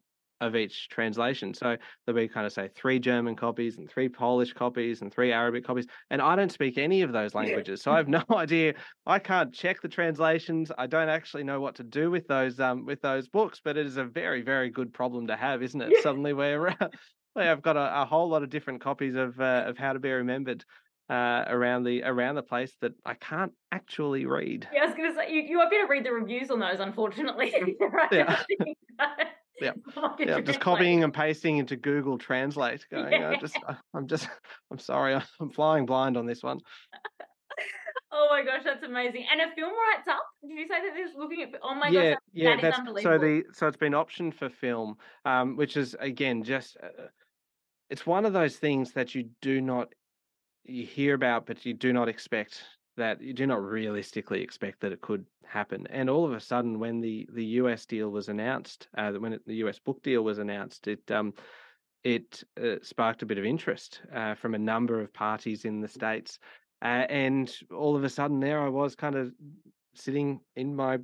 of 0.41 0.55
each 0.55 0.89
translation. 0.89 1.53
So 1.53 1.77
there'll 2.05 2.19
be 2.19 2.27
kind 2.27 2.47
of 2.47 2.51
say 2.51 2.67
three 2.75 2.99
German 2.99 3.35
copies 3.35 3.77
and 3.77 3.87
three 3.87 4.09
Polish 4.09 4.53
copies 4.53 5.01
and 5.01 5.13
three 5.13 5.31
Arabic 5.31 5.63
copies. 5.63 5.85
And 6.09 6.19
I 6.21 6.35
don't 6.35 6.51
speak 6.51 6.79
any 6.79 7.03
of 7.03 7.13
those 7.13 7.35
languages. 7.35 7.81
So 7.83 7.91
I 7.91 7.97
have 7.97 8.07
no 8.09 8.23
idea. 8.31 8.73
I 9.05 9.19
can't 9.19 9.53
check 9.53 9.81
the 9.81 9.87
translations. 9.87 10.71
I 10.77 10.87
don't 10.87 11.09
actually 11.09 11.43
know 11.43 11.61
what 11.61 11.75
to 11.75 11.83
do 11.83 12.09
with 12.09 12.27
those 12.27 12.59
um 12.59 12.85
with 12.85 13.01
those 13.01 13.27
books, 13.29 13.61
but 13.63 13.77
it 13.77 13.85
is 13.85 13.97
a 13.97 14.03
very, 14.03 14.41
very 14.41 14.69
good 14.69 14.91
problem 14.91 15.27
to 15.27 15.37
have, 15.37 15.61
isn't 15.63 15.81
it? 15.81 15.93
Suddenly 16.01 16.33
we're 16.33 16.75
I've 17.35 17.61
got 17.61 17.77
a, 17.77 18.01
a, 18.01 18.05
whole 18.05 18.27
lot 18.27 18.43
of 18.43 18.49
different 18.49 18.81
copies 18.81 19.15
of 19.15 19.39
uh, 19.39 19.63
of 19.65 19.77
How 19.77 19.93
to 19.93 19.99
Be 19.99 20.11
Remembered 20.11 20.65
uh, 21.11 21.43
around 21.47 21.83
the 21.83 22.03
around 22.03 22.35
the 22.35 22.43
place 22.43 22.71
that 22.79 22.93
I 23.05 23.15
can't 23.15 23.51
actually 23.73 24.25
read. 24.25 24.67
Yeah, 24.73 24.83
I 24.83 24.85
was 24.85 24.95
going 24.95 25.13
to 25.13 25.15
say 25.15 25.31
you, 25.31 25.41
you 25.41 25.57
won't 25.57 25.69
be 25.69 25.75
able 25.75 25.87
to 25.87 25.91
read 25.91 26.05
the 26.05 26.13
reviews 26.13 26.49
on 26.49 26.59
those, 26.59 26.79
unfortunately. 26.79 27.53
right? 27.91 28.07
Yeah. 28.11 28.41
yeah, 29.61 29.71
yeah. 30.19 30.35
I'm 30.35 30.45
just 30.45 30.61
copying 30.61 31.03
and 31.03 31.13
pasting 31.13 31.57
into 31.57 31.75
Google 31.75 32.17
Translate. 32.17 32.87
Going, 32.89 33.11
yeah. 33.11 33.35
just, 33.41 33.57
I'm 33.93 34.07
just, 34.07 34.29
I'm 34.71 34.79
sorry, 34.79 35.19
I'm 35.39 35.49
flying 35.49 35.85
blind 35.85 36.15
on 36.15 36.25
this 36.25 36.41
one. 36.41 36.61
Oh 38.13 38.27
my 38.29 38.43
gosh, 38.43 38.63
that's 38.63 38.83
amazing! 38.83 39.25
And 39.31 39.41
a 39.41 39.53
film 39.53 39.71
rights 39.71 40.07
up. 40.09 40.23
Did 40.41 40.51
you 40.51 40.67
say 40.67 40.81
that 40.81 40.91
there's 40.95 41.11
looking 41.17 41.43
at? 41.43 41.49
Oh 41.61 41.75
my 41.75 41.89
yeah, 41.89 42.01
gosh, 42.01 42.13
that, 42.13 42.19
yeah, 42.33 42.55
that 42.55 42.61
that's, 42.61 42.79
unbelievable. 42.79 43.19
So 43.19 43.25
the 43.25 43.43
so 43.53 43.67
it's 43.67 43.77
been 43.77 43.93
optioned 43.93 44.33
for 44.33 44.49
film, 44.49 44.95
um, 45.25 45.57
which 45.57 45.75
is 45.75 45.95
again 45.99 46.43
just, 46.43 46.77
uh, 46.81 47.07
it's 47.89 48.05
one 48.05 48.25
of 48.25 48.31
those 48.31 48.55
things 48.55 48.93
that 48.93 49.13
you 49.13 49.29
do 49.41 49.61
not 49.61 49.89
you 50.65 50.85
hear 50.85 51.13
about, 51.13 51.45
but 51.45 51.65
you 51.65 51.73
do 51.73 51.93
not 51.93 52.09
expect 52.09 52.63
that 52.97 53.21
you 53.21 53.33
do 53.33 53.47
not 53.47 53.63
realistically 53.63 54.41
expect 54.41 54.81
that 54.81 54.91
it 54.91 55.01
could 55.01 55.25
happen. 55.45 55.87
And 55.89 56.09
all 56.09 56.25
of 56.25 56.33
a 56.33 56.39
sudden, 56.39 56.79
when 56.79 57.01
the 57.01 57.27
the 57.33 57.45
US 57.45 57.85
deal 57.85 58.09
was 58.09 58.29
announced, 58.29 58.87
uh, 58.97 59.11
when 59.13 59.33
it, 59.33 59.41
the 59.45 59.55
US 59.65 59.79
book 59.79 60.01
deal 60.03 60.23
was 60.23 60.39
announced, 60.39 60.87
it 60.87 61.09
um, 61.11 61.33
it 62.03 62.43
uh, 62.61 62.75
sparked 62.81 63.21
a 63.21 63.25
bit 63.25 63.37
of 63.37 63.45
interest 63.45 64.01
uh, 64.13 64.33
from 64.35 64.55
a 64.55 64.59
number 64.59 64.99
of 64.99 65.13
parties 65.13 65.65
in 65.65 65.81
the 65.81 65.87
states. 65.87 66.39
Uh, 66.81 67.05
and 67.09 67.55
all 67.71 67.95
of 67.95 68.03
a 68.03 68.09
sudden, 68.09 68.39
there 68.39 68.61
I 68.61 68.69
was, 68.69 68.95
kind 68.95 69.15
of 69.15 69.31
sitting 69.93 70.39
in 70.55 70.75
my 70.75 70.97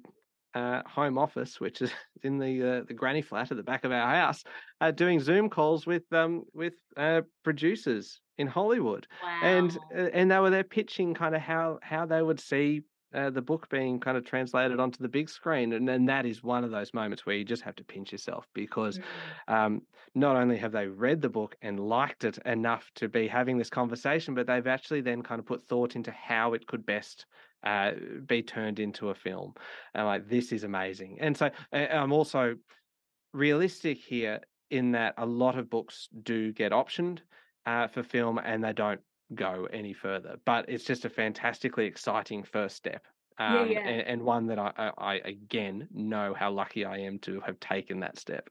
uh, 0.58 0.82
home 0.88 1.18
office, 1.18 1.60
which 1.60 1.82
is 1.82 1.92
in 2.24 2.38
the 2.40 2.80
uh, 2.80 2.84
the 2.88 2.94
granny 2.94 3.22
flat 3.22 3.52
at 3.52 3.58
the 3.58 3.64
back 3.64 3.84
of 3.84 3.92
our 3.92 4.10
house, 4.16 4.44
uh, 4.82 4.92
doing 4.92 5.20
Zoom 5.20 5.50
calls 5.50 5.86
with 5.86 6.12
um 6.12 6.44
with 6.54 6.74
uh, 6.96 7.22
producers 7.44 8.22
in 8.38 8.48
Hollywood, 8.48 9.08
wow. 9.24 9.40
and 9.44 9.78
uh, 9.96 10.10
and 10.14 10.32
they 10.32 10.40
were 10.40 10.50
there 10.50 10.64
pitching 10.64 11.14
kind 11.14 11.36
of 11.36 11.42
how 11.42 11.80
how 11.82 12.06
they 12.06 12.22
would 12.22 12.40
see 12.40 12.82
uh, 13.14 13.30
the 13.30 13.42
book 13.42 13.70
being 13.70 14.00
kind 14.00 14.18
of 14.18 14.26
translated 14.26 14.80
onto 14.80 15.02
the 15.02 15.08
big 15.10 15.30
screen, 15.30 15.74
and 15.74 15.88
then 15.88 16.06
that 16.06 16.26
is 16.26 16.44
one 16.44 16.64
of 16.64 16.72
those 16.72 16.94
moments 16.94 17.26
where 17.26 17.36
you 17.36 17.46
just 17.46 17.64
have 17.64 17.76
to 17.76 17.84
pinch 17.84 18.12
yourself 18.12 18.46
because 18.54 19.00
mm. 19.00 19.04
um, 19.54 19.82
not 20.16 20.36
only 20.36 20.58
have 20.58 20.72
they 20.72 20.88
read 20.88 21.22
the 21.22 21.30
book 21.30 21.56
and 21.62 21.80
liked 21.80 22.24
it 22.24 22.38
enough 22.46 22.90
to 22.96 23.08
be 23.08 23.28
having 23.28 23.58
this 23.58 23.70
conversation, 23.70 24.34
but 24.34 24.48
they've 24.48 24.68
actually 24.68 25.02
then 25.02 25.22
kind 25.22 25.40
of 25.40 25.46
put 25.46 25.62
thought 25.64 25.96
into 25.96 26.12
how 26.12 26.54
it 26.54 26.66
could 26.68 26.86
best 26.86 27.26
uh, 27.64 27.92
be 28.26 28.42
turned 28.42 28.80
into 28.80 29.10
a 29.10 29.16
film. 29.16 29.54
And 29.94 30.06
like, 30.06 30.28
this 30.28 30.52
is 30.52 30.64
amazing. 30.64 31.18
And 31.22 31.36
so 31.36 31.50
I'm 31.72 32.12
also 32.12 32.56
realistic 33.34 33.98
here 33.98 34.42
in 34.70 34.92
that 34.92 35.14
a 35.18 35.26
lot 35.26 35.58
of 35.58 35.70
books 35.70 36.08
do 36.24 36.52
get 36.52 36.72
optioned 36.72 37.20
uh, 37.66 37.88
for 37.88 38.04
film 38.04 38.38
and 38.38 38.64
they 38.64 38.74
don't 38.74 39.02
go 39.34 39.68
any 39.72 39.94
further. 39.94 40.38
But 40.46 40.70
it's 40.70 40.84
just 40.84 41.06
a 41.06 41.10
fantastically 41.10 41.86
exciting 41.86 42.44
first 42.44 42.76
step. 42.76 43.04
Um, 43.40 43.54
yeah, 43.54 43.66
yeah. 43.66 43.88
And, 43.88 44.08
and, 44.08 44.22
one 44.24 44.48
that 44.48 44.58
I, 44.58 44.72
I, 44.78 44.92
I, 44.98 45.16
again 45.26 45.88
know 45.94 46.34
how 46.34 46.52
lucky 46.52 46.86
I 46.86 46.98
am 46.98 47.20
to 47.20 47.40
have 47.42 47.60
taken 47.60 48.00
that 48.00 48.18
step 48.18 48.50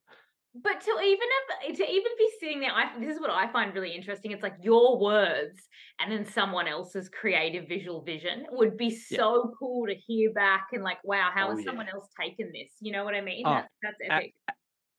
but 0.62 0.80
to 0.80 0.90
even 1.04 1.28
have, 1.66 1.76
to 1.76 1.90
even 1.90 2.12
be 2.18 2.30
sitting 2.40 2.60
there, 2.60 2.70
I, 2.72 2.98
this 2.98 3.14
is 3.14 3.20
what 3.20 3.30
I 3.30 3.50
find 3.52 3.74
really 3.74 3.94
interesting. 3.94 4.30
It's 4.30 4.42
like 4.42 4.56
your 4.62 4.98
words 4.98 5.60
and 6.00 6.12
then 6.12 6.24
someone 6.24 6.68
else's 6.68 7.08
creative 7.08 7.68
visual 7.68 8.02
vision 8.02 8.46
would 8.50 8.76
be 8.76 8.90
so 8.90 9.44
yeah. 9.44 9.50
cool 9.58 9.86
to 9.86 9.94
hear 9.94 10.32
back 10.32 10.68
and 10.72 10.82
like, 10.82 10.98
wow, 11.04 11.30
how 11.34 11.48
oh, 11.48 11.50
has 11.50 11.60
yeah. 11.60 11.66
someone 11.66 11.88
else 11.92 12.08
taken 12.20 12.50
this? 12.52 12.72
You 12.80 12.92
know 12.92 13.04
what 13.04 13.14
I 13.14 13.20
mean? 13.20 13.44
Oh, 13.46 13.54
that's, 13.54 13.68
that's 13.82 13.96
epic. 14.10 14.34
A- 14.48 14.52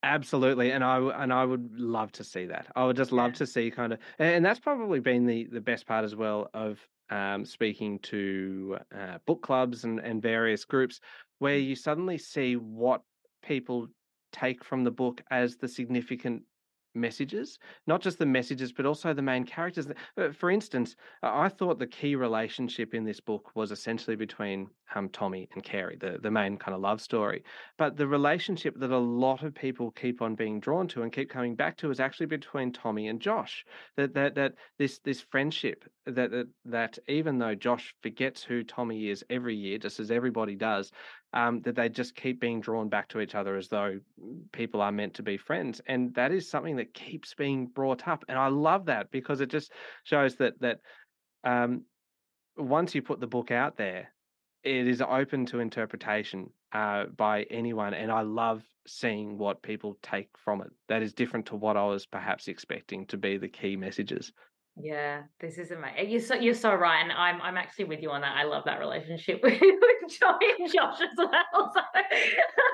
absolutely, 0.03 0.71
and 0.71 0.83
I 0.83 0.97
and 0.97 1.31
I 1.31 1.45
would 1.45 1.71
love 1.79 2.11
to 2.13 2.23
see 2.23 2.45
that. 2.45 2.67
I 2.75 2.85
would 2.85 2.97
just 2.97 3.11
love 3.11 3.31
yeah. 3.31 3.37
to 3.37 3.47
see 3.47 3.71
kind 3.71 3.93
of, 3.93 3.99
and 4.19 4.43
that's 4.43 4.59
probably 4.59 4.99
been 4.99 5.25
the 5.25 5.47
the 5.51 5.61
best 5.61 5.87
part 5.87 6.03
as 6.03 6.15
well 6.15 6.49
of 6.53 6.79
um, 7.09 7.45
speaking 7.45 7.99
to 7.99 8.77
uh, 8.97 9.17
book 9.25 9.41
clubs 9.41 9.83
and 9.83 9.99
and 9.99 10.21
various 10.21 10.65
groups 10.65 10.99
where 11.39 11.57
mm. 11.57 11.67
you 11.67 11.75
suddenly 11.75 12.17
see 12.17 12.55
what 12.55 13.01
people 13.43 13.87
take 14.31 14.63
from 14.63 14.83
the 14.83 14.91
book 14.91 15.21
as 15.31 15.57
the 15.57 15.67
significant 15.67 16.43
messages, 16.97 17.59
not 17.85 18.01
just 18.01 18.19
the 18.19 18.25
messages, 18.25 18.73
but 18.73 18.85
also 18.85 19.13
the 19.13 19.21
main 19.21 19.45
characters. 19.45 19.87
Uh, 20.17 20.29
for 20.31 20.49
instance, 20.49 20.95
I 21.23 21.47
thought 21.49 21.79
the 21.79 21.87
key 21.87 22.15
relationship 22.15 22.93
in 22.93 23.05
this 23.05 23.19
book 23.19 23.51
was 23.55 23.71
essentially 23.71 24.15
between 24.15 24.67
um, 24.95 25.09
Tommy 25.09 25.47
and 25.53 25.63
Carrie, 25.63 25.97
the, 25.99 26.17
the 26.21 26.31
main 26.31 26.57
kind 26.57 26.75
of 26.75 26.81
love 26.81 27.01
story. 27.01 27.43
But 27.77 27.97
the 27.97 28.07
relationship 28.07 28.79
that 28.79 28.91
a 28.91 28.97
lot 28.97 29.43
of 29.43 29.53
people 29.53 29.91
keep 29.91 30.21
on 30.21 30.35
being 30.35 30.59
drawn 30.59 30.87
to 30.89 31.03
and 31.03 31.11
keep 31.11 31.29
coming 31.29 31.55
back 31.55 31.77
to 31.77 31.91
is 31.91 31.99
actually 31.99 32.25
between 32.27 32.71
Tommy 32.71 33.07
and 33.07 33.19
Josh. 33.19 33.65
That 33.95 34.13
that 34.15 34.35
that 34.35 34.53
this 34.77 34.99
this 34.99 35.21
friendship 35.21 35.85
that 36.05 36.31
that, 36.31 36.47
that 36.65 36.99
even 37.07 37.37
though 37.37 37.55
Josh 37.55 37.93
forgets 38.01 38.43
who 38.43 38.63
Tommy 38.63 39.09
is 39.09 39.23
every 39.29 39.55
year, 39.55 39.77
just 39.77 39.99
as 39.99 40.11
everybody 40.11 40.55
does, 40.55 40.91
um, 41.37 41.61
that 41.61 41.75
they 41.75 41.87
just 41.87 42.15
keep 42.15 42.41
being 42.41 42.59
drawn 42.59 42.89
back 42.89 43.07
to 43.09 43.19
each 43.19 43.35
other 43.35 43.57
as 43.57 43.67
though 43.67 43.99
people 44.51 44.81
are 44.81 44.91
meant 44.91 45.13
to 45.13 45.23
be 45.23 45.37
friends, 45.37 45.79
and 45.85 46.11
that 46.15 46.31
is 46.31 46.49
something 46.49 46.77
that 46.77 46.95
keeps 46.95 47.35
being 47.35 47.67
brought 47.67 48.07
up, 48.07 48.25
and 48.27 48.39
I 48.39 48.47
love 48.47 48.87
that 48.87 49.11
because 49.11 49.39
it 49.39 49.51
just 49.51 49.71
shows 50.03 50.35
that 50.37 50.59
that 50.61 50.79
um, 51.43 51.83
once 52.57 52.95
you 52.95 53.03
put 53.03 53.19
the 53.19 53.27
book 53.27 53.51
out 53.51 53.77
there, 53.77 54.11
it 54.63 54.87
is 54.87 54.99
open 54.99 55.45
to 55.45 55.59
interpretation 55.59 56.49
uh, 56.73 57.05
by 57.05 57.43
anyone, 57.51 57.93
and 57.93 58.11
I 58.11 58.21
love 58.21 58.63
seeing 58.87 59.37
what 59.37 59.61
people 59.61 59.95
take 60.01 60.29
from 60.43 60.61
it. 60.61 60.71
That 60.89 61.03
is 61.03 61.13
different 61.13 61.45
to 61.47 61.55
what 61.55 61.77
I 61.77 61.85
was 61.85 62.07
perhaps 62.07 62.47
expecting 62.47 63.05
to 63.07 63.17
be 63.17 63.37
the 63.37 63.47
key 63.47 63.75
messages. 63.75 64.31
Yeah, 64.79 65.23
this 65.39 65.57
is 65.57 65.71
amazing. 65.71 66.09
You're 66.09 66.21
so 66.21 66.35
you're 66.35 66.53
so 66.53 66.73
right, 66.73 67.01
and 67.01 67.11
I'm 67.11 67.41
I'm 67.41 67.57
actually 67.57 67.85
with 67.85 68.01
you 68.01 68.11
on 68.11 68.21
that. 68.21 68.35
I 68.35 68.43
love 68.43 68.63
that 68.65 68.79
relationship 68.79 69.39
with, 69.43 69.59
with 69.59 70.19
Joey 70.19 70.53
and 70.59 70.71
Josh 70.71 70.99
as 71.01 71.17
well. 71.17 71.71
So. 71.73 71.81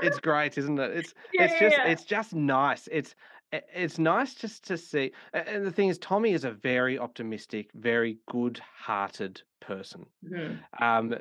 it's 0.02 0.20
great, 0.20 0.58
isn't 0.58 0.80
it? 0.80 0.92
It's 0.92 1.13
yeah, 1.34 1.46
it's 1.46 1.60
just 1.60 1.78
yeah. 1.78 1.88
it's 1.88 2.04
just 2.04 2.34
nice. 2.34 2.88
It's 2.92 3.16
it's 3.52 4.00
nice 4.00 4.34
just 4.34 4.66
to 4.68 4.78
see. 4.78 5.12
And 5.34 5.66
the 5.66 5.72
thing 5.72 5.89
is, 5.89 5.98
Tommy 6.00 6.34
is 6.34 6.44
a 6.44 6.52
very 6.52 6.98
optimistic, 6.98 7.70
very 7.76 8.18
good-hearted 8.28 9.42
person, 9.62 10.06
mm-hmm. 10.26 10.84
um, 10.84 11.16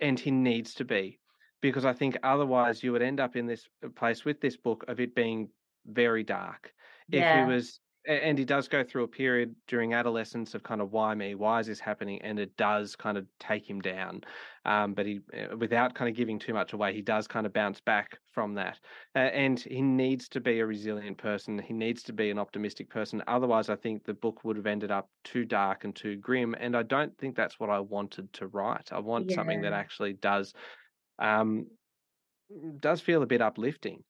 and 0.00 0.18
he 0.18 0.30
needs 0.30 0.74
to 0.74 0.84
be 0.84 1.18
because 1.60 1.84
I 1.84 1.92
think 1.92 2.16
otherwise 2.22 2.82
you 2.82 2.92
would 2.92 3.02
end 3.02 3.20
up 3.20 3.36
in 3.36 3.46
this 3.46 3.66
place 3.96 4.24
with 4.24 4.40
this 4.40 4.56
book 4.56 4.84
of 4.86 5.00
it 5.00 5.14
being 5.14 5.48
very 5.86 6.22
dark. 6.22 6.72
Yeah. 7.08 7.40
If 7.40 7.48
he 7.48 7.54
was 7.54 7.80
and 8.06 8.38
he 8.38 8.44
does 8.44 8.68
go 8.68 8.84
through 8.84 9.04
a 9.04 9.08
period 9.08 9.54
during 9.66 9.94
adolescence 9.94 10.54
of 10.54 10.62
kind 10.62 10.80
of 10.80 10.92
why 10.92 11.14
me, 11.14 11.34
why 11.34 11.60
is 11.60 11.66
this 11.66 11.80
happening, 11.80 12.20
and 12.22 12.38
it 12.38 12.56
does 12.56 12.94
kind 12.96 13.16
of 13.16 13.26
take 13.40 13.68
him 13.68 13.80
down. 13.80 14.22
Um, 14.66 14.94
but 14.94 15.06
he, 15.06 15.20
uh, 15.32 15.56
without 15.56 15.94
kind 15.94 16.10
of 16.10 16.16
giving 16.16 16.38
too 16.38 16.52
much 16.52 16.72
away, 16.72 16.92
he 16.92 17.02
does 17.02 17.26
kind 17.26 17.46
of 17.46 17.52
bounce 17.52 17.80
back 17.80 18.18
from 18.32 18.54
that. 18.54 18.78
Uh, 19.14 19.20
and 19.20 19.58
he 19.58 19.80
needs 19.80 20.28
to 20.30 20.40
be 20.40 20.60
a 20.60 20.66
resilient 20.66 21.18
person. 21.18 21.58
He 21.58 21.72
needs 21.72 22.02
to 22.04 22.12
be 22.12 22.30
an 22.30 22.38
optimistic 22.38 22.90
person. 22.90 23.22
Otherwise, 23.26 23.68
I 23.68 23.76
think 23.76 24.04
the 24.04 24.14
book 24.14 24.44
would 24.44 24.56
have 24.56 24.66
ended 24.66 24.90
up 24.90 25.08
too 25.24 25.44
dark 25.44 25.84
and 25.84 25.94
too 25.94 26.16
grim. 26.16 26.54
And 26.58 26.76
I 26.76 26.82
don't 26.82 27.16
think 27.18 27.36
that's 27.36 27.58
what 27.58 27.70
I 27.70 27.80
wanted 27.80 28.32
to 28.34 28.48
write. 28.48 28.92
I 28.92 29.00
want 29.00 29.30
yeah. 29.30 29.36
something 29.36 29.62
that 29.62 29.72
actually 29.72 30.14
does 30.14 30.52
um, 31.18 31.66
does 32.80 33.00
feel 33.00 33.22
a 33.22 33.26
bit 33.26 33.40
uplifting 33.40 34.02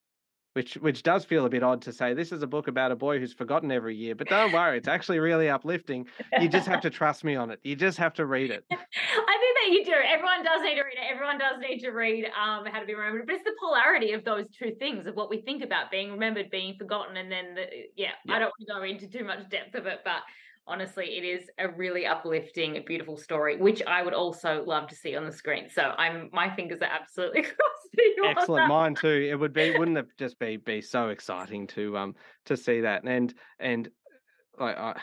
which 0.54 0.74
which 0.74 1.02
does 1.02 1.24
feel 1.24 1.44
a 1.44 1.48
bit 1.48 1.62
odd 1.62 1.82
to 1.82 1.92
say 1.92 2.14
this 2.14 2.32
is 2.32 2.42
a 2.42 2.46
book 2.46 2.68
about 2.68 2.90
a 2.90 2.96
boy 2.96 3.18
who's 3.18 3.32
forgotten 3.32 3.70
every 3.70 3.94
year 3.94 4.14
but 4.14 4.28
don't 4.28 4.52
worry 4.52 4.78
it's 4.78 4.88
actually 4.88 5.18
really 5.18 5.48
uplifting. 5.48 6.06
You 6.40 6.48
just 6.48 6.66
have 6.66 6.80
to 6.82 6.90
trust 7.00 7.24
me 7.24 7.36
on 7.36 7.50
it. 7.50 7.60
You 7.62 7.76
just 7.76 7.98
have 7.98 8.14
to 8.14 8.26
read 8.26 8.50
it. 8.50 8.64
I 8.70 8.74
think 8.74 8.84
that 8.84 9.70
you 9.70 9.84
do. 9.84 9.92
Everyone 9.92 10.44
does 10.44 10.62
need 10.62 10.76
to 10.76 10.82
read 10.82 10.96
it. 10.96 11.12
Everyone 11.12 11.38
does 11.38 11.60
need 11.60 11.80
to 11.80 11.90
read 11.90 12.24
um, 12.26 12.66
how 12.66 12.80
to 12.80 12.86
be 12.86 12.94
remembered 12.94 13.26
but 13.26 13.34
it's 13.34 13.44
the 13.44 13.54
polarity 13.60 14.12
of 14.12 14.24
those 14.24 14.46
two 14.56 14.72
things 14.78 15.06
of 15.06 15.14
what 15.14 15.30
we 15.30 15.40
think 15.40 15.62
about 15.62 15.90
being 15.90 16.12
remembered 16.12 16.50
being 16.50 16.76
forgotten 16.76 17.16
and 17.16 17.30
then 17.30 17.54
the, 17.54 17.66
yeah, 17.96 18.10
yeah. 18.24 18.34
i 18.34 18.38
don't 18.38 18.52
want 18.58 18.60
to 18.60 18.74
go 18.74 18.82
into 18.82 19.08
too 19.08 19.24
much 19.24 19.48
depth 19.50 19.74
of 19.74 19.86
it 19.86 20.00
but 20.04 20.22
honestly, 20.66 21.16
it 21.16 21.24
is 21.24 21.50
a 21.58 21.68
really 21.68 22.06
uplifting, 22.06 22.82
beautiful 22.86 23.16
story, 23.16 23.56
which 23.56 23.82
I 23.86 24.02
would 24.02 24.14
also 24.14 24.64
love 24.64 24.88
to 24.88 24.94
see 24.94 25.16
on 25.16 25.24
the 25.24 25.32
screen. 25.32 25.68
So 25.70 25.82
I'm 25.82 26.30
my 26.32 26.54
fingers 26.54 26.80
are 26.80 26.90
absolutely 26.90 27.42
crossed. 27.42 28.38
Excellent, 28.38 28.68
mine 28.68 28.94
too. 28.94 29.28
It 29.30 29.38
would 29.38 29.52
be, 29.52 29.70
wouldn't 29.78 29.98
it 29.98 30.06
just 30.18 30.38
be 30.38 30.56
be 30.56 30.80
so 30.80 31.08
exciting 31.08 31.66
to 31.68 31.96
um 31.96 32.14
to 32.46 32.56
see 32.56 32.80
that 32.80 33.04
and 33.04 33.34
and 33.58 33.88
like 34.58 34.76
I 34.76 35.00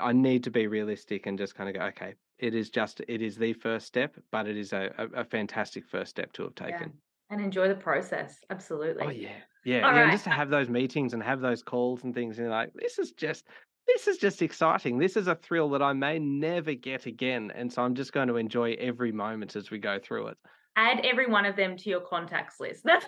I 0.00 0.12
need 0.12 0.44
to 0.44 0.50
be 0.50 0.66
realistic 0.66 1.26
and 1.26 1.38
just 1.38 1.54
kind 1.54 1.68
of 1.68 1.74
go, 1.74 1.86
okay, 1.86 2.14
it 2.38 2.54
is 2.54 2.70
just 2.70 3.00
it 3.08 3.22
is 3.22 3.36
the 3.36 3.52
first 3.52 3.86
step, 3.86 4.16
but 4.30 4.46
it 4.48 4.56
is 4.56 4.72
a, 4.72 4.90
a, 4.98 5.20
a 5.20 5.24
fantastic 5.24 5.86
first 5.86 6.10
step 6.10 6.32
to 6.34 6.44
have 6.44 6.54
taken. 6.54 6.92
Yeah. 6.92 7.30
And 7.30 7.40
enjoy 7.40 7.68
the 7.68 7.74
process. 7.74 8.40
Absolutely. 8.50 9.04
Oh 9.06 9.10
yeah. 9.10 9.28
Yeah. 9.64 9.76
yeah. 9.76 9.80
Right. 9.80 10.02
And 10.02 10.12
just 10.12 10.24
to 10.24 10.30
have 10.30 10.50
those 10.50 10.68
meetings 10.68 11.14
and 11.14 11.22
have 11.22 11.40
those 11.40 11.62
calls 11.62 12.04
and 12.04 12.14
things, 12.14 12.38
and 12.38 12.50
like, 12.50 12.72
this 12.74 12.98
is 12.98 13.12
just 13.12 13.46
this 13.86 14.06
is 14.06 14.18
just 14.18 14.42
exciting. 14.42 14.98
This 14.98 15.16
is 15.16 15.26
a 15.26 15.34
thrill 15.34 15.70
that 15.70 15.82
I 15.82 15.92
may 15.92 16.18
never 16.18 16.74
get 16.74 17.06
again. 17.06 17.52
And 17.54 17.72
so 17.72 17.82
I'm 17.82 17.94
just 17.94 18.12
going 18.12 18.28
to 18.28 18.36
enjoy 18.36 18.74
every 18.78 19.12
moment 19.12 19.56
as 19.56 19.70
we 19.70 19.78
go 19.78 19.98
through 19.98 20.28
it. 20.28 20.38
Add 20.76 21.04
every 21.04 21.26
one 21.26 21.44
of 21.44 21.56
them 21.56 21.76
to 21.76 21.90
your 21.90 22.00
contacts 22.00 22.58
list. 22.58 22.82
That's 22.84 23.04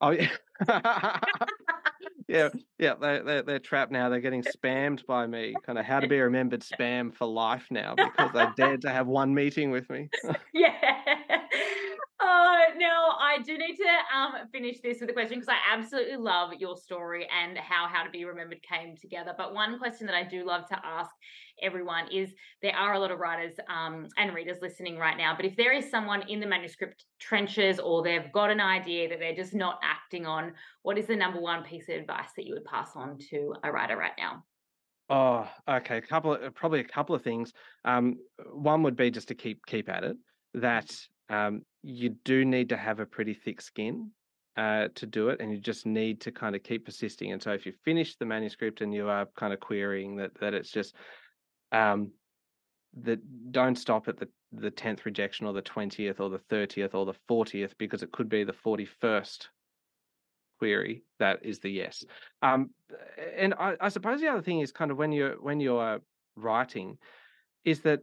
oh 0.00 0.10
yeah. 0.10 0.30
yeah, 2.28 2.48
yeah, 2.78 2.94
they, 2.94 3.20
they're, 3.24 3.42
they're 3.42 3.58
trapped 3.58 3.92
now. 3.92 4.08
They're 4.08 4.20
getting 4.20 4.42
spammed 4.42 5.04
by 5.04 5.26
me. 5.26 5.54
Kind 5.66 5.78
of 5.78 5.84
how 5.84 6.00
to 6.00 6.08
be 6.08 6.18
remembered 6.18 6.62
spam 6.62 7.14
for 7.14 7.26
life 7.26 7.66
now 7.70 7.94
because 7.94 8.32
they 8.32 8.46
dared 8.56 8.80
to 8.82 8.90
have 8.90 9.06
one 9.06 9.34
meeting 9.34 9.70
with 9.70 9.90
me. 9.90 10.08
yeah. 10.54 10.72
Oh, 12.24 12.64
now 12.78 13.16
I 13.20 13.42
do 13.42 13.58
need 13.58 13.76
to 13.76 14.16
um, 14.16 14.48
finish 14.52 14.80
this 14.80 15.00
with 15.00 15.10
a 15.10 15.12
question 15.12 15.40
because 15.40 15.48
I 15.48 15.76
absolutely 15.76 16.16
love 16.16 16.52
your 16.56 16.76
story 16.76 17.26
and 17.26 17.58
how 17.58 17.88
How 17.88 18.04
to 18.04 18.10
Be 18.10 18.24
Remembered 18.24 18.62
came 18.62 18.96
together. 18.96 19.34
But 19.36 19.54
one 19.54 19.76
question 19.78 20.06
that 20.06 20.14
I 20.14 20.22
do 20.22 20.46
love 20.46 20.68
to 20.68 20.78
ask 20.84 21.10
everyone 21.60 22.04
is 22.12 22.32
there 22.60 22.76
are 22.76 22.94
a 22.94 22.98
lot 23.00 23.10
of 23.10 23.18
writers 23.18 23.54
um, 23.68 24.06
and 24.16 24.32
readers 24.34 24.58
listening 24.62 24.98
right 24.98 25.16
now, 25.16 25.34
but 25.34 25.44
if 25.44 25.56
there 25.56 25.72
is 25.72 25.90
someone 25.90 26.22
in 26.28 26.38
the 26.38 26.46
manuscript 26.46 27.04
trenches 27.18 27.80
or 27.80 28.04
they've 28.04 28.30
got 28.32 28.50
an 28.50 28.60
idea 28.60 29.08
that 29.08 29.18
they're 29.18 29.34
just 29.34 29.54
not 29.54 29.80
acting 29.82 30.24
on, 30.24 30.52
what 30.82 30.98
is 30.98 31.06
the 31.06 31.16
number 31.16 31.40
one 31.40 31.64
piece 31.64 31.88
of 31.88 31.96
advice 31.96 32.30
that 32.36 32.46
you 32.46 32.54
would 32.54 32.64
pass 32.64 32.90
on 32.94 33.18
to 33.30 33.54
a 33.64 33.72
writer 33.72 33.96
right 33.96 34.12
now? 34.16 34.44
Oh, 35.10 35.48
okay. 35.68 35.98
A 35.98 36.02
couple 36.02 36.34
of 36.34 36.54
probably 36.54 36.80
a 36.80 36.84
couple 36.84 37.16
of 37.16 37.22
things. 37.22 37.52
Um, 37.84 38.18
one 38.52 38.84
would 38.84 38.96
be 38.96 39.10
just 39.10 39.28
to 39.28 39.34
keep 39.34 39.66
keep 39.66 39.88
at 39.88 40.04
it. 40.04 40.16
That 40.54 40.90
um, 41.28 41.62
you 41.82 42.10
do 42.24 42.44
need 42.44 42.68
to 42.70 42.76
have 42.76 43.00
a 43.00 43.06
pretty 43.06 43.34
thick 43.34 43.60
skin 43.60 44.10
uh, 44.56 44.88
to 44.94 45.06
do 45.06 45.28
it, 45.28 45.40
and 45.40 45.50
you 45.50 45.58
just 45.58 45.86
need 45.86 46.20
to 46.20 46.30
kind 46.30 46.54
of 46.54 46.62
keep 46.62 46.84
persisting. 46.84 47.32
And 47.32 47.42
so, 47.42 47.52
if 47.52 47.66
you 47.66 47.72
finish 47.84 48.16
the 48.16 48.26
manuscript 48.26 48.80
and 48.80 48.94
you 48.94 49.08
are 49.08 49.26
kind 49.36 49.52
of 49.52 49.60
querying 49.60 50.16
that, 50.16 50.38
that 50.40 50.54
it's 50.54 50.70
just 50.70 50.94
um, 51.72 52.10
that 53.02 53.20
don't 53.52 53.76
stop 53.76 54.08
at 54.08 54.18
the 54.18 54.28
the 54.52 54.70
tenth 54.70 55.06
rejection 55.06 55.46
or 55.46 55.52
the 55.52 55.62
twentieth 55.62 56.20
or 56.20 56.28
the 56.28 56.38
thirtieth 56.38 56.94
or 56.94 57.06
the 57.06 57.16
fortieth 57.26 57.76
because 57.78 58.02
it 58.02 58.12
could 58.12 58.28
be 58.28 58.44
the 58.44 58.52
forty 58.52 58.84
first 58.84 59.48
query 60.58 61.02
that 61.18 61.40
is 61.42 61.58
the 61.58 61.70
yes. 61.70 62.04
Um, 62.42 62.70
and 63.36 63.54
I, 63.54 63.74
I 63.80 63.88
suppose 63.88 64.20
the 64.20 64.28
other 64.28 64.42
thing 64.42 64.60
is 64.60 64.70
kind 64.70 64.90
of 64.90 64.98
when 64.98 65.10
you're 65.10 65.40
when 65.40 65.58
you're 65.58 66.00
writing, 66.36 66.98
is 67.64 67.80
that 67.80 68.00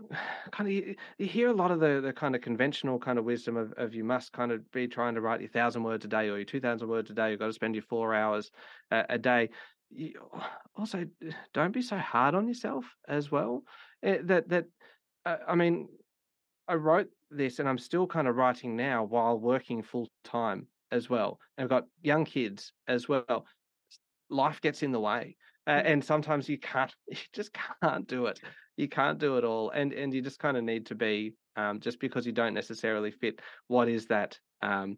kind 0.50 0.68
of 0.68 0.72
you, 0.72 0.94
you, 1.18 1.26
hear 1.26 1.48
a 1.48 1.54
lot 1.54 1.70
of 1.70 1.80
the, 1.80 2.00
the 2.00 2.12
kind 2.12 2.34
of 2.34 2.40
conventional 2.40 2.98
kind 2.98 3.18
of 3.18 3.24
wisdom 3.24 3.56
of, 3.56 3.72
of 3.76 3.94
you 3.94 4.04
must 4.04 4.32
kind 4.32 4.52
of 4.52 4.70
be 4.72 4.86
trying 4.86 5.14
to 5.14 5.20
write 5.20 5.40
your 5.40 5.50
thousand 5.50 5.82
words 5.82 6.04
a 6.04 6.08
day 6.08 6.28
or 6.28 6.36
your 6.36 6.44
two 6.44 6.60
thousand 6.60 6.88
words 6.88 7.10
a 7.10 7.14
day. 7.14 7.30
You've 7.30 7.40
got 7.40 7.46
to 7.46 7.52
spend 7.52 7.74
your 7.74 7.82
four 7.82 8.14
hours 8.14 8.50
a, 8.90 9.04
a 9.10 9.18
day. 9.18 9.50
You, 9.90 10.14
also, 10.76 11.06
don't 11.54 11.72
be 11.72 11.82
so 11.82 11.98
hard 11.98 12.34
on 12.34 12.48
yourself 12.48 12.84
as 13.08 13.30
well. 13.30 13.62
It, 14.02 14.08
eh, 14.08 14.22
that 14.24 14.48
that 14.48 14.64
uh, 15.26 15.36
I 15.48 15.54
mean, 15.54 15.88
I 16.68 16.74
wrote 16.74 17.08
this 17.30 17.58
and 17.58 17.68
I'm 17.68 17.78
still 17.78 18.06
kind 18.06 18.28
of 18.28 18.36
writing 18.36 18.76
now 18.76 19.04
while 19.04 19.38
working 19.38 19.82
full 19.82 20.08
time 20.24 20.66
as 20.90 21.10
well. 21.10 21.38
And 21.56 21.64
I've 21.64 21.70
got 21.70 21.86
young 22.02 22.24
kids 22.24 22.72
as 22.88 23.08
well. 23.08 23.46
Life 24.30 24.60
gets 24.60 24.82
in 24.82 24.92
the 24.92 25.00
way. 25.00 25.36
Uh, 25.66 25.70
and 25.70 26.04
sometimes 26.04 26.48
you 26.48 26.58
can't, 26.58 26.94
you 27.08 27.16
just 27.32 27.56
can't 27.82 28.06
do 28.06 28.26
it 28.26 28.40
you 28.76 28.88
can't 28.88 29.18
do 29.18 29.36
it 29.38 29.44
all, 29.44 29.70
and 29.70 29.92
and 29.92 30.12
you 30.12 30.20
just 30.20 30.38
kind 30.38 30.56
of 30.56 30.64
need 30.64 30.86
to 30.86 30.94
be 30.94 31.34
um, 31.56 31.80
just 31.80 32.00
because 32.00 32.26
you 32.26 32.32
don't 32.32 32.54
necessarily 32.54 33.10
fit 33.10 33.40
what 33.68 33.88
is 33.88 34.06
that 34.06 34.38
um, 34.62 34.96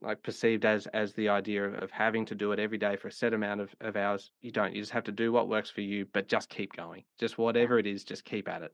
like 0.00 0.22
perceived 0.22 0.64
as 0.64 0.86
as 0.88 1.12
the 1.14 1.28
idea 1.28 1.64
of, 1.64 1.74
of, 1.74 1.90
having 1.90 2.24
to 2.26 2.34
do 2.34 2.52
it 2.52 2.60
every 2.60 2.78
day 2.78 2.96
for 2.96 3.08
a 3.08 3.12
set 3.12 3.34
amount 3.34 3.60
of, 3.60 3.74
of 3.80 3.96
hours. 3.96 4.30
You 4.42 4.52
don't. 4.52 4.74
You 4.74 4.80
just 4.80 4.92
have 4.92 5.04
to 5.04 5.12
do 5.12 5.32
what 5.32 5.48
works 5.48 5.70
for 5.70 5.80
you, 5.80 6.06
but 6.12 6.28
just 6.28 6.48
keep 6.48 6.74
going. 6.76 7.04
Just 7.18 7.38
whatever 7.38 7.78
it 7.78 7.86
is, 7.86 8.04
just 8.04 8.24
keep 8.24 8.48
at 8.48 8.62
it. 8.62 8.72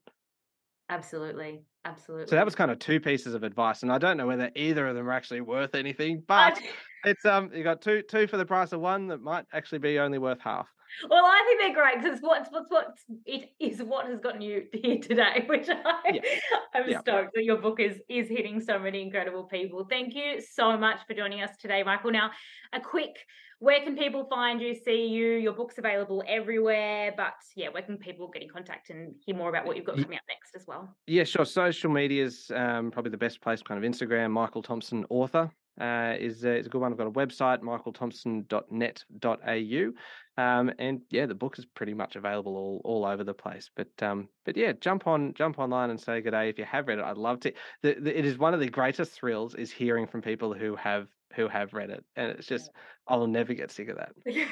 Absolutely. 0.91 1.63
Absolutely. 1.85 2.27
So 2.27 2.37
that 2.37 2.45
was 2.45 2.55
kind 2.55 2.71
of 2.71 2.79
two 2.79 3.01
pieces 3.01 3.33
of 3.33 3.43
advice, 3.43 3.83
and 3.83 3.91
I 3.91 3.97
don't 3.97 4.19
know 4.19 4.27
whether 4.27 4.51
either 4.55 4.87
of 4.89 4.97
them 4.97 5.09
are 5.09 5.13
actually 5.13 5.41
worth 5.41 5.75
anything, 5.75 6.23
but 6.27 6.61
it's 7.05 7.25
um 7.25 7.51
you 7.55 7.65
got 7.65 7.81
two 7.81 8.03
two 8.03 8.27
for 8.27 8.37
the 8.37 8.45
price 8.45 8.73
of 8.73 8.81
one 8.81 9.07
that 9.07 9.23
might 9.23 9.47
actually 9.55 9.79
be 9.79 9.99
only 9.99 10.19
worth 10.19 10.41
half. 10.43 10.69
Well, 11.09 11.25
I 11.25 11.43
think 11.47 11.61
they're 11.61 11.83
great 11.83 12.03
because 12.03 12.21
what's 12.21 12.51
what's 12.51 12.71
what 12.71 12.99
it 13.27 13.51
is 13.59 13.83
what 13.83 14.07
has 14.07 14.21
gotten 14.21 14.41
you 14.41 14.65
here 14.73 14.99
today, 14.99 15.45
which 15.49 15.69
I 15.69 16.01
yeah. 16.13 16.21
I'm 16.75 16.91
yeah. 16.91 17.01
stoked 17.01 17.35
that 17.35 17.45
your 17.45 17.59
book 17.59 17.81
is 17.81 18.01
is 18.09 18.29
hitting 18.29 18.61
so 18.61 18.79
many 18.79 19.03
incredible 19.03 19.45
people. 19.45 19.87
Thank 19.89 20.15
you 20.15 20.41
so 20.41 20.77
much 20.77 21.01
for 21.07 21.15
joining 21.15 21.43
us 21.43 21.57
today, 21.59 21.83
Michael. 21.83 22.13
Now, 22.13 22.31
a 22.73 22.81
quick 22.81 23.17
where 23.61 23.83
can 23.83 23.95
people 23.95 24.25
find 24.25 24.59
you, 24.59 24.75
see 24.75 25.07
you? 25.07 25.35
Your 25.35 25.53
book's 25.53 25.77
available 25.77 26.25
everywhere, 26.27 27.13
but 27.15 27.35
yeah, 27.55 27.69
where 27.69 27.83
can 27.83 27.99
people 27.99 28.27
get 28.29 28.43
in 28.43 28.49
contact 28.49 28.89
and 28.89 29.15
hear 29.27 29.37
more 29.37 29.51
about 29.51 29.67
what 29.67 29.77
you've 29.77 29.85
got 29.85 29.97
coming 29.97 30.17
up 30.17 30.25
next 30.29 30.57
as 30.57 30.67
well? 30.67 30.97
Yeah, 31.07 31.25
sure. 31.25 31.45
Social 31.45 31.91
media 31.91 32.25
is 32.25 32.51
um, 32.55 32.91
probably 32.91 33.11
the 33.11 33.19
best 33.19 33.43
place, 33.43 33.63
kind 33.63 33.83
of 33.83 33.89
Instagram, 33.89 34.31
Michael 34.31 34.63
Thompson 34.63 35.05
author 35.11 35.51
uh, 35.81 36.17
is, 36.19 36.45
uh, 36.45 36.51
is 36.51 36.67
a 36.67 36.69
good 36.69 36.81
one. 36.81 36.91
I've 36.93 36.99
got 36.99 37.07
a 37.07 37.13
website, 37.13 37.63
michaelthompson.net.au. 37.63 39.93
Um, 40.41 40.73
and 40.79 41.03
yeah, 41.11 41.27
the 41.27 41.35
book 41.35 41.59
is 41.59 41.67
pretty 41.67 41.93
much 41.93 42.17
available 42.17 42.57
all, 42.57 42.81
all 42.85 43.05
over 43.05 43.25
the 43.25 43.35
place. 43.35 43.71
But 43.77 43.91
um, 44.03 44.29
but 44.47 44.57
yeah, 44.57 44.73
jump 44.73 45.07
on 45.07 45.35
jump 45.35 45.59
online 45.59 45.91
and 45.91 46.01
say 46.01 46.21
good 46.23 46.31
day 46.31 46.49
if 46.49 46.59
you 46.59 46.65
have 46.65 46.89
read 46.89 46.99
it. 46.99 47.05
I'd 47.05 47.19
love 47.19 47.41
to. 47.41 47.53
The, 47.83 47.97
the, 48.01 48.19
it 48.19 48.25
is 48.25 48.39
one 48.39 48.55
of 48.55 48.61
the 48.61 48.69
greatest 48.69 49.13
thrills 49.13 49.55
is 49.55 49.71
hearing 49.71 50.07
from 50.07 50.23
people 50.23 50.55
who 50.55 50.77
have 50.77 51.09
who 51.35 51.47
have 51.49 51.75
read 51.75 51.91
it, 51.91 52.05
and 52.17 52.31
it's 52.31 52.47
just 52.47 52.71
I'll 53.07 53.27
never 53.27 53.55
get 53.55 53.71
sick 53.71 53.89
of 53.89 53.99
that. 53.99 54.13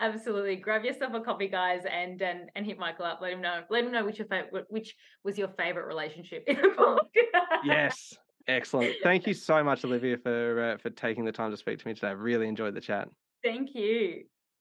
Absolutely, 0.00 0.56
grab 0.56 0.84
yourself 0.84 1.14
a 1.14 1.20
copy, 1.20 1.48
guys, 1.48 1.82
and 1.90 2.22
and 2.22 2.50
and 2.54 2.64
hit 2.64 2.78
Michael 2.78 3.06
up. 3.06 3.18
Let 3.20 3.32
him 3.32 3.40
know. 3.40 3.62
Let 3.68 3.84
him 3.84 3.92
know 3.92 4.04
which 4.04 4.18
your 4.18 4.28
favorite, 4.28 4.66
which 4.68 4.94
was 5.24 5.38
your 5.38 5.48
favorite 5.48 5.86
relationship 5.86 6.44
in 6.46 6.56
the 6.56 6.68
book. 6.76 7.08
yes, 7.64 8.16
Excellent. 8.48 8.96
Thank 9.02 9.26
you 9.26 9.34
so 9.34 9.62
much, 9.62 9.84
Olivia, 9.84 10.16
for 10.18 10.72
uh, 10.72 10.78
for 10.78 10.90
taking 10.90 11.24
the 11.24 11.32
time 11.32 11.50
to 11.50 11.56
speak 11.56 11.78
to 11.78 11.86
me 11.86 11.94
today. 11.94 12.08
I've 12.08 12.20
really 12.20 12.48
enjoyed 12.48 12.74
the 12.74 12.80
chat. 12.80 13.08
Thank 13.44 13.74
you. 13.74 14.24